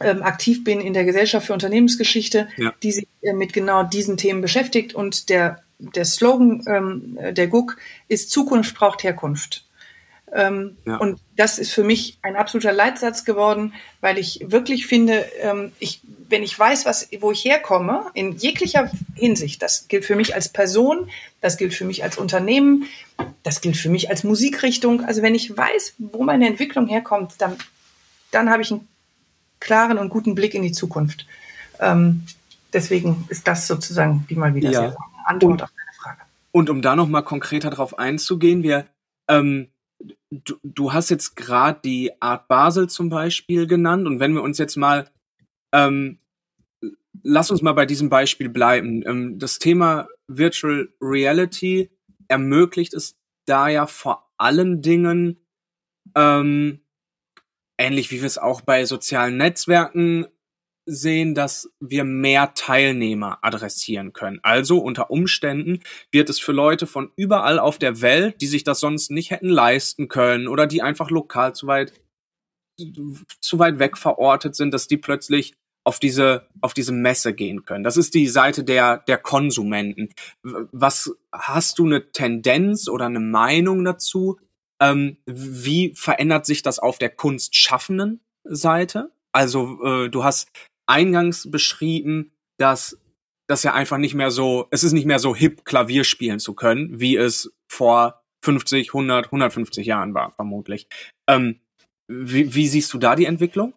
ähm, 0.00 0.22
aktiv 0.22 0.64
bin 0.64 0.80
in 0.80 0.92
der 0.92 1.04
Gesellschaft 1.04 1.46
für 1.46 1.52
Unternehmensgeschichte, 1.52 2.48
ja. 2.56 2.74
die 2.82 2.92
sich 2.92 3.06
äh, 3.22 3.32
mit 3.32 3.52
genau 3.52 3.84
diesen 3.84 4.16
Themen 4.16 4.40
beschäftigt. 4.40 4.92
Und 4.94 5.28
der, 5.28 5.62
der 5.78 6.04
Slogan 6.04 6.64
ähm, 6.66 7.18
der 7.32 7.46
GUK 7.46 7.76
ist 8.08 8.30
Zukunft 8.30 8.74
braucht 8.74 9.04
Herkunft. 9.04 9.64
Ähm, 10.34 10.76
ja. 10.84 10.96
Und 10.96 11.20
das 11.36 11.60
ist 11.60 11.72
für 11.72 11.84
mich 11.84 12.18
ein 12.22 12.34
absoluter 12.34 12.72
Leitsatz 12.72 13.24
geworden, 13.24 13.72
weil 14.00 14.18
ich 14.18 14.44
wirklich 14.44 14.86
finde, 14.88 15.24
ähm, 15.40 15.70
ich, 15.78 16.00
wenn 16.28 16.42
ich 16.42 16.58
weiß, 16.58 16.84
was, 16.86 17.08
wo 17.20 17.30
ich 17.30 17.44
herkomme, 17.44 18.06
in 18.14 18.36
jeglicher 18.36 18.90
Hinsicht, 19.14 19.62
das 19.62 19.86
gilt 19.86 20.04
für 20.04 20.16
mich 20.16 20.34
als 20.34 20.48
Person, 20.48 21.08
das 21.40 21.56
gilt 21.56 21.72
für 21.72 21.84
mich 21.84 22.02
als 22.02 22.18
Unternehmen, 22.18 22.86
das 23.44 23.60
gilt 23.60 23.76
für 23.76 23.88
mich 23.88 24.10
als 24.10 24.24
Musikrichtung. 24.24 25.04
Also 25.04 25.22
wenn 25.22 25.36
ich 25.36 25.56
weiß, 25.56 25.94
wo 25.98 26.24
meine 26.24 26.48
Entwicklung 26.48 26.88
herkommt, 26.88 27.34
dann, 27.38 27.56
dann 28.32 28.50
habe 28.50 28.62
ich 28.62 28.72
ein 28.72 28.88
klaren 29.60 29.98
und 29.98 30.08
guten 30.08 30.34
Blick 30.34 30.54
in 30.54 30.62
die 30.62 30.72
Zukunft. 30.72 31.26
Ähm, 31.78 32.26
deswegen 32.72 33.24
ist 33.28 33.46
das 33.46 33.68
sozusagen 33.68 34.26
die 34.28 34.34
mal 34.34 34.56
wieder 34.56 34.70
ja. 34.70 34.96
Antwort 35.26 35.52
und, 35.52 35.62
auf 35.62 35.70
deine 35.70 35.92
Frage. 36.02 36.18
Und 36.50 36.70
um 36.70 36.82
da 36.82 36.96
nochmal 36.96 37.22
konkreter 37.22 37.70
drauf 37.70 38.00
einzugehen, 38.00 38.64
wir, 38.64 38.86
ähm, 39.28 39.68
du, 40.30 40.56
du 40.62 40.92
hast 40.92 41.10
jetzt 41.10 41.36
gerade 41.36 41.80
die 41.84 42.10
Art 42.20 42.48
Basel 42.48 42.88
zum 42.88 43.08
Beispiel 43.08 43.66
genannt 43.66 44.06
und 44.06 44.20
wenn 44.20 44.34
wir 44.34 44.42
uns 44.42 44.58
jetzt 44.58 44.76
mal, 44.76 45.10
ähm, 45.72 46.18
lass 47.22 47.50
uns 47.50 47.62
mal 47.62 47.72
bei 47.72 47.86
diesem 47.86 48.10
Beispiel 48.10 48.48
bleiben. 48.48 49.02
Ähm, 49.06 49.38
das 49.38 49.58
Thema 49.58 50.08
Virtual 50.26 50.88
Reality 51.00 51.90
ermöglicht 52.28 52.94
es 52.94 53.16
da 53.46 53.68
ja 53.68 53.86
vor 53.86 54.30
allen 54.36 54.82
Dingen, 54.82 55.38
ähm, 56.14 56.80
ähnlich 57.78 58.10
wie 58.10 58.20
wir 58.20 58.26
es 58.26 58.38
auch 58.38 58.60
bei 58.60 58.84
sozialen 58.84 59.36
Netzwerken 59.36 60.26
sehen, 60.86 61.34
dass 61.34 61.70
wir 61.80 62.04
mehr 62.04 62.54
Teilnehmer 62.54 63.38
adressieren 63.42 64.12
können. 64.12 64.40
Also 64.42 64.78
unter 64.78 65.10
Umständen 65.10 65.80
wird 66.10 66.28
es 66.28 66.40
für 66.40 66.52
Leute 66.52 66.86
von 66.86 67.10
überall 67.16 67.58
auf 67.58 67.78
der 67.78 68.00
Welt, 68.02 68.40
die 68.40 68.46
sich 68.46 68.64
das 68.64 68.80
sonst 68.80 69.10
nicht 69.10 69.30
hätten 69.30 69.48
leisten 69.48 70.08
können 70.08 70.48
oder 70.48 70.66
die 70.66 70.82
einfach 70.82 71.10
lokal 71.10 71.54
zu 71.54 71.66
weit 71.66 71.92
zu 73.40 73.58
weit 73.60 73.78
weg 73.78 73.96
verortet 73.96 74.56
sind, 74.56 74.74
dass 74.74 74.88
die 74.88 74.96
plötzlich 74.96 75.54
auf 75.84 76.00
diese 76.00 76.48
auf 76.60 76.74
diese 76.74 76.92
Messe 76.92 77.34
gehen 77.34 77.64
können. 77.64 77.84
Das 77.84 77.96
ist 77.96 78.14
die 78.14 78.26
Seite 78.26 78.64
der 78.64 78.98
der 78.98 79.18
Konsumenten. 79.18 80.08
Was 80.42 81.14
hast 81.32 81.78
du 81.78 81.84
eine 81.84 82.10
Tendenz 82.10 82.88
oder 82.88 83.06
eine 83.06 83.20
Meinung 83.20 83.84
dazu? 83.84 84.38
Ähm, 84.80 85.18
wie 85.24 85.94
verändert 85.94 86.46
sich 86.46 86.62
das 86.62 86.78
auf 86.78 86.98
der 86.98 87.10
kunstschaffenden 87.10 88.20
Seite? 88.44 89.12
Also 89.32 89.78
äh, 89.84 90.08
du 90.08 90.24
hast 90.24 90.50
eingangs 90.86 91.50
beschrieben, 91.50 92.32
dass 92.58 92.98
das 93.46 93.62
ja 93.62 93.74
einfach 93.74 93.98
nicht 93.98 94.14
mehr 94.14 94.30
so, 94.30 94.68
es 94.70 94.84
ist 94.84 94.92
nicht 94.92 95.06
mehr 95.06 95.18
so 95.18 95.34
hip, 95.34 95.64
Klavier 95.64 96.04
spielen 96.04 96.38
zu 96.38 96.54
können, 96.54 97.00
wie 97.00 97.16
es 97.16 97.52
vor 97.68 98.22
50, 98.42 98.88
100, 98.88 99.26
150 99.26 99.86
Jahren 99.86 100.14
war, 100.14 100.32
vermutlich. 100.32 100.88
Ähm, 101.26 101.60
wie, 102.08 102.54
wie 102.54 102.68
siehst 102.68 102.92
du 102.92 102.98
da 102.98 103.16
die 103.16 103.24
Entwicklung? 103.24 103.74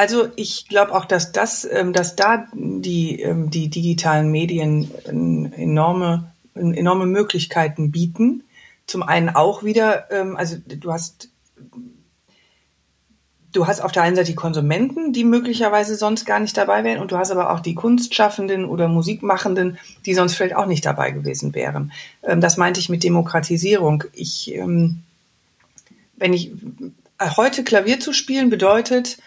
Also 0.00 0.28
ich 0.36 0.66
glaube 0.66 0.94
auch, 0.94 1.04
dass 1.04 1.30
das, 1.30 1.68
ähm, 1.70 1.92
dass 1.92 2.16
da 2.16 2.46
die, 2.54 3.20
ähm, 3.20 3.50
die 3.50 3.68
digitalen 3.68 4.30
Medien 4.30 4.90
enorme, 5.04 6.32
enorme 6.54 7.04
Möglichkeiten 7.04 7.90
bieten. 7.90 8.44
Zum 8.90 9.04
einen 9.04 9.28
auch 9.28 9.62
wieder, 9.62 10.10
ähm, 10.10 10.36
also 10.36 10.56
du 10.66 10.92
hast 10.92 11.28
du 13.52 13.66
hast 13.66 13.80
auf 13.80 13.92
der 13.92 14.02
einen 14.02 14.16
Seite 14.16 14.30
die 14.30 14.34
Konsumenten, 14.34 15.12
die 15.12 15.24
möglicherweise 15.24 15.94
sonst 15.96 16.24
gar 16.24 16.40
nicht 16.40 16.56
dabei 16.56 16.82
wären, 16.82 17.00
und 17.00 17.12
du 17.12 17.18
hast 17.18 17.30
aber 17.30 17.52
auch 17.52 17.60
die 17.60 17.74
Kunstschaffenden 17.74 18.64
oder 18.64 18.88
Musikmachenden, 18.88 19.78
die 20.06 20.14
sonst 20.14 20.34
vielleicht 20.34 20.56
auch 20.56 20.66
nicht 20.66 20.86
dabei 20.86 21.10
gewesen 21.10 21.52
wären. 21.52 21.90
das 22.22 22.56
meinte 22.56 22.78
ich 22.78 22.88
mit 22.88 23.02
Demokratisierung. 23.02 24.04
Ich, 24.12 24.54
wenn 24.56 26.32
ich 26.32 26.52
heute 27.36 27.64
Klavier 27.64 27.98
zu 27.98 28.12
spielen 28.12 28.50
bedeutet, 28.50 29.18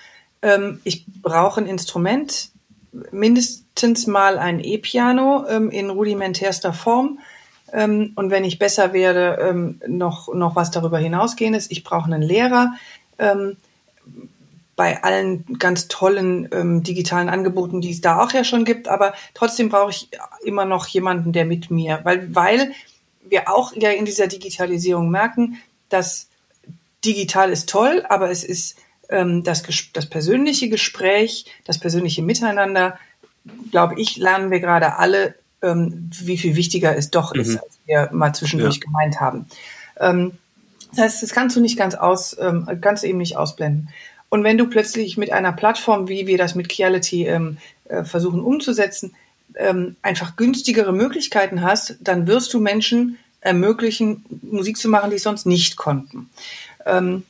ähm, 0.42 0.80
ich 0.84 1.06
brauche 1.22 1.62
ein 1.62 1.68
Instrument, 1.68 2.50
mindestens 3.12 4.06
mal 4.06 4.38
ein 4.38 4.60
E-Piano 4.60 5.46
ähm, 5.48 5.72
in 5.72 5.90
rudimentärster 5.90 6.74
Form. 6.74 7.20
Ähm, 7.74 8.14
und 8.16 8.30
wenn 8.30 8.46
ich 8.46 8.60
besser 8.60 8.94
werde, 8.94 9.38
ähm, 9.42 9.82
noch, 9.88 10.34
noch 10.34 10.56
was 10.56 10.72
darüber 10.72 11.00
hinausgehendes. 11.00 11.72
Ich 11.72 11.84
brauche 11.84 12.06
einen 12.06 12.22
Lehrer. 12.22 12.74
Ähm, 13.18 13.58
bei 14.76 15.04
allen 15.04 15.46
ganz 15.60 15.88
tollen 15.88 16.50
ähm, 16.52 16.84
digitalen 16.84 17.30
Angeboten, 17.30 17.82
die 17.82 17.92
es 17.92 18.02
da 18.02 18.24
auch 18.24 18.32
ja 18.32 18.44
schon 18.44 18.66
gibt, 18.66 18.88
aber 18.88 19.14
trotzdem 19.34 19.70
brauche 19.70 19.92
ich 19.92 20.10
immer 20.44 20.66
noch 20.66 20.88
jemanden, 20.88 21.32
der 21.32 21.46
mit 21.46 21.70
mir, 21.70 22.00
weil, 22.04 22.34
weil 22.34 22.74
wir 23.30 23.50
auch 23.50 23.74
ja 23.76 23.92
in 23.92 24.06
dieser 24.06 24.28
Digitalisierung 24.28 25.12
merken, 25.12 25.60
dass 25.90 26.28
digital 27.06 27.52
ist 27.52 27.70
toll, 27.70 28.04
aber 28.10 28.32
es 28.32 28.44
ist 28.44 28.78
ähm, 29.10 29.44
das, 29.44 29.64
das 29.94 30.10
persönliche 30.10 30.70
Gespräch, 30.70 31.46
das 31.66 31.78
persönliche 31.78 32.24
Miteinander, 32.24 32.98
glaube 33.72 34.00
ich, 34.00 34.18
lernen 34.18 34.50
wir 34.50 34.60
gerade 34.60 34.98
alle, 34.98 35.36
ähm, 35.64 36.12
wie 36.22 36.38
viel 36.38 36.56
wichtiger 36.56 36.96
es 36.96 37.10
doch 37.10 37.34
mhm. 37.34 37.42
ist, 37.42 37.58
als 37.58 37.80
wir 37.86 38.10
mal 38.12 38.34
zwischendurch 38.34 38.76
ja. 38.76 38.82
gemeint 38.82 39.20
haben. 39.20 39.48
Ähm, 40.00 40.34
das 40.92 41.06
heißt, 41.06 41.24
das 41.24 41.32
kannst 41.32 41.56
du 41.56 41.62
nicht 41.62 41.78
ganz 41.78 41.96
aus, 41.96 42.38
ähm, 42.40 42.68
kannst 42.82 43.04
du 43.04 43.08
eben 43.08 43.18
nicht 43.18 43.38
ausblenden. 43.38 43.90
Und 44.30 44.44
wenn 44.44 44.58
du 44.58 44.68
plötzlich 44.68 45.18
mit 45.18 45.32
einer 45.32 45.52
Plattform, 45.52 46.08
wie 46.08 46.28
wir 46.28 46.38
das 46.38 46.56
mit 46.56 46.70
Creality 46.70 47.28
ähm, 47.28 47.58
äh, 47.86 48.04
versuchen 48.04 48.42
umzusetzen, 48.42 49.16
ähm, 49.56 49.96
einfach 50.02 50.36
günstigere 50.36 50.94
Möglichkeiten 50.94 51.62
hast, 51.62 51.98
dann 52.02 52.28
wirst 52.28 52.54
du 52.54 52.60
Menschen 52.60 53.18
ermöglichen, 53.42 54.26
Musik 54.42 54.78
zu 54.78 54.90
machen, 54.90 55.10
die 55.10 55.18
es 55.18 55.24
sonst 55.24 55.46
nicht 55.46 55.76
konnten. 55.76 56.30
Ähm, 56.86 57.24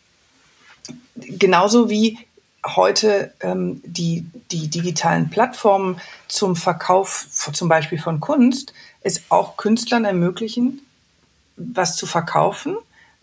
genauso 1.15 1.89
wie 1.89 2.19
heute 2.65 3.33
ähm, 3.41 3.81
die, 3.85 4.25
die 4.51 4.67
digitalen 4.67 5.29
Plattformen 5.29 5.99
zum 6.27 6.55
Verkauf 6.55 7.27
zum 7.29 7.67
Beispiel 7.67 7.99
von 7.99 8.19
Kunst 8.19 8.73
es 9.01 9.23
auch 9.29 9.57
Künstlern 9.57 10.05
ermöglichen, 10.05 10.81
was 11.57 11.97
zu 11.97 12.05
verkaufen, 12.05 12.77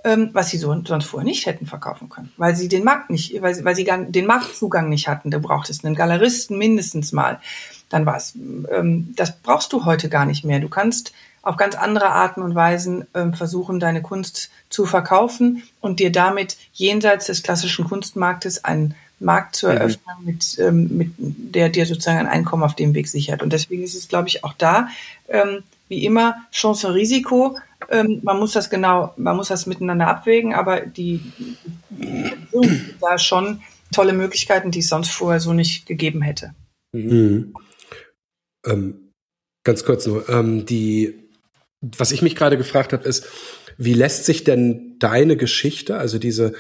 ähm, 0.05 0.31
was 0.33 0.51
sie 0.51 0.59
so, 0.59 0.75
sonst 0.85 1.07
vorher 1.07 1.25
nicht 1.25 1.47
hätten 1.47 1.67
verkaufen 1.67 2.09
können, 2.09 2.33
weil 2.37 2.55
sie 2.55 2.69
den 2.69 2.85
Markt 2.85 3.11
nicht, 3.11 3.41
weil, 3.43 3.65
weil 3.65 3.75
sie 3.75 3.85
gar, 3.85 3.99
den 3.99 4.27
Marktzugang 4.27 4.89
nicht 4.89 5.09
hatten. 5.09 5.31
Da 5.31 5.39
braucht 5.39 5.71
es 5.71 5.85
einen 5.85 5.95
Galeristen 5.95 6.59
mindestens 6.59 7.13
mal. 7.13 7.41
Dann 7.89 8.07
war 8.07 8.17
es, 8.17 8.35
ähm, 8.35 9.13
das 9.17 9.37
brauchst 9.39 9.73
du 9.73 9.85
heute 9.85 10.09
gar 10.09 10.27
nicht 10.27 10.45
mehr. 10.45 10.61
Du 10.61 10.69
kannst 10.69 11.13
auf 11.43 11.57
ganz 11.57 11.75
andere 11.75 12.11
Arten 12.11 12.43
und 12.43 12.55
Weisen 12.55 13.07
ähm, 13.15 13.33
versuchen, 13.33 13.81
deine 13.81 14.03
Kunst 14.03 14.51
zu 14.69 14.85
verkaufen 14.85 15.63
und 15.81 15.99
dir 15.99 16.13
damit 16.13 16.57
jenseits 16.73 17.27
des 17.27 17.43
klassischen 17.43 17.87
Kunstmarktes 17.87 18.65
einen 18.65 18.95
Markt 19.21 19.55
zu 19.55 19.67
mhm. 19.67 19.73
eröffnen, 19.73 20.17
mhm. 20.21 20.27
mit, 20.27 20.59
ähm, 20.59 20.97
mit 20.97 21.13
der 21.19 21.69
dir 21.69 21.87
sozusagen 21.87 22.19
ein 22.19 22.27
Einkommen 22.27 22.63
auf 22.63 22.75
dem 22.75 22.95
Weg 22.95 23.09
sichert. 23.09 23.43
Und 23.43 23.53
deswegen 23.53 23.83
ist 23.83 23.95
es, 23.95 24.09
glaube 24.09 24.29
ich, 24.29 24.43
auch 24.45 24.55
da, 24.55 24.89
ähm, 25.29 25.63
wie 25.89 26.05
immer, 26.05 26.37
Chance 26.51 26.89
und 26.89 26.95
Risiko. 26.95 27.59
Ähm, 27.91 28.21
man 28.23 28.39
muss 28.39 28.53
das 28.53 28.71
genau, 28.71 29.13
man 29.17 29.37
muss 29.37 29.49
das 29.49 29.67
miteinander 29.67 30.09
abwägen, 30.09 30.55
aber 30.55 30.81
die, 30.81 31.21
die, 31.91 32.33
da 33.01 33.19
schon 33.19 33.61
tolle 33.93 34.13
Möglichkeiten, 34.13 34.71
die 34.71 34.81
es 34.81 34.89
sonst 34.89 35.11
vorher 35.11 35.41
so 35.41 35.53
nicht 35.53 35.87
gegeben 35.87 36.23
hätte. 36.23 36.55
Mhm. 36.93 37.55
Ähm, 38.67 39.13
ganz 39.65 39.85
kurz 39.85 40.07
nur, 40.07 40.29
ähm, 40.29 40.67
die, 40.67 41.29
was 41.81 42.13
ich 42.13 42.23
mich 42.23 42.37
gerade 42.37 42.57
gefragt 42.57 42.93
habe, 42.93 43.09
ist, 43.09 43.27
wie 43.77 43.95
lässt 43.95 44.27
sich 44.27 44.45
denn 44.45 44.97
deine 44.99 45.37
Geschichte, 45.37 45.97
also 45.97 46.19
diese 46.19 46.53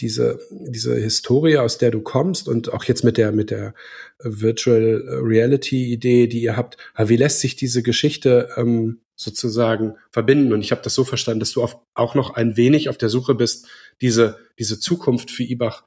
diese, 0.00 0.40
diese 0.50 0.96
Historie, 0.96 1.58
aus 1.58 1.78
der 1.78 1.90
du 1.90 2.00
kommst 2.00 2.48
und 2.48 2.72
auch 2.72 2.84
jetzt 2.84 3.04
mit 3.04 3.16
der, 3.16 3.32
mit 3.32 3.50
der 3.50 3.74
Virtual 4.18 5.02
Reality 5.22 5.92
Idee, 5.92 6.26
die 6.26 6.42
ihr 6.42 6.56
habt, 6.56 6.76
wie 6.98 7.16
lässt 7.16 7.40
sich 7.40 7.56
diese 7.56 7.82
Geschichte 7.82 8.50
ähm, 8.56 9.00
sozusagen 9.14 9.94
verbinden? 10.10 10.52
Und 10.52 10.62
ich 10.62 10.72
habe 10.72 10.82
das 10.82 10.94
so 10.94 11.04
verstanden, 11.04 11.40
dass 11.40 11.52
du 11.52 11.62
auf, 11.62 11.78
auch 11.94 12.14
noch 12.14 12.34
ein 12.34 12.56
wenig 12.56 12.88
auf 12.88 12.98
der 12.98 13.08
Suche 13.08 13.34
bist, 13.34 13.68
diese, 14.00 14.38
diese 14.58 14.80
Zukunft 14.80 15.30
für 15.30 15.44
Ibach 15.44 15.84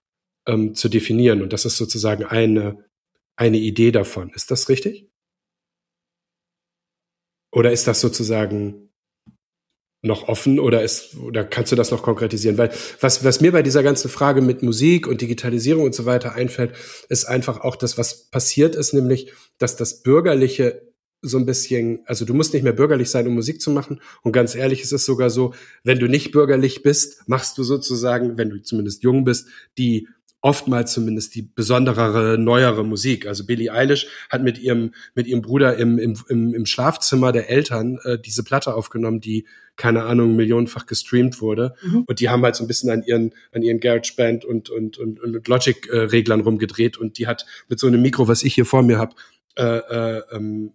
ähm, 0.48 0.74
zu 0.74 0.88
definieren. 0.88 1.42
Und 1.42 1.52
das 1.52 1.66
ist 1.66 1.78
sozusagen 1.78 2.24
eine, 2.24 2.86
eine 3.36 3.58
Idee 3.58 3.92
davon. 3.92 4.32
Ist 4.34 4.52
das 4.52 4.70
richtig? 4.70 5.10
Oder 7.52 7.72
ist 7.72 7.88
das 7.88 8.02
sozusagen 8.02 8.87
noch 10.08 10.28
offen 10.28 10.60
oder 10.60 10.82
ist 10.82 11.18
oder 11.18 11.44
kannst 11.44 11.72
du 11.72 11.76
das 11.76 11.92
noch 11.92 12.02
konkretisieren? 12.02 12.58
Weil 12.58 12.72
was 13.00 13.24
was 13.24 13.42
mir 13.42 13.52
bei 13.52 13.62
dieser 13.62 13.84
ganzen 13.84 14.10
Frage 14.10 14.42
mit 14.42 14.64
Musik 14.64 15.08
und 15.08 15.22
Digitalisierung 15.22 15.84
und 15.84 15.94
so 15.94 16.06
weiter 16.06 16.34
einfällt, 16.34 16.74
ist 17.10 17.26
einfach 17.26 17.62
auch 17.62 17.76
das, 17.76 17.98
was 17.98 18.30
passiert 18.30 18.76
ist, 18.76 18.94
nämlich 18.94 19.32
dass 19.60 19.76
das 19.76 20.02
bürgerliche 20.02 20.88
so 21.22 21.38
ein 21.38 21.46
bisschen, 21.46 22.02
also 22.06 22.26
du 22.26 22.34
musst 22.34 22.54
nicht 22.54 22.64
mehr 22.64 22.74
bürgerlich 22.74 23.10
sein, 23.10 23.28
um 23.28 23.34
Musik 23.34 23.60
zu 23.60 23.72
machen. 23.72 24.02
Und 24.22 24.34
ganz 24.34 24.56
ehrlich, 24.56 24.84
es 24.84 24.92
ist 24.92 25.06
sogar 25.06 25.30
so, 25.30 25.54
wenn 25.84 26.00
du 26.00 26.08
nicht 26.08 26.32
bürgerlich 26.32 26.84
bist, 26.84 27.28
machst 27.28 27.58
du 27.58 27.64
sozusagen, 27.64 28.38
wenn 28.38 28.50
du 28.50 28.62
zumindest 28.62 29.04
jung 29.04 29.24
bist, 29.24 29.48
die 29.78 30.08
oftmals 30.42 30.94
zumindest 30.94 31.36
die 31.36 31.42
besonderere, 31.42 32.38
neuere 32.38 32.86
Musik. 32.86 33.26
Also 33.26 33.46
Billie 33.46 33.72
Eilish 33.72 34.08
hat 34.30 34.44
mit 34.44 34.60
ihrem, 34.60 34.94
mit 35.16 35.28
ihrem 35.28 35.42
Bruder 35.42 35.78
im, 35.78 35.98
im, 35.98 36.16
im 36.30 36.66
Schlafzimmer 36.66 37.32
der 37.32 37.50
Eltern 37.50 38.00
äh, 38.04 38.20
diese 38.20 38.44
Platte 38.44 38.76
aufgenommen, 38.76 39.20
die, 39.20 39.46
keine 39.76 40.04
Ahnung, 40.04 40.36
millionenfach 40.36 40.86
gestreamt 40.86 41.42
wurde. 41.42 41.76
Mhm. 41.82 42.04
Und 42.08 42.20
die 42.20 42.30
haben 42.30 42.44
halt 42.44 42.56
so 42.56 42.64
ein 42.64 42.68
bisschen 42.68 42.90
an 42.90 43.04
ihren, 43.04 43.34
an 43.52 43.64
ihren 43.64 43.80
GarageBand 43.80 44.46
und, 44.46 44.70
und, 44.70 44.98
und, 44.98 45.20
und 45.20 45.48
Logic-Reglern 45.48 46.42
rumgedreht. 46.42 46.98
Und 46.98 47.18
die 47.18 47.28
hat 47.28 47.46
mit 47.68 47.80
so 47.80 47.88
einem 47.88 48.02
Mikro, 48.02 48.28
was 48.28 48.44
ich 48.44 48.54
hier 48.54 48.66
vor 48.66 48.84
mir 48.84 49.00
habe, 49.00 49.16
äh, 49.56 49.64
äh, 49.64 50.22
ähm, 50.32 50.74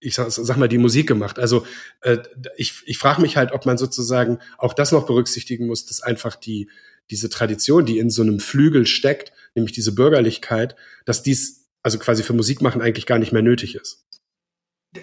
ich 0.00 0.14
sag, 0.14 0.30
sag 0.30 0.56
mal, 0.56 0.68
die 0.68 0.78
Musik 0.78 1.06
gemacht. 1.06 1.38
Also 1.38 1.64
äh, 2.00 2.18
ich, 2.56 2.82
ich 2.86 2.98
frage 2.98 3.22
mich 3.22 3.36
halt, 3.36 3.52
ob 3.52 3.64
man 3.64 3.78
sozusagen 3.78 4.38
auch 4.56 4.74
das 4.74 4.90
noch 4.90 5.06
berücksichtigen 5.06 5.66
muss, 5.66 5.86
dass 5.86 6.02
einfach 6.02 6.34
die, 6.34 6.68
diese 7.10 7.30
Tradition, 7.30 7.86
die 7.86 7.98
in 7.98 8.10
so 8.10 8.22
einem 8.22 8.40
Flügel 8.40 8.86
steckt, 8.86 9.32
nämlich 9.54 9.72
diese 9.72 9.94
Bürgerlichkeit, 9.94 10.76
dass 11.04 11.22
dies 11.22 11.68
also 11.82 11.98
quasi 11.98 12.22
für 12.22 12.32
Musik 12.32 12.60
machen 12.60 12.82
eigentlich 12.82 13.06
gar 13.06 13.18
nicht 13.18 13.32
mehr 13.32 13.42
nötig 13.42 13.74
ist. 13.74 14.04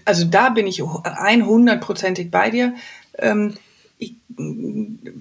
Also 0.04 0.26
da 0.26 0.50
bin 0.50 0.68
ich 0.68 0.82
100%ig 0.82 2.32
bei 2.32 2.50
dir. 2.50 2.76
Ähm, 3.18 3.56
ich, 3.98 4.16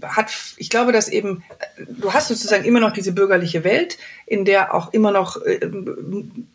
hat, 0.02 0.32
ich 0.56 0.68
glaube, 0.68 0.90
dass 0.90 1.08
eben, 1.08 1.44
du 1.78 2.12
hast 2.12 2.28
sozusagen 2.28 2.64
immer 2.64 2.80
noch 2.80 2.92
diese 2.92 3.12
bürgerliche 3.12 3.62
Welt, 3.62 3.98
in 4.26 4.44
der 4.44 4.74
auch 4.74 4.92
immer 4.92 5.12
noch 5.12 5.40
äh, 5.42 5.60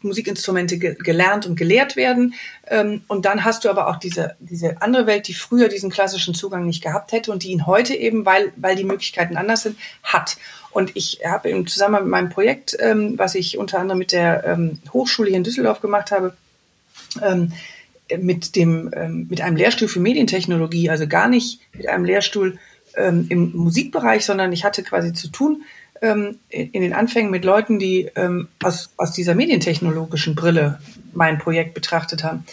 Musikinstrumente 0.01 0.77
ge 0.77 0.95
gelernt 0.99 1.45
und 1.45 1.55
gelehrt 1.55 1.95
werden. 1.95 2.33
Ähm, 2.67 3.01
und 3.07 3.25
dann 3.25 3.45
hast 3.45 3.63
du 3.63 3.69
aber 3.69 3.87
auch 3.87 3.97
diese, 3.97 4.35
diese 4.39 4.81
andere 4.81 5.07
Welt, 5.07 5.27
die 5.27 5.33
früher 5.33 5.69
diesen 5.69 5.89
klassischen 5.89 6.33
Zugang 6.33 6.65
nicht 6.65 6.83
gehabt 6.83 7.13
hätte 7.13 7.31
und 7.31 7.43
die 7.43 7.51
ihn 7.51 7.65
heute 7.65 7.95
eben, 7.95 8.25
weil, 8.25 8.51
weil 8.57 8.75
die 8.75 8.83
Möglichkeiten 8.83 9.37
anders 9.37 9.63
sind, 9.63 9.77
hat. 10.03 10.37
Und 10.71 10.91
ich 10.95 11.21
habe 11.25 11.49
im 11.49 11.67
Zusammenhang 11.67 12.03
mit 12.03 12.11
meinem 12.11 12.29
Projekt, 12.29 12.75
ähm, 12.79 13.17
was 13.17 13.35
ich 13.35 13.57
unter 13.57 13.79
anderem 13.79 13.99
mit 13.99 14.11
der 14.11 14.43
ähm, 14.45 14.79
Hochschule 14.91 15.29
hier 15.29 15.37
in 15.37 15.43
Düsseldorf 15.43 15.79
gemacht 15.79 16.11
habe, 16.11 16.35
ähm, 17.21 17.53
mit 18.17 18.55
dem 18.55 18.91
ähm, 18.95 19.27
mit 19.29 19.41
einem 19.41 19.55
Lehrstuhl 19.55 19.87
für 19.87 19.99
Medientechnologie, 19.99 20.89
also 20.89 21.07
gar 21.07 21.27
nicht 21.27 21.59
mit 21.73 21.87
einem 21.87 22.05
Lehrstuhl 22.05 22.57
ähm, 22.95 23.27
im 23.29 23.51
Musikbereich, 23.55 24.25
sondern 24.25 24.51
ich 24.51 24.63
hatte 24.63 24.83
quasi 24.83 25.13
zu 25.13 25.29
tun 25.29 25.63
ähm, 26.01 26.39
in 26.49 26.81
den 26.81 26.93
Anfängen 26.93 27.31
mit 27.31 27.45
Leuten, 27.45 27.79
die 27.79 28.09
ähm, 28.15 28.47
aus, 28.63 28.91
aus 28.97 29.11
dieser 29.11 29.35
medientechnologischen 29.35 30.35
Brille 30.35 30.79
mein 31.13 31.37
Projekt 31.37 31.73
betrachtet 31.73 32.23
haben. 32.23 32.45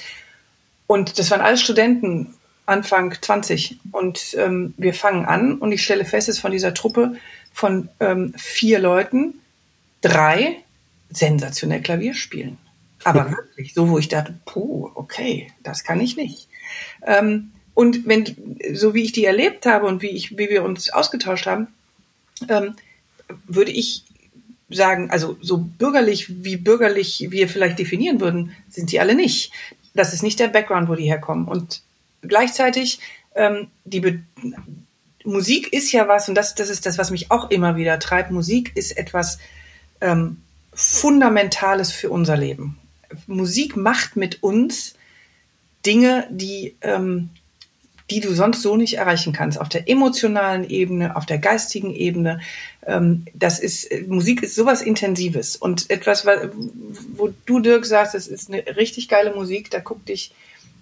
Und 0.86 1.18
das 1.18 1.30
waren 1.30 1.40
alles 1.40 1.62
Studenten, 1.62 2.34
Anfang 2.66 3.14
20. 3.20 3.78
Und 3.92 4.36
ähm, 4.38 4.74
wir 4.76 4.94
fangen 4.94 5.24
an 5.24 5.58
und 5.58 5.72
ich 5.72 5.84
stelle 5.84 6.04
fest, 6.04 6.28
dass 6.28 6.38
von 6.38 6.52
dieser 6.52 6.74
Truppe 6.74 7.16
von 7.52 7.88
ähm, 8.00 8.34
vier 8.36 8.78
Leuten 8.78 9.34
drei 10.00 10.56
sensationell 11.10 11.80
Klavier 11.80 12.14
spielen. 12.14 12.58
Aber 13.06 13.30
wirklich, 13.36 13.72
so 13.72 13.88
wo 13.88 13.98
ich 13.98 14.08
dachte, 14.08 14.34
puh, 14.44 14.90
okay, 14.94 15.52
das 15.62 15.84
kann 15.84 16.00
ich 16.00 16.16
nicht. 16.16 16.48
Ähm, 17.06 17.52
und 17.72 18.06
wenn, 18.06 18.58
so 18.72 18.94
wie 18.94 19.04
ich 19.04 19.12
die 19.12 19.24
erlebt 19.24 19.64
habe 19.64 19.86
und 19.86 20.02
wie 20.02 20.08
ich, 20.08 20.36
wie 20.36 20.48
wir 20.48 20.64
uns 20.64 20.90
ausgetauscht 20.90 21.46
haben, 21.46 21.68
ähm, 22.48 22.74
würde 23.46 23.70
ich 23.70 24.02
sagen, 24.68 25.10
also 25.10 25.36
so 25.40 25.58
bürgerlich, 25.58 26.42
wie 26.42 26.56
bürgerlich 26.56 27.26
wir 27.30 27.48
vielleicht 27.48 27.78
definieren 27.78 28.20
würden, 28.20 28.56
sind 28.68 28.90
die 28.90 28.98
alle 28.98 29.14
nicht. 29.14 29.52
Das 29.94 30.12
ist 30.12 30.24
nicht 30.24 30.40
der 30.40 30.48
Background, 30.48 30.88
wo 30.88 30.96
die 30.96 31.04
herkommen. 31.04 31.46
Und 31.46 31.82
gleichzeitig, 32.22 32.98
ähm, 33.36 33.68
die 33.84 34.00
Be 34.00 34.20
Musik 35.24 35.72
ist 35.72 35.90
ja 35.90 36.06
was, 36.06 36.28
und 36.28 36.36
das, 36.36 36.54
das 36.54 36.70
ist 36.70 36.86
das, 36.86 36.98
was 36.98 37.10
mich 37.10 37.32
auch 37.32 37.50
immer 37.50 37.76
wieder 37.76 37.98
treibt. 37.98 38.30
Musik 38.30 38.72
ist 38.76 38.96
etwas 38.96 39.38
ähm, 40.00 40.40
Fundamentales 40.72 41.90
für 41.90 42.10
unser 42.10 42.36
Leben. 42.36 42.78
Musik 43.26 43.76
macht 43.76 44.16
mit 44.16 44.42
uns 44.42 44.94
Dinge, 45.84 46.26
die, 46.30 46.74
ähm, 46.82 47.30
die 48.10 48.20
du 48.20 48.32
sonst 48.32 48.62
so 48.62 48.76
nicht 48.76 48.94
erreichen 48.94 49.32
kannst. 49.32 49.60
Auf 49.60 49.68
der 49.68 49.88
emotionalen 49.88 50.68
Ebene, 50.68 51.16
auf 51.16 51.26
der 51.26 51.38
geistigen 51.38 51.94
Ebene. 51.94 52.40
Ähm, 52.86 53.24
das 53.34 53.58
ist, 53.58 53.88
Musik 54.08 54.42
ist 54.42 54.54
sowas 54.54 54.82
Intensives. 54.82 55.56
Und 55.56 55.90
etwas, 55.90 56.26
wo 57.16 57.32
du, 57.46 57.60
Dirk, 57.60 57.86
sagst, 57.86 58.14
es 58.14 58.28
ist 58.28 58.52
eine 58.52 58.76
richtig 58.76 59.08
geile 59.08 59.34
Musik, 59.34 59.70
da 59.70 59.80
guckt 59.80 60.08
dich 60.08 60.32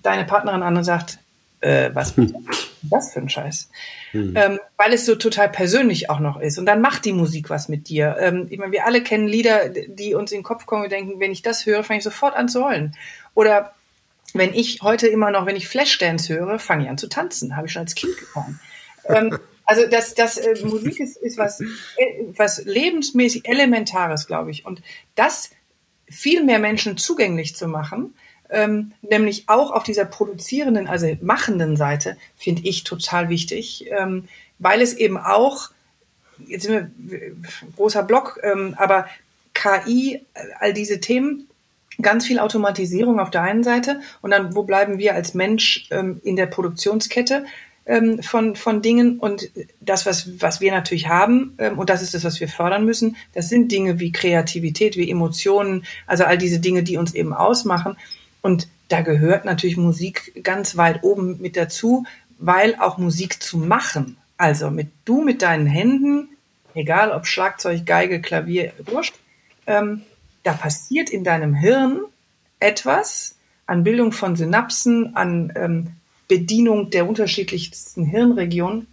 deine 0.02 0.24
Partnerin 0.24 0.62
an 0.62 0.76
und 0.76 0.84
sagt, 0.84 1.18
äh, 1.64 1.90
was 1.94 2.16
hm. 2.16 2.34
das 2.82 3.12
für 3.12 3.20
ein 3.20 3.28
Scheiß? 3.28 3.70
Hm. 4.12 4.34
Ähm, 4.36 4.60
weil 4.76 4.92
es 4.92 5.06
so 5.06 5.14
total 5.14 5.48
persönlich 5.48 6.10
auch 6.10 6.20
noch 6.20 6.40
ist. 6.40 6.58
Und 6.58 6.66
dann 6.66 6.80
macht 6.80 7.04
die 7.04 7.12
Musik 7.12 7.50
was 7.50 7.68
mit 7.68 7.88
dir. 7.88 8.16
Ähm, 8.20 8.46
ich 8.50 8.58
meine, 8.58 8.72
wir 8.72 8.86
alle 8.86 9.02
kennen 9.02 9.26
Lieder, 9.26 9.68
die 9.68 10.14
uns 10.14 10.32
in 10.32 10.38
den 10.38 10.44
Kopf 10.44 10.66
kommen 10.66 10.84
und 10.84 10.92
denken, 10.92 11.20
wenn 11.20 11.32
ich 11.32 11.42
das 11.42 11.66
höre, 11.66 11.82
fange 11.82 11.98
ich 11.98 12.04
sofort 12.04 12.36
an 12.36 12.48
zu 12.48 12.64
heulen. 12.64 12.96
Oder 13.34 13.74
wenn 14.34 14.52
ich 14.52 14.80
heute 14.82 15.06
immer 15.06 15.30
noch, 15.30 15.46
wenn 15.46 15.56
ich 15.56 15.68
Flashdance 15.68 16.32
höre, 16.34 16.58
fange 16.58 16.84
ich 16.84 16.90
an 16.90 16.98
zu 16.98 17.08
tanzen. 17.08 17.56
Habe 17.56 17.66
ich 17.66 17.72
schon 17.72 17.82
als 17.82 17.94
Kind 17.94 18.16
getan. 18.16 18.60
ähm, 19.08 19.38
Also 19.66 19.86
das, 19.86 20.14
das 20.14 20.36
äh, 20.36 20.56
Musik 20.62 21.00
ist, 21.00 21.16
ist 21.16 21.38
was, 21.38 21.60
äh, 21.60 21.66
was 22.36 22.64
lebensmäßig 22.64 23.48
Elementares, 23.48 24.26
glaube 24.26 24.50
ich. 24.50 24.66
Und 24.66 24.82
das 25.14 25.50
viel 26.06 26.44
mehr 26.44 26.58
Menschen 26.58 26.98
zugänglich 26.98 27.56
zu 27.56 27.66
machen, 27.66 28.14
ähm, 28.50 28.92
nämlich 29.02 29.44
auch 29.48 29.70
auf 29.70 29.82
dieser 29.82 30.04
produzierenden, 30.04 30.86
also 30.86 31.16
machenden 31.20 31.76
Seite, 31.76 32.16
finde 32.36 32.62
ich 32.64 32.84
total 32.84 33.28
wichtig, 33.28 33.86
ähm, 33.90 34.28
weil 34.58 34.80
es 34.80 34.94
eben 34.94 35.16
auch, 35.18 35.70
jetzt 36.46 36.64
sind 36.64 36.90
wir 36.98 37.32
großer 37.76 38.02
Block, 38.02 38.40
ähm, 38.42 38.74
aber 38.76 39.06
KI, 39.54 40.24
all 40.60 40.72
diese 40.72 41.00
Themen, 41.00 41.48
ganz 42.02 42.26
viel 42.26 42.40
Automatisierung 42.40 43.20
auf 43.20 43.30
der 43.30 43.42
einen 43.42 43.62
Seite 43.62 44.00
und 44.20 44.32
dann, 44.32 44.54
wo 44.54 44.64
bleiben 44.64 44.98
wir 44.98 45.14
als 45.14 45.34
Mensch 45.34 45.86
ähm, 45.90 46.20
in 46.24 46.36
der 46.36 46.46
Produktionskette? 46.46 47.44
ähm, 47.86 48.22
von, 48.22 48.56
von 48.56 48.82
Dingen. 48.82 49.18
Und 49.18 49.50
das, 49.80 50.06
was, 50.06 50.40
was 50.40 50.60
wir 50.60 50.72
natürlich 50.72 51.08
haben, 51.08 51.54
ähm, 51.58 51.78
und 51.78 51.90
das 51.90 52.02
ist 52.02 52.14
das, 52.14 52.24
was 52.24 52.40
wir 52.40 52.48
fördern 52.48 52.84
müssen, 52.84 53.16
das 53.34 53.48
sind 53.48 53.70
Dinge 53.70 54.00
wie 54.00 54.12
Kreativität, 54.12 54.96
wie 54.96 55.10
Emotionen, 55.10 55.84
also 56.06 56.24
all 56.24 56.38
diese 56.38 56.60
Dinge, 56.60 56.82
die 56.82 56.96
uns 56.96 57.14
eben 57.14 57.32
ausmachen. 57.32 57.96
Und 58.44 58.68
da 58.88 59.00
gehört 59.00 59.46
natürlich 59.46 59.78
Musik 59.78 60.44
ganz 60.44 60.76
weit 60.76 61.02
oben 61.02 61.40
mit 61.40 61.56
dazu, 61.56 62.04
weil 62.38 62.74
auch 62.74 62.98
Musik 62.98 63.42
zu 63.42 63.56
machen, 63.56 64.18
also 64.36 64.70
mit 64.70 64.88
du 65.06 65.22
mit 65.22 65.40
deinen 65.40 65.64
Händen, 65.64 66.28
egal 66.74 67.10
ob 67.10 67.26
Schlagzeug, 67.26 67.86
Geige, 67.86 68.20
Klavier, 68.20 68.74
wurscht, 68.84 69.14
ähm, 69.66 70.02
da 70.42 70.52
passiert 70.52 71.08
in 71.08 71.24
deinem 71.24 71.54
Hirn 71.54 72.00
etwas 72.60 73.36
an 73.66 73.82
Bildung 73.82 74.12
von 74.12 74.36
Synapsen, 74.36 75.16
an 75.16 75.50
ähm, 75.56 75.92
Bedienung 76.28 76.90
der 76.90 77.08
unterschiedlichsten 77.08 78.04
Hirnregionen, 78.04 78.88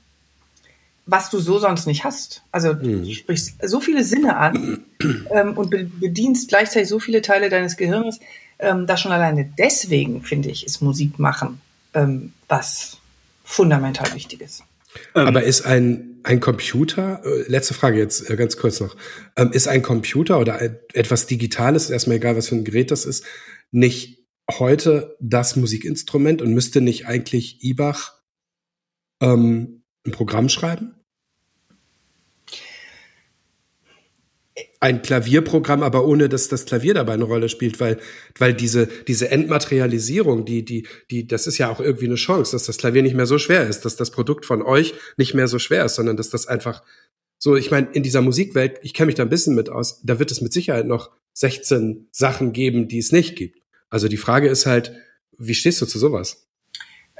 was 1.06 1.30
du 1.30 1.40
so 1.40 1.60
sonst 1.60 1.88
nicht 1.88 2.06
hast. 2.06 2.42
Also 2.54 2.74
mhm. 2.74 3.04
du 3.04 3.14
sprichst 3.14 3.56
so 3.68 3.82
viele 3.82 4.06
Sinne 4.06 4.38
an 4.38 4.86
ähm, 5.30 5.58
und 5.58 5.72
bedienst 6.00 6.48
gleichzeitig 6.48 6.88
so 6.88 7.00
viele 7.00 7.22
Teile 7.22 7.50
deines 7.50 7.76
Gehirns, 7.76 8.22
ähm, 8.62 8.88
dass 8.88 9.02
schon 9.02 9.12
alleine 9.12 9.52
deswegen, 9.58 10.24
finde 10.24 10.50
ich, 10.50 10.66
ist 10.66 10.82
Musik 10.82 11.20
machen 11.20 11.60
ähm, 11.94 12.34
was 12.48 12.98
fundamental 13.44 14.14
wichtig 14.14 14.42
ist. 14.42 14.64
Ähm, 15.16 15.28
Aber 15.28 15.44
ist 15.44 15.66
ein, 15.66 16.20
ein 16.24 16.40
Computer, 16.40 17.22
äh, 17.26 17.50
letzte 17.50 17.74
Frage 17.74 17.98
jetzt 18.00 18.30
äh, 18.30 18.36
ganz 18.36 18.58
kurz 18.58 18.80
noch, 18.80 18.96
ähm, 19.38 19.52
ist 19.52 19.68
ein 19.68 19.82
Computer 19.82 20.40
oder 20.40 20.60
ein, 20.60 20.78
etwas 20.94 21.28
Digitales, 21.28 21.90
erstmal 21.90 22.18
egal 22.18 22.38
was 22.38 22.50
für 22.50 22.56
ein 22.56 22.66
Gerät 22.66 22.92
das 22.92 23.06
ist, 23.06 23.26
nicht 23.72 24.20
heute 24.50 25.16
das 25.20 25.56
Musikinstrument 25.56 26.42
und 26.42 26.54
müsste 26.54 26.82
nicht 26.82 27.08
eigentlich 27.08 27.64
Ibach 27.64 28.14
ähm, 29.22 29.84
ein 30.06 30.12
Programm 30.12 30.50
schreiben? 30.50 30.96
Ein 34.80 35.02
Klavierprogramm, 35.02 35.84
aber 35.84 36.06
ohne 36.06 36.30
dass 36.30 36.48
das 36.48 36.66
Klavier 36.66 36.94
dabei 36.94 37.14
eine 37.14 37.24
Rolle 37.24 37.50
spielt, 37.50 37.80
weil, 37.80 38.00
weil 38.38 38.54
diese, 38.54 38.88
diese 39.08 39.30
Entmaterialisierung, 39.30 40.46
die, 40.46 40.66
die, 40.66 40.88
die, 41.10 41.28
das 41.28 41.48
ist 41.48 41.58
ja 41.58 41.70
auch 41.70 41.80
irgendwie 41.80 42.06
eine 42.06 42.16
Chance, 42.16 42.54
dass 42.54 42.66
das 42.66 42.78
Klavier 42.78 43.04
nicht 43.04 43.16
mehr 43.16 43.26
so 43.26 43.38
schwer 43.38 43.68
ist, 43.68 43.86
dass 43.86 43.96
das 43.96 44.12
Produkt 44.12 44.46
von 44.46 44.62
euch 44.62 44.94
nicht 45.18 45.34
mehr 45.34 45.48
so 45.48 45.60
schwer 45.60 45.86
ist, 45.86 45.96
sondern 45.96 46.18
dass 46.18 46.30
das 46.30 46.48
einfach 46.48 46.84
so, 47.38 47.56
ich 47.56 47.72
meine, 47.72 47.88
in 47.94 48.04
dieser 48.04 48.22
Musikwelt, 48.22 48.80
ich 48.84 48.94
kenne 48.94 49.08
mich 49.08 49.16
da 49.16 49.24
ein 49.24 49.30
bisschen 49.30 49.56
mit 49.56 49.70
aus, 49.70 50.02
da 50.04 50.20
wird 50.20 50.32
es 50.32 50.42
mit 50.42 50.54
Sicherheit 50.54 50.86
noch 50.86 51.12
16 51.34 52.08
Sachen 52.12 52.54
geben, 52.54 52.88
die 52.88 53.00
es 53.00 53.12
nicht 53.12 53.36
gibt. 53.36 53.60
Also 53.90 54.08
die 54.08 54.18
Frage 54.18 54.48
ist 54.48 54.68
halt, 54.68 54.94
wie 55.38 55.56
stehst 55.56 55.82
du 55.82 55.86
zu 55.86 55.98
sowas? 55.98 56.48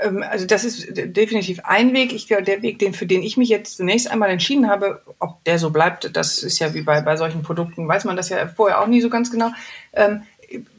Ähm, 0.02 0.24
also 0.24 0.46
das 0.46 0.64
ist 0.64 0.88
definitiv 0.94 1.62
ein 1.64 1.94
Weg. 1.94 2.14
Ich 2.14 2.28
glaube, 2.28 2.44
der 2.44 2.62
Weg, 2.62 2.80
den, 2.80 2.94
für 2.94 3.06
den 3.06 3.24
ich 3.24 3.38
mich 3.38 3.50
jetzt 3.50 3.78
zunächst 3.78 4.10
einmal 4.10 4.30
entschieden 4.30 4.68
habe, 4.68 5.02
ob 5.20 5.44
der 5.46 5.60
so 5.60 5.70
bleibt, 5.70 6.16
das 6.16 6.44
ist 6.44 6.60
ja 6.60 6.74
wie 6.74 6.82
bei, 6.82 7.02
bei 7.02 7.16
solchen 7.16 7.44
Produkten, 7.44 7.88
weiß 7.88 8.06
man 8.06 8.16
das 8.16 8.30
ja 8.30 8.48
vorher 8.48 8.82
auch 8.82 8.88
nie 8.88 9.02
so 9.02 9.10
ganz 9.10 9.32
genau, 9.32 9.52
ähm, 9.94 10.24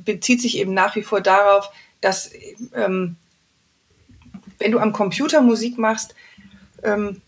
bezieht 0.05 0.43
sich 0.43 0.59
eben 0.59 0.75
nach 0.75 0.97
wie 0.97 1.03
vor 1.03 1.21
darauf, 1.21 1.71
dass 2.01 2.31
ähm, 2.75 3.17
wenn 4.59 4.73
du 4.73 4.79
am 4.79 4.93
Computer 4.93 5.41
Musik 5.41 5.79
machst, 5.79 6.15
ähm, 6.83 7.23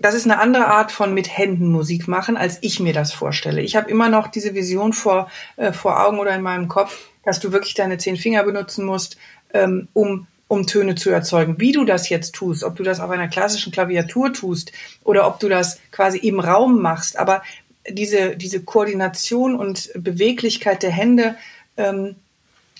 das 0.00 0.14
ist 0.14 0.24
eine 0.24 0.38
andere 0.38 0.66
Art 0.66 0.92
von 0.92 1.14
mit 1.14 1.34
Händen 1.34 1.68
Musik 1.68 2.08
machen, 2.08 2.36
als 2.36 2.58
ich 2.60 2.78
mir 2.78 2.92
das 2.92 3.12
vorstelle. 3.12 3.62
Ich 3.62 3.74
habe 3.74 3.90
immer 3.90 4.08
noch 4.10 4.26
diese 4.26 4.54
Vision 4.54 4.92
vor, 4.92 5.30
äh, 5.56 5.72
vor 5.72 6.04
Augen 6.04 6.18
oder 6.18 6.34
in 6.34 6.42
meinem 6.42 6.68
Kopf, 6.68 7.08
dass 7.24 7.40
du 7.40 7.52
wirklich 7.52 7.74
deine 7.74 7.96
zehn 7.96 8.16
Finger 8.16 8.42
benutzen 8.42 8.84
musst, 8.84 9.16
ähm, 9.54 9.88
um 9.94 10.26
um 10.48 10.66
Töne 10.66 10.94
zu 10.94 11.10
erzeugen. 11.10 11.56
Wie 11.58 11.72
du 11.72 11.84
das 11.84 12.08
jetzt 12.08 12.34
tust, 12.34 12.64
ob 12.64 12.76
du 12.76 12.82
das 12.82 13.00
auf 13.00 13.10
einer 13.10 13.28
klassischen 13.28 13.72
Klaviatur 13.72 14.32
tust 14.32 14.72
oder 15.02 15.26
ob 15.26 15.40
du 15.40 15.48
das 15.48 15.80
quasi 15.90 16.18
im 16.18 16.40
Raum 16.40 16.80
machst, 16.80 17.18
aber 17.18 17.42
diese, 17.88 18.36
diese 18.36 18.62
Koordination 18.62 19.54
und 19.54 19.90
Beweglichkeit 19.94 20.82
der 20.82 20.90
Hände, 20.90 21.36
ähm, 21.76 22.16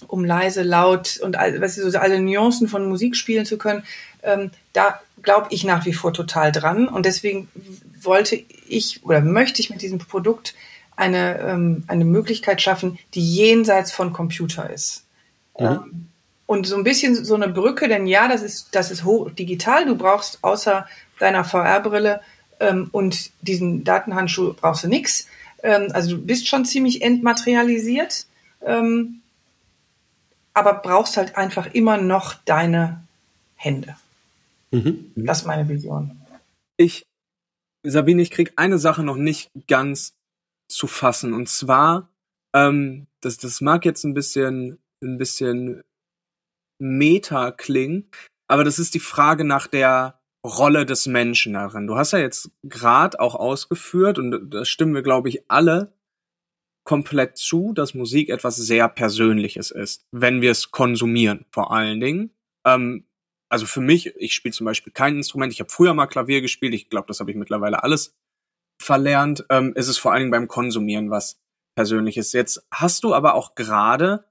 um 0.09 0.25
leise, 0.25 0.63
laut 0.63 1.19
und 1.23 1.37
all, 1.37 1.61
weißt 1.61 1.79
du, 1.79 1.91
so 1.91 1.99
alle 1.99 2.21
Nuancen 2.21 2.69
von 2.69 2.89
Musik 2.89 3.17
spielen 3.17 3.47
zu 3.47 3.59
können, 3.59 3.85
ähm, 4.23 4.51
da 4.73 5.01
glaube 5.23 5.49
ich 5.51 5.65
nach 5.65 5.87
wie 5.87 5.93
vor 5.93 6.13
total 6.13 6.53
dran. 6.53 6.89
Und 6.89 7.07
deswegen 7.07 7.49
wollte 8.01 8.43
ich 8.69 9.05
oder 9.05 9.21
möchte 9.21 9.61
ich 9.61 9.71
mit 9.71 9.83
diesem 9.83 9.99
Produkt 9.99 10.55
eine, 10.97 11.39
ähm, 11.41 11.85
eine 11.87 12.05
Möglichkeit 12.05 12.61
schaffen, 12.63 12.99
die 13.15 13.35
jenseits 13.35 13.93
von 13.93 14.13
Computer 14.13 14.71
ist. 14.71 15.05
Mhm. 15.59 16.09
Und 16.55 16.69
so 16.69 16.77
ein 16.77 16.85
bisschen 16.85 17.17
so 17.17 17.35
eine 17.35 17.49
Brücke, 17.49 17.89
denn 17.89 18.07
ja, 18.07 18.29
das 18.29 18.41
ist, 18.41 18.77
das 18.77 18.93
ist 18.93 19.03
hoch 19.03 19.29
digital. 19.33 19.87
Du 19.87 19.97
brauchst 19.97 20.39
außer 20.43 20.87
deiner 21.19 21.43
VR-Brille 21.43 22.21
ähm, 22.61 22.91
und 22.93 23.33
diesen 23.43 23.83
Datenhandschuh 23.83 24.53
brauchst 24.53 24.85
du 24.85 24.89
nix. 24.89 25.27
Ähm, 25.65 25.89
also 25.93 26.15
du 26.15 26.23
bist 26.23 26.47
schon 26.47 26.65
ziemlich 26.65 27.03
entmaterialisiert, 27.03 28.27
ähm, 28.65 29.21
aber 30.53 30.75
brauchst 30.75 31.17
halt 31.17 31.37
einfach 31.37 31.75
immer 31.75 31.97
noch 31.97 32.35
deine 32.45 33.03
Hände. 33.57 33.97
Mhm. 34.71 35.11
Das 35.17 35.41
ist 35.41 35.47
meine 35.47 35.69
Vision. 35.69 36.21
Ich, 36.77 37.03
Sabine, 37.83 38.23
ich 38.23 38.31
krieg 38.31 38.53
eine 38.55 38.79
Sache 38.79 39.03
noch 39.03 39.17
nicht 39.17 39.51
ganz 39.67 40.13
zu 40.69 40.87
fassen. 40.87 41.35
Und 41.35 41.49
zwar, 41.49 42.09
ähm, 42.55 43.09
das, 43.21 43.39
das 43.39 43.61
mag 43.61 43.85
jetzt 43.85 44.05
ein 44.05 44.15
bisschen, 44.15 44.79
ein 45.03 45.19
bisschen 45.19 45.83
meta 46.85 47.51
klingen, 47.51 48.11
aber 48.47 48.65
das 48.65 48.79
ist 48.79 48.95
die 48.95 49.01
Frage 49.01 49.45
nach 49.45 49.67
der 49.67 50.21
Rolle 50.45 50.85
des 50.85 51.07
Menschen 51.07 51.55
darin. 51.55 51.87
Du 51.87 51.97
hast 51.97 52.13
ja 52.13 52.19
jetzt 52.19 52.51
gerade 52.63 53.19
auch 53.19 53.35
ausgeführt, 53.35 54.19
und 54.19 54.51
das 54.51 54.69
stimmen 54.69 54.95
wir, 54.95 55.03
glaube 55.03 55.31
ich, 55.31 55.51
alle 55.51 55.95
komplett 56.85 57.39
zu, 57.39 57.73
dass 57.73 57.95
Musik 57.95 58.29
etwas 58.29 58.57
sehr 58.57 58.89
Persönliches 58.89 59.71
ist, 59.71 60.05
wenn 60.13 60.43
wir 60.43 60.51
es 60.51 60.71
konsumieren, 60.71 61.47
vor 61.51 61.73
allen 61.73 61.99
Dingen. 61.99 62.31
Ähm, 62.67 63.07
also 63.49 63.65
für 63.65 63.81
mich, 63.81 64.15
ich 64.17 64.35
spiele 64.35 64.53
zum 64.53 64.67
Beispiel 64.67 64.93
kein 64.93 65.17
Instrument. 65.17 65.53
Ich 65.53 65.61
habe 65.61 65.71
früher 65.71 65.95
mal 65.95 66.07
Klavier 66.07 66.43
gespielt. 66.43 66.75
Ich 66.75 66.91
glaube, 66.91 67.07
das 67.09 67.21
habe 67.21 67.31
ich 67.31 67.37
mittlerweile 67.37 67.83
alles 67.83 68.15
verlernt, 68.83 69.47
ähm, 69.49 69.73
ist 69.77 69.89
es 69.89 69.97
vor 69.97 70.13
allen 70.13 70.23
Dingen 70.23 70.31
beim 70.31 70.49
Konsumieren 70.49 71.11
was 71.11 71.41
Persönliches. 71.77 72.33
Jetzt 72.33 72.67
hast 72.71 73.05
du 73.05 73.15
aber 73.15 73.35
auch 73.35 73.55
gerade 73.55 74.25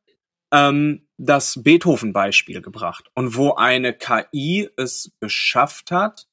ähm, 0.54 1.08
das 1.18 1.62
Beethoven-Beispiel 1.62 2.62
gebracht 2.62 3.12
und 3.16 3.36
wo 3.36 3.56
eine 3.56 3.94
KI 3.94 4.70
es 4.78 5.12
geschafft 5.20 5.92
hat, 5.92 6.28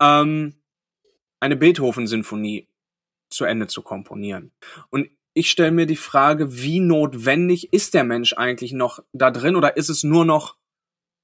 ähm, 0.00 0.54
eine 1.40 1.56
Beethoven-Sinfonie 1.56 2.68
zu 3.30 3.44
Ende 3.44 3.66
zu 3.66 3.82
komponieren. 3.82 4.52
Und 4.90 5.08
ich 5.34 5.50
stelle 5.50 5.70
mir 5.70 5.86
die 5.86 5.96
Frage, 5.96 6.62
wie 6.62 6.80
notwendig 6.80 7.72
ist 7.72 7.94
der 7.94 8.04
Mensch 8.04 8.34
eigentlich 8.34 8.72
noch 8.72 9.00
da 9.12 9.30
drin 9.30 9.56
oder 9.56 9.76
ist 9.76 9.88
es 9.88 10.04
nur 10.04 10.24
noch 10.24 10.56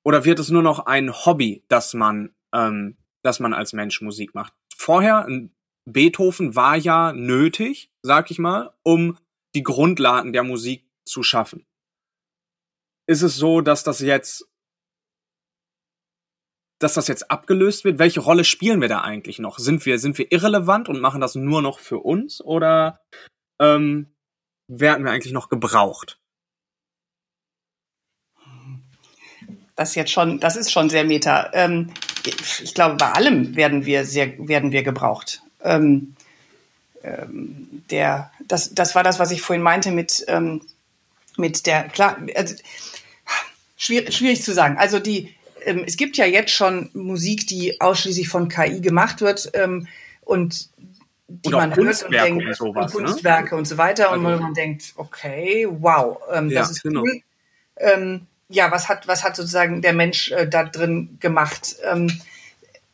oder 0.05 0.25
wird 0.25 0.39
es 0.39 0.51
nur 0.51 0.63
noch 0.63 0.87
ein 0.87 1.13
Hobby, 1.13 1.65
dass 1.69 1.95
man, 1.95 2.35
ähm, 2.55 2.97
dass 3.23 3.41
man 3.41 3.55
als 3.55 3.73
Mensch 3.73 4.01
Musik 4.01 4.35
macht? 4.35 4.53
Vorher 4.77 5.27
Beethoven 5.87 6.55
war 6.55 6.77
ja 6.77 7.13
nötig, 7.13 7.91
sag 8.03 8.31
ich 8.31 8.39
mal, 8.39 8.73
um 8.83 9.19
die 9.55 9.63
Grundlagen 9.63 10.33
der 10.33 10.43
Musik 10.43 10.87
zu 11.05 11.23
schaffen. 11.23 11.67
Ist 13.07 13.23
es 13.23 13.37
so, 13.37 13.61
dass 13.61 13.85
das 13.85 14.01
jetzt, 14.01 14.47
dass 16.81 16.95
das 16.95 17.09
jetzt 17.09 17.31
abgelöst 17.31 17.85
wird? 17.85 17.99
Welche 17.99 18.21
Rolle 18.21 18.45
spielen 18.45 18.81
wir 18.81 18.89
da 18.89 19.01
eigentlich 19.01 19.39
noch? 19.39 19.59
Sind 19.59 19.85
wir, 19.87 19.99
sind 19.99 20.19
wir 20.19 20.31
irrelevant 20.33 20.89
und 20.89 21.01
machen 21.01 21.21
das 21.21 21.35
nur 21.35 21.63
noch 21.63 21.79
für 21.79 21.99
uns 21.99 22.41
oder 22.41 23.01
ähm, 23.61 24.15
werden 24.69 25.05
wir 25.05 25.13
eigentlich 25.13 25.33
noch 25.33 25.49
gebraucht? 25.49 26.19
Das 29.77 29.95
jetzt 29.97 30.13
schon, 30.13 30.41
das 30.41 30.57
ist 30.57 30.71
schon 30.71 30.89
sehr 30.89 31.05
meta. 31.05 31.51
Ähm, 31.53 31.93
ich 32.25 32.75
glaube, 32.75 32.97
bei 32.97 33.11
allem 33.11 33.57
werden 33.57 33.85
wir 33.85 34.05
sehr, 34.07 34.39
werden 34.49 34.73
wir 34.73 34.83
gebraucht 34.83 35.43
ähm, 35.65 36.15
ähm, 37.03 37.83
der, 37.91 38.31
das, 38.47 38.75
das 38.75 38.95
war 38.95 39.03
das, 39.03 39.19
was 39.19 39.33
ich 39.33 39.43
vorhin 39.43 39.63
meinte 39.63 39.91
mit, 39.91 40.25
ähm, 40.29 40.61
mit 41.37 41.67
der, 41.67 41.85
klar, 41.89 42.19
also, 42.35 42.55
schwierig, 43.77 44.15
schwierig 44.15 44.43
zu 44.43 44.53
sagen. 44.53 44.77
Also 44.79 44.99
die, 44.99 45.35
ähm, 45.65 45.85
es 45.87 45.97
gibt 45.97 46.17
ja 46.17 46.27
jetzt 46.27 46.51
schon 46.53 46.91
Musik, 46.95 47.47
die 47.47 47.81
ausschließlich 47.81 48.29
von 48.29 48.49
KI 48.49 48.81
gemacht 48.81 49.21
wird 49.21 49.51
ähm, 49.55 49.87
und 50.23 50.69
die 51.27 51.49
Und 51.49 51.55
man 51.55 51.71
hört 51.71 51.79
und 51.79 51.87
Kunstwerke 51.87 52.25
denkt, 52.29 52.47
und 52.47 52.57
sowas, 52.57 52.95
und 52.95 53.03
ne? 53.03 53.09
Kunstwerke 53.09 53.57
und 53.57 53.65
so 53.67 53.79
weiter 53.79 54.13
und 54.13 54.27
Also- 54.27 54.43
man 54.43 54.55
denkt, 54.55 54.93
okay, 54.97 55.67
wow, 55.71 56.19
ähm, 56.33 56.51
Ja, 56.51 56.61
das 56.61 56.71
ist 56.71 56.83
genau. 56.83 57.03
cool. 57.03 57.21
Ähm, 57.77 58.27
ja, 58.49 58.71
was 58.71 58.89
hat, 58.89 59.09
was 59.09 59.25
hat 59.25 59.35
sozusagen 59.37 59.83
der 59.83 59.95
Mensch 59.95 60.31
äh, 60.31 60.47
da 60.47 60.65
drin 60.65 61.17
gemacht? 61.21 61.77
Ähm, 61.83 62.21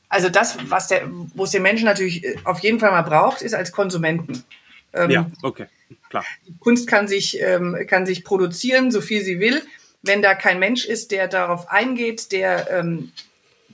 also 0.09 0.29
das, 0.29 0.57
was 0.71 0.87
der, 0.89 1.03
wo 1.35 1.45
es 1.45 1.51
den 1.51 1.63
Menschen 1.63 1.85
natürlich 1.85 2.25
äh, 2.25 2.37
auf 2.45 2.61
jeden 2.61 2.79
Fall 2.81 2.93
mal 2.93 3.03
braucht, 3.03 3.43
ist 3.43 3.55
als 3.55 3.73
Konsumenten. 3.73 4.45
Ähm, 4.93 5.11
Ja, 5.11 5.31
okay, 5.43 5.67
klar. 6.09 6.25
Kunst 6.59 6.87
kann 6.87 7.09
sich, 7.09 7.41
ähm, 7.41 7.77
kann 7.89 8.07
sich 8.07 8.25
produzieren, 8.25 8.91
so 8.91 9.01
viel 9.01 9.23
sie 9.23 9.41
will. 9.41 9.63
Wenn 10.03 10.23
da 10.23 10.35
kein 10.35 10.59
Mensch 10.59 10.85
ist, 10.85 11.11
der 11.11 11.29
darauf 11.29 11.71
eingeht, 11.71 12.33
der, 12.33 12.71
ähm, 12.71 13.13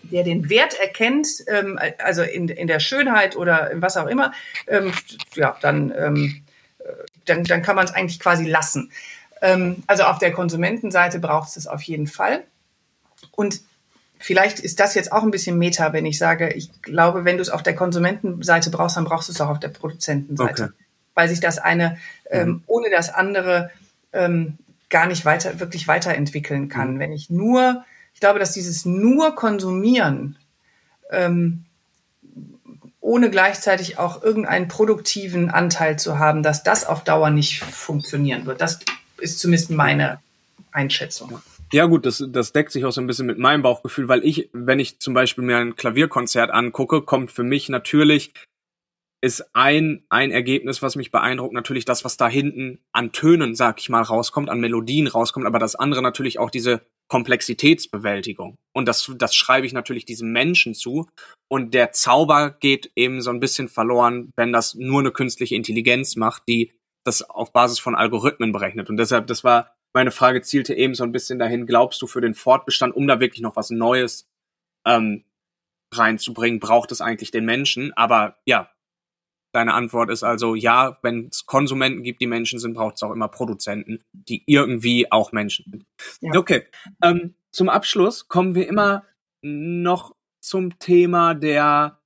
der 0.03 0.25
den 0.25 0.49
Wert 0.49 0.79
erkennt, 0.79 1.29
ähm, 1.47 1.79
also 1.99 2.23
in, 2.23 2.49
in 2.49 2.67
der 2.67 2.81
Schönheit 2.81 3.37
oder 3.37 3.71
in 3.71 3.83
was 3.83 3.97
auch 3.97 4.07
immer, 4.07 4.33
ähm, 4.67 4.93
ja, 5.35 5.57
dann, 5.61 5.93
ähm, 5.97 6.43
äh, 6.81 6.85
dann, 7.25 7.45
dann 7.45 7.63
kann 7.63 7.77
man 7.77 7.85
es 7.85 7.93
eigentlich 7.93 8.21
quasi 8.21 8.47
lassen. 8.47 8.91
Also 9.87 10.05
auf 10.05 10.19
der 10.19 10.33
Konsumentenseite 10.33 11.19
braucht 11.19 11.49
es 11.49 11.55
das 11.55 11.67
auf 11.67 11.83
jeden 11.83 12.07
Fall. 12.07 12.45
Und 13.33 13.61
vielleicht 14.19 14.61
ist 14.61 14.81
das 14.81 14.95
jetzt 14.95 15.13
auch 15.13 15.23
ein 15.23 15.31
bisschen 15.31 15.59
Meta, 15.59 15.93
wenn 15.93 16.07
ich 16.07 16.19
sage, 16.19 16.55
ich 16.55 16.71
glaube, 16.81 17.27
wenn 17.27 17.37
du 17.37 17.43
es 17.43 17.51
auf 17.51 17.63
der 17.63 17.75
Konsumentenseite 17.75 18.71
brauchst, 18.71 18.97
dann 18.97 19.05
brauchst 19.05 19.29
du 19.29 19.33
es 19.33 19.41
auch 19.43 19.51
auf 19.51 19.61
der 19.61 19.69
Produzentenseite. 19.69 20.65
Okay. 20.65 20.73
Weil 21.17 21.29
sich 21.29 21.41
das 21.41 21.59
eine 21.59 21.99
ähm, 22.31 22.63
ohne 22.69 22.91
das 22.91 23.13
andere 23.13 23.71
ähm, 24.13 24.59
gar 24.89 25.07
nicht 25.07 25.25
weiter, 25.25 25.59
wirklich 25.59 25.89
weiterentwickeln 25.89 26.69
kann. 26.69 26.99
Wenn 26.99 27.13
ich 27.13 27.31
nur, 27.31 27.85
ich 28.15 28.21
glaube, 28.21 28.39
dass 28.39 28.53
dieses 28.53 28.85
nur 28.85 29.35
Konsumieren 29.35 30.37
ähm, 31.11 31.65
ohne 33.01 33.31
gleichzeitig 33.31 33.99
auch 33.99 34.23
irgendeinen 34.23 34.69
produktiven 34.69 35.51
Anteil 35.51 35.99
zu 35.99 36.19
haben, 36.19 36.43
dass 36.43 36.63
das 36.63 36.85
auf 36.85 37.05
Dauer 37.05 37.31
nicht 37.31 37.63
funktionieren 37.63 38.47
wird. 38.47 38.61
Das 38.61 38.81
ist 39.19 39.39
zumindest 39.39 39.71
meine 39.71 40.19
Einschätzung. 40.73 41.41
Ja 41.73 41.87
gut, 41.87 42.07
das, 42.07 42.25
das 42.29 42.53
deckt 42.53 42.73
sich 42.73 42.85
auch 42.85 42.91
so 42.91 43.01
ein 43.01 43.07
bisschen 43.07 43.27
mit 43.27 43.39
meinem 43.39 43.63
Bauchgefühl, 43.63 44.09
weil 44.09 44.25
ich, 44.25 44.49
wenn 44.53 44.79
ich 44.79 44.99
zum 44.99 45.15
Beispiel 45.15 45.45
mir 45.45 45.59
ein 45.59 45.77
Klavierkonzert 45.77 46.51
angucke, 46.51 47.03
kommt 47.03 47.33
für 47.33 47.43
mich 47.43 47.69
natürlich, 47.69 48.33
ist 49.23 49.55
ein, 49.55 50.05
ein 50.09 50.31
Ergebnis, 50.31 50.83
was 50.83 50.97
mich 50.97 51.11
beeindruckt, 51.11 51.55
natürlich 51.55 51.85
das, 51.85 52.05
was 52.05 52.17
da 52.17 52.29
hinten 52.29 52.81
an 52.93 53.13
Tönen, 53.13 53.55
sag 53.55 53.81
ich 53.81 53.89
mal, 53.89 54.03
rauskommt, 54.03 54.51
an 54.51 54.61
Melodien 54.61 55.07
rauskommt, 55.07 55.47
aber 55.47 55.59
das 55.59 55.75
andere 55.75 56.03
natürlich 56.03 56.39
auch 56.39 56.51
diese 56.51 56.83
Komplexitätsbewältigung. 57.09 58.57
Und 58.75 58.87
das, 58.87 59.11
das 59.17 59.35
schreibe 59.35 59.67
ich 59.67 59.73
natürlich 59.73 60.05
diesem 60.05 60.33
Menschen 60.33 60.75
zu. 60.75 61.09
Und 61.49 61.73
der 61.73 61.93
Zauber 61.93 62.51
geht 62.51 62.91
eben 62.97 63.21
so 63.21 63.31
ein 63.31 63.41
bisschen 63.41 63.69
verloren, 63.69 64.33
wenn 64.37 64.53
das 64.53 64.75
nur 64.75 65.01
eine 65.01 65.13
künstliche 65.13 65.55
Intelligenz 65.55 66.17
macht, 66.17 66.43
die 66.49 66.73
das 67.05 67.23
auf 67.23 67.53
Basis 67.53 67.79
von 67.79 67.95
Algorithmen 67.95 68.53
berechnet. 68.53 68.91
Und 68.91 68.97
deshalb, 68.97 69.29
das 69.29 69.45
war 69.45 69.77
meine 69.97 70.11
Frage 70.11 70.43
zielte 70.43 70.75
eben 70.75 70.95
so 70.95 71.05
ein 71.05 71.13
bisschen 71.13 71.39
dahin, 71.39 71.67
glaubst 71.67 72.03
du 72.03 72.07
für 72.07 72.21
den 72.21 72.35
Fortbestand, 72.35 72.95
um 72.95 73.07
da 73.07 73.19
wirklich 73.19 73.41
noch 73.41 73.57
was 73.57 73.71
Neues 73.71 74.29
ähm, 74.87 75.25
reinzubringen, 75.95 76.61
braucht 76.61 76.93
es 76.93 77.01
eigentlich 77.01 77.31
den 77.31 77.47
Menschen? 77.47 77.95
Aber 77.95 78.37
ja, 78.45 78.71
deine 79.57 79.75
Antwort 79.75 80.11
ist 80.11 80.23
also 80.23 80.55
ja, 80.55 80.99
wenn 81.03 81.29
es 81.29 81.47
Konsumenten 81.47 82.03
gibt, 82.03 82.21
die 82.21 82.27
Menschen 82.27 82.59
sind, 82.59 82.75
braucht 82.75 82.97
es 82.97 83.03
auch 83.03 83.11
immer 83.11 83.29
Produzenten, 83.29 84.05
die 84.13 84.43
irgendwie 84.47 85.11
auch 85.11 85.33
Menschen 85.33 85.65
sind. 85.71 85.87
Ja. 86.21 86.39
Okay, 86.39 86.65
ähm, 87.03 87.35
zum 87.53 87.71
Abschluss 87.71 88.29
kommen 88.29 88.55
wir 88.55 88.69
immer 88.69 89.05
noch 89.43 90.15
zum 90.41 90.79
Thema 90.79 91.35
der 91.35 91.99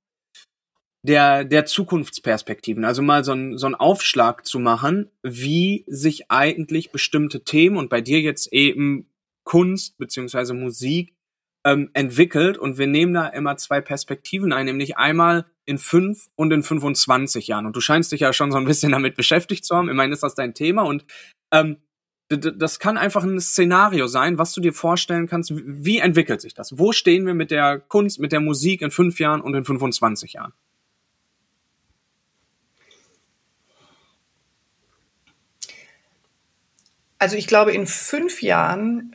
der, 1.03 1.45
der 1.45 1.65
Zukunftsperspektiven, 1.65 2.85
also 2.85 3.01
mal 3.01 3.23
so 3.23 3.33
ein 3.33 3.57
so 3.57 3.65
ein 3.65 3.75
Aufschlag 3.75 4.45
zu 4.45 4.59
machen, 4.59 5.09
wie 5.23 5.83
sich 5.87 6.31
eigentlich 6.31 6.91
bestimmte 6.91 7.43
Themen 7.43 7.77
und 7.77 7.89
bei 7.89 8.01
dir 8.01 8.21
jetzt 8.21 8.53
eben 8.53 9.09
Kunst 9.43 9.97
beziehungsweise 9.97 10.53
Musik 10.53 11.15
ähm, 11.63 11.89
entwickelt 11.93 12.57
und 12.57 12.77
wir 12.77 12.87
nehmen 12.87 13.13
da 13.13 13.27
immer 13.27 13.57
zwei 13.57 13.81
Perspektiven 13.81 14.51
ein, 14.53 14.65
nämlich 14.65 14.97
einmal 14.97 15.45
in 15.65 15.77
fünf 15.77 16.27
und 16.35 16.51
in 16.51 16.63
25 16.63 17.47
Jahren. 17.47 17.65
Und 17.65 17.75
du 17.75 17.81
scheinst 17.81 18.11
dich 18.11 18.21
ja 18.21 18.33
schon 18.33 18.51
so 18.51 18.57
ein 18.57 18.65
bisschen 18.65 18.91
damit 18.91 19.15
beschäftigt 19.15 19.65
zu 19.65 19.75
haben. 19.75 19.89
Immerhin 19.89 20.11
ist 20.11 20.23
das 20.23 20.35
dein 20.35 20.53
Thema 20.53 20.83
und 20.83 21.05
ähm, 21.51 21.77
das 22.29 22.79
kann 22.79 22.97
einfach 22.97 23.23
ein 23.23 23.39
Szenario 23.41 24.07
sein, 24.07 24.37
was 24.37 24.53
du 24.53 24.61
dir 24.61 24.73
vorstellen 24.73 25.27
kannst. 25.27 25.51
Wie 25.53 25.99
entwickelt 25.99 26.39
sich 26.39 26.53
das? 26.53 26.77
Wo 26.77 26.93
stehen 26.93 27.25
wir 27.25 27.33
mit 27.33 27.51
der 27.51 27.79
Kunst, 27.79 28.19
mit 28.19 28.31
der 28.31 28.39
Musik 28.39 28.81
in 28.81 28.89
fünf 28.89 29.19
Jahren 29.19 29.41
und 29.41 29.53
in 29.53 29.65
25 29.65 30.33
Jahren? 30.33 30.53
Also 37.19 37.35
ich 37.35 37.47
glaube, 37.47 37.71
in 37.71 37.85
fünf 37.85 38.41
Jahren 38.41 39.13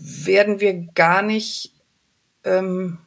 werden 0.00 0.60
wir 0.60 0.74
gar 0.94 1.22
nicht, 1.22 1.74
ähm, 2.44 2.98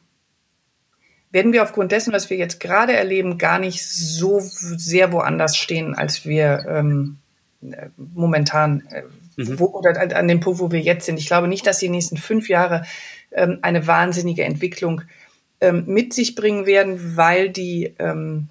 werden 1.30 1.52
wir 1.52 1.62
aufgrund 1.62 1.92
dessen, 1.92 2.12
was 2.12 2.30
wir 2.30 2.36
jetzt 2.36 2.60
gerade 2.60 2.92
erleben, 2.92 3.38
gar 3.38 3.58
nicht 3.58 3.84
so 3.86 4.38
sehr 4.40 5.12
woanders 5.12 5.56
stehen, 5.56 5.94
als 5.94 6.24
wir 6.24 6.64
ähm, 6.68 7.18
äh, 7.62 7.88
momentan 7.96 8.86
äh, 8.90 9.02
Mhm. 9.36 9.58
wo, 9.58 9.66
oder 9.66 10.00
an, 10.00 10.12
an 10.12 10.28
dem 10.28 10.40
Punkt, 10.40 10.60
wo 10.60 10.70
wir 10.70 10.80
jetzt 10.80 11.06
sind. 11.06 11.18
Ich 11.18 11.26
glaube 11.26 11.48
nicht, 11.48 11.66
dass 11.66 11.78
die 11.78 11.88
nächsten 11.88 12.16
fünf 12.16 12.48
Jahre 12.48 12.84
ähm, 13.32 13.58
eine 13.62 13.86
wahnsinnige 13.86 14.44
Entwicklung 14.44 15.02
ähm, 15.60 15.84
mit 15.86 16.12
sich 16.12 16.34
bringen 16.34 16.66
werden, 16.66 17.16
weil 17.16 17.50
die, 17.50 17.94
ähm, 17.98 18.48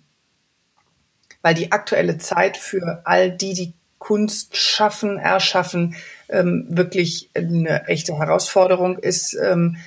weil 1.42 1.54
die 1.54 1.72
aktuelle 1.72 2.18
Zeit 2.18 2.58
für 2.58 3.02
all 3.06 3.32
die, 3.32 3.54
die 3.54 3.74
Kunst 4.04 4.58
schaffen, 4.58 5.18
erschaffen, 5.18 5.96
ähm, 6.28 6.66
wirklich 6.68 7.30
eine 7.34 7.88
echte 7.88 8.18
Herausforderung 8.18 9.00
ist, 9.00 9.34
ähm, 9.34 9.78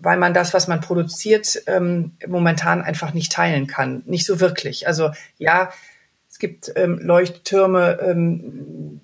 weil 0.00 0.16
man 0.16 0.32
das, 0.32 0.54
was 0.54 0.68
man 0.68 0.80
produziert, 0.80 1.64
ähm, 1.66 2.12
momentan 2.26 2.80
einfach 2.80 3.12
nicht 3.12 3.30
teilen 3.30 3.66
kann. 3.66 4.02
Nicht 4.06 4.24
so 4.24 4.40
wirklich. 4.40 4.86
Also 4.86 5.10
ja, 5.36 5.70
es 6.30 6.38
gibt 6.38 6.72
ähm, 6.74 6.98
Leuchttürme, 6.98 7.98
ähm, 8.00 9.02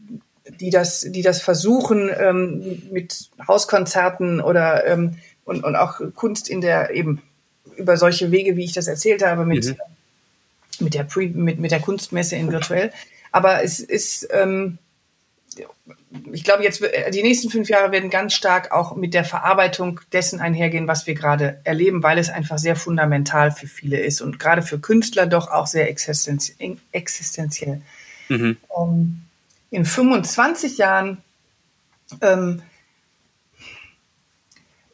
die 0.59 0.71
das, 0.71 1.03
die 1.03 1.21
das 1.21 1.43
versuchen 1.43 2.09
ähm, 2.19 2.85
mit 2.91 3.29
Hauskonzerten 3.47 4.41
oder 4.41 4.87
ähm, 4.87 5.19
und, 5.45 5.63
und 5.63 5.77
auch 5.77 6.01
Kunst 6.15 6.49
in 6.49 6.63
der 6.63 6.95
eben 6.95 7.21
über 7.77 7.99
solche 7.99 8.31
Wege, 8.31 8.57
wie 8.57 8.65
ich 8.65 8.73
das 8.73 8.89
erzählt 8.89 9.23
habe, 9.23 9.45
mit, 9.45 9.67
Mhm. 9.67 9.77
mit, 10.81 10.95
der 10.95 11.05
Pre, 11.05 11.29
mit, 11.29 11.59
mit 11.59 11.71
der 11.71 11.81
Kunstmesse 11.81 12.37
in 12.37 12.51
virtuell. 12.51 12.93
Aber 13.33 13.63
es 13.63 13.81
ist, 13.81 14.29
ähm, 14.33 14.79
ich 16.33 16.45
glaube, 16.45 16.63
jetzt 16.63 16.83
die 17.13 17.23
nächsten 17.23 17.51
fünf 17.51 17.69
Jahre 17.69 17.93
werden 17.93 18.11
ganz 18.11 18.35
stark 18.35 18.73
auch 18.73 18.97
mit 18.97 19.15
der 19.15 19.25
Verarbeitung 19.25 20.01
dessen 20.13 20.41
einhergehen, 20.41 20.87
was 20.87 21.07
wir 21.07 21.15
gerade 21.15 21.61
erleben, 21.65 22.03
weil 22.03 22.19
es 22.19 22.31
einfach 22.31 22.59
sehr 22.59 22.77
fundamental 22.77 23.51
für 23.51 23.67
viele 23.67 24.01
ist 24.01 24.21
und 24.21 24.39
gerade 24.39 24.63
für 24.63 24.79
Künstler 24.79 25.27
doch 25.27 25.51
auch 25.51 25.67
sehr 25.67 25.89
existenz 25.91 26.53
existenziell. 26.93 27.83
Mhm. 28.29 28.57
Ähm, 28.77 29.23
in 29.71 29.85
25 29.85 30.79
Jahren 30.79 31.19
ähm, 32.21 32.63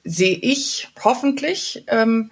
sehe 0.03 0.37
ich 0.37 0.89
hoffentlich 1.03 1.85
ähm, 1.89 2.30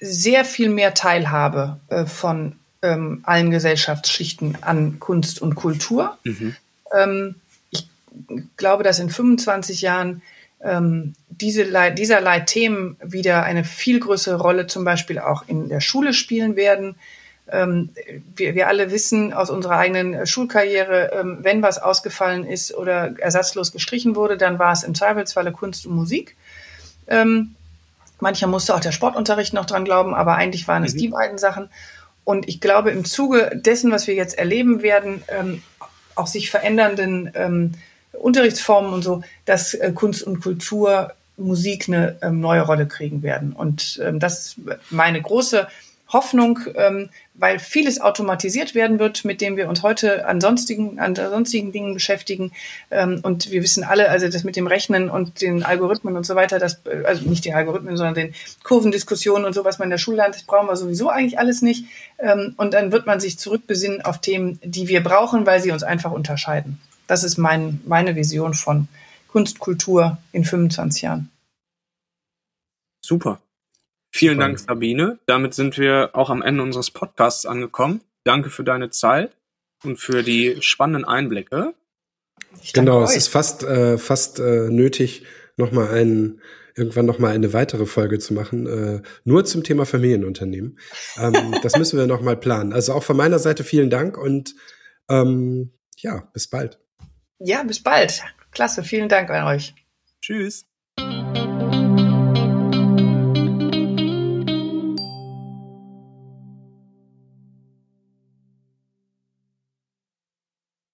sehr 0.00 0.44
viel 0.44 0.68
mehr 0.68 0.94
Teilhabe 0.94 1.80
äh, 1.88 2.06
von 2.06 2.58
ähm, 2.82 3.20
allen 3.24 3.50
Gesellschaftsschichten 3.50 4.58
an 4.62 4.98
Kunst 5.00 5.40
und 5.42 5.54
Kultur. 5.54 6.18
Mhm. 6.24 6.56
Ähm, 6.96 7.34
ich 7.70 7.88
glaube, 8.56 8.82
dass 8.84 8.98
in 8.98 9.10
25 9.10 9.82
Jahren 9.82 10.22
ähm, 10.62 11.14
diese, 11.28 11.64
Lei- 11.64 11.90
dieserlei 11.90 12.40
Themen 12.40 12.96
wieder 13.02 13.42
eine 13.42 13.64
viel 13.64 14.00
größere 14.00 14.36
Rolle 14.40 14.66
zum 14.66 14.84
Beispiel 14.84 15.18
auch 15.18 15.44
in 15.46 15.68
der 15.68 15.80
Schule 15.80 16.12
spielen 16.14 16.56
werden. 16.56 16.94
Ähm, 17.48 17.90
wir, 18.34 18.54
wir 18.54 18.66
alle 18.68 18.90
wissen 18.90 19.32
aus 19.32 19.50
unserer 19.50 19.76
eigenen 19.78 20.26
Schulkarriere, 20.26 21.12
ähm, 21.12 21.38
wenn 21.42 21.62
was 21.62 21.78
ausgefallen 21.78 22.44
ist 22.44 22.74
oder 22.74 23.18
ersatzlos 23.20 23.70
gestrichen 23.72 24.16
wurde, 24.16 24.36
dann 24.36 24.58
war 24.58 24.72
es 24.72 24.82
im 24.82 24.94
Zweifelsfalle 24.94 25.52
Kunst 25.52 25.86
und 25.86 25.94
Musik. 25.94 26.34
Ähm, 27.06 27.54
mancher 28.18 28.46
musste 28.48 28.74
auch 28.74 28.80
der 28.80 28.90
Sportunterricht 28.92 29.52
noch 29.52 29.66
dran 29.66 29.84
glauben, 29.84 30.14
aber 30.14 30.34
eigentlich 30.34 30.66
waren 30.66 30.82
es 30.84 30.94
Mhm. 30.94 30.98
die 30.98 31.08
beiden 31.08 31.38
Sachen. 31.38 31.68
Und 32.26 32.48
ich 32.48 32.60
glaube, 32.60 32.90
im 32.90 33.04
Zuge 33.04 33.52
dessen, 33.54 33.92
was 33.92 34.08
wir 34.08 34.14
jetzt 34.14 34.36
erleben 34.36 34.82
werden, 34.82 35.22
ähm, 35.28 35.62
auch 36.16 36.26
sich 36.26 36.50
verändernden 36.50 37.30
ähm, 37.34 37.72
Unterrichtsformen 38.12 38.92
und 38.92 39.02
so, 39.02 39.22
dass 39.44 39.74
äh, 39.74 39.92
Kunst 39.94 40.24
und 40.24 40.40
Kultur, 40.40 41.12
Musik 41.36 41.86
eine 41.86 42.18
ähm, 42.22 42.40
neue 42.40 42.62
Rolle 42.62 42.88
kriegen 42.88 43.22
werden. 43.22 43.52
Und 43.52 44.00
ähm, 44.02 44.18
das 44.18 44.40
ist 44.40 44.56
meine 44.90 45.22
große 45.22 45.68
Hoffnung, 46.08 46.60
ähm, 46.74 47.08
weil 47.34 47.58
vieles 47.58 48.00
automatisiert 48.00 48.74
werden 48.74 48.98
wird, 48.98 49.24
mit 49.24 49.40
dem 49.40 49.56
wir 49.56 49.68
uns 49.68 49.82
heute 49.82 50.26
an 50.26 50.40
sonstigen, 50.40 50.98
an 51.00 51.16
sonstigen 51.16 51.72
Dingen 51.72 51.94
beschäftigen. 51.94 52.52
Ähm, 52.90 53.20
und 53.22 53.50
wir 53.50 53.62
wissen 53.62 53.84
alle, 53.84 54.08
also 54.08 54.28
das 54.28 54.44
mit 54.44 54.56
dem 54.56 54.66
Rechnen 54.66 55.10
und 55.10 55.42
den 55.42 55.64
Algorithmen 55.64 56.16
und 56.16 56.24
so 56.24 56.34
weiter, 56.34 56.58
das, 56.58 56.80
also 57.04 57.28
nicht 57.28 57.44
den 57.44 57.54
Algorithmen, 57.54 57.96
sondern 57.96 58.14
den 58.14 58.34
Kurvendiskussionen 58.62 59.44
und 59.44 59.52
so, 59.52 59.64
was 59.64 59.78
man 59.78 59.86
in 59.86 59.90
der 59.90 59.98
Schule 59.98 60.18
lernt, 60.18 60.34
das 60.34 60.44
brauchen 60.44 60.68
wir 60.68 60.76
sowieso 60.76 61.08
eigentlich 61.10 61.38
alles 61.38 61.60
nicht. 61.62 61.86
Ähm, 62.18 62.54
und 62.56 62.72
dann 62.72 62.92
wird 62.92 63.06
man 63.06 63.20
sich 63.20 63.38
zurückbesinnen 63.38 64.02
auf 64.02 64.20
Themen, 64.20 64.60
die 64.62 64.88
wir 64.88 65.02
brauchen, 65.02 65.44
weil 65.44 65.60
sie 65.60 65.72
uns 65.72 65.82
einfach 65.82 66.12
unterscheiden. 66.12 66.80
Das 67.08 67.24
ist 67.24 67.36
mein, 67.36 67.80
meine 67.84 68.16
Vision 68.16 68.54
von 68.54 68.88
Kunst, 69.28 69.58
Kultur 69.58 70.18
in 70.32 70.44
25 70.44 71.02
Jahren. 71.02 71.30
Super. 73.00 73.40
Vielen 74.16 74.38
Dank, 74.38 74.58
Sabine. 74.58 75.18
Damit 75.26 75.52
sind 75.52 75.76
wir 75.76 76.10
auch 76.14 76.30
am 76.30 76.40
Ende 76.40 76.62
unseres 76.62 76.90
Podcasts 76.90 77.44
angekommen. 77.44 78.00
Danke 78.24 78.48
für 78.48 78.64
deine 78.64 78.88
Zeit 78.88 79.36
und 79.84 79.98
für 79.98 80.22
die 80.22 80.56
spannenden 80.60 81.04
Einblicke. 81.04 81.74
Genau, 82.72 83.02
es 83.02 83.14
ist 83.14 83.28
fast, 83.28 83.62
äh, 83.62 83.98
fast 83.98 84.38
äh, 84.40 84.70
nötig, 84.70 85.26
nochmal 85.58 85.88
einen, 85.90 86.40
irgendwann 86.74 87.04
nochmal 87.04 87.34
eine 87.34 87.52
weitere 87.52 87.84
Folge 87.84 88.18
zu 88.18 88.32
machen, 88.32 88.66
äh, 88.66 89.02
nur 89.24 89.44
zum 89.44 89.62
Thema 89.64 89.84
Familienunternehmen. 89.84 90.78
Ähm, 91.18 91.54
das 91.62 91.76
müssen 91.76 91.98
wir 91.98 92.06
nochmal 92.06 92.38
planen. 92.38 92.72
Also 92.72 92.94
auch 92.94 93.02
von 93.02 93.18
meiner 93.18 93.38
Seite 93.38 93.64
vielen 93.64 93.90
Dank 93.90 94.16
und 94.16 94.54
ähm, 95.10 95.72
ja, 95.98 96.28
bis 96.32 96.48
bald. 96.48 96.80
Ja, 97.38 97.62
bis 97.64 97.82
bald. 97.82 98.22
Klasse, 98.50 98.82
vielen 98.82 99.10
Dank 99.10 99.28
an 99.28 99.46
euch. 99.46 99.74
Tschüss. 100.22 100.64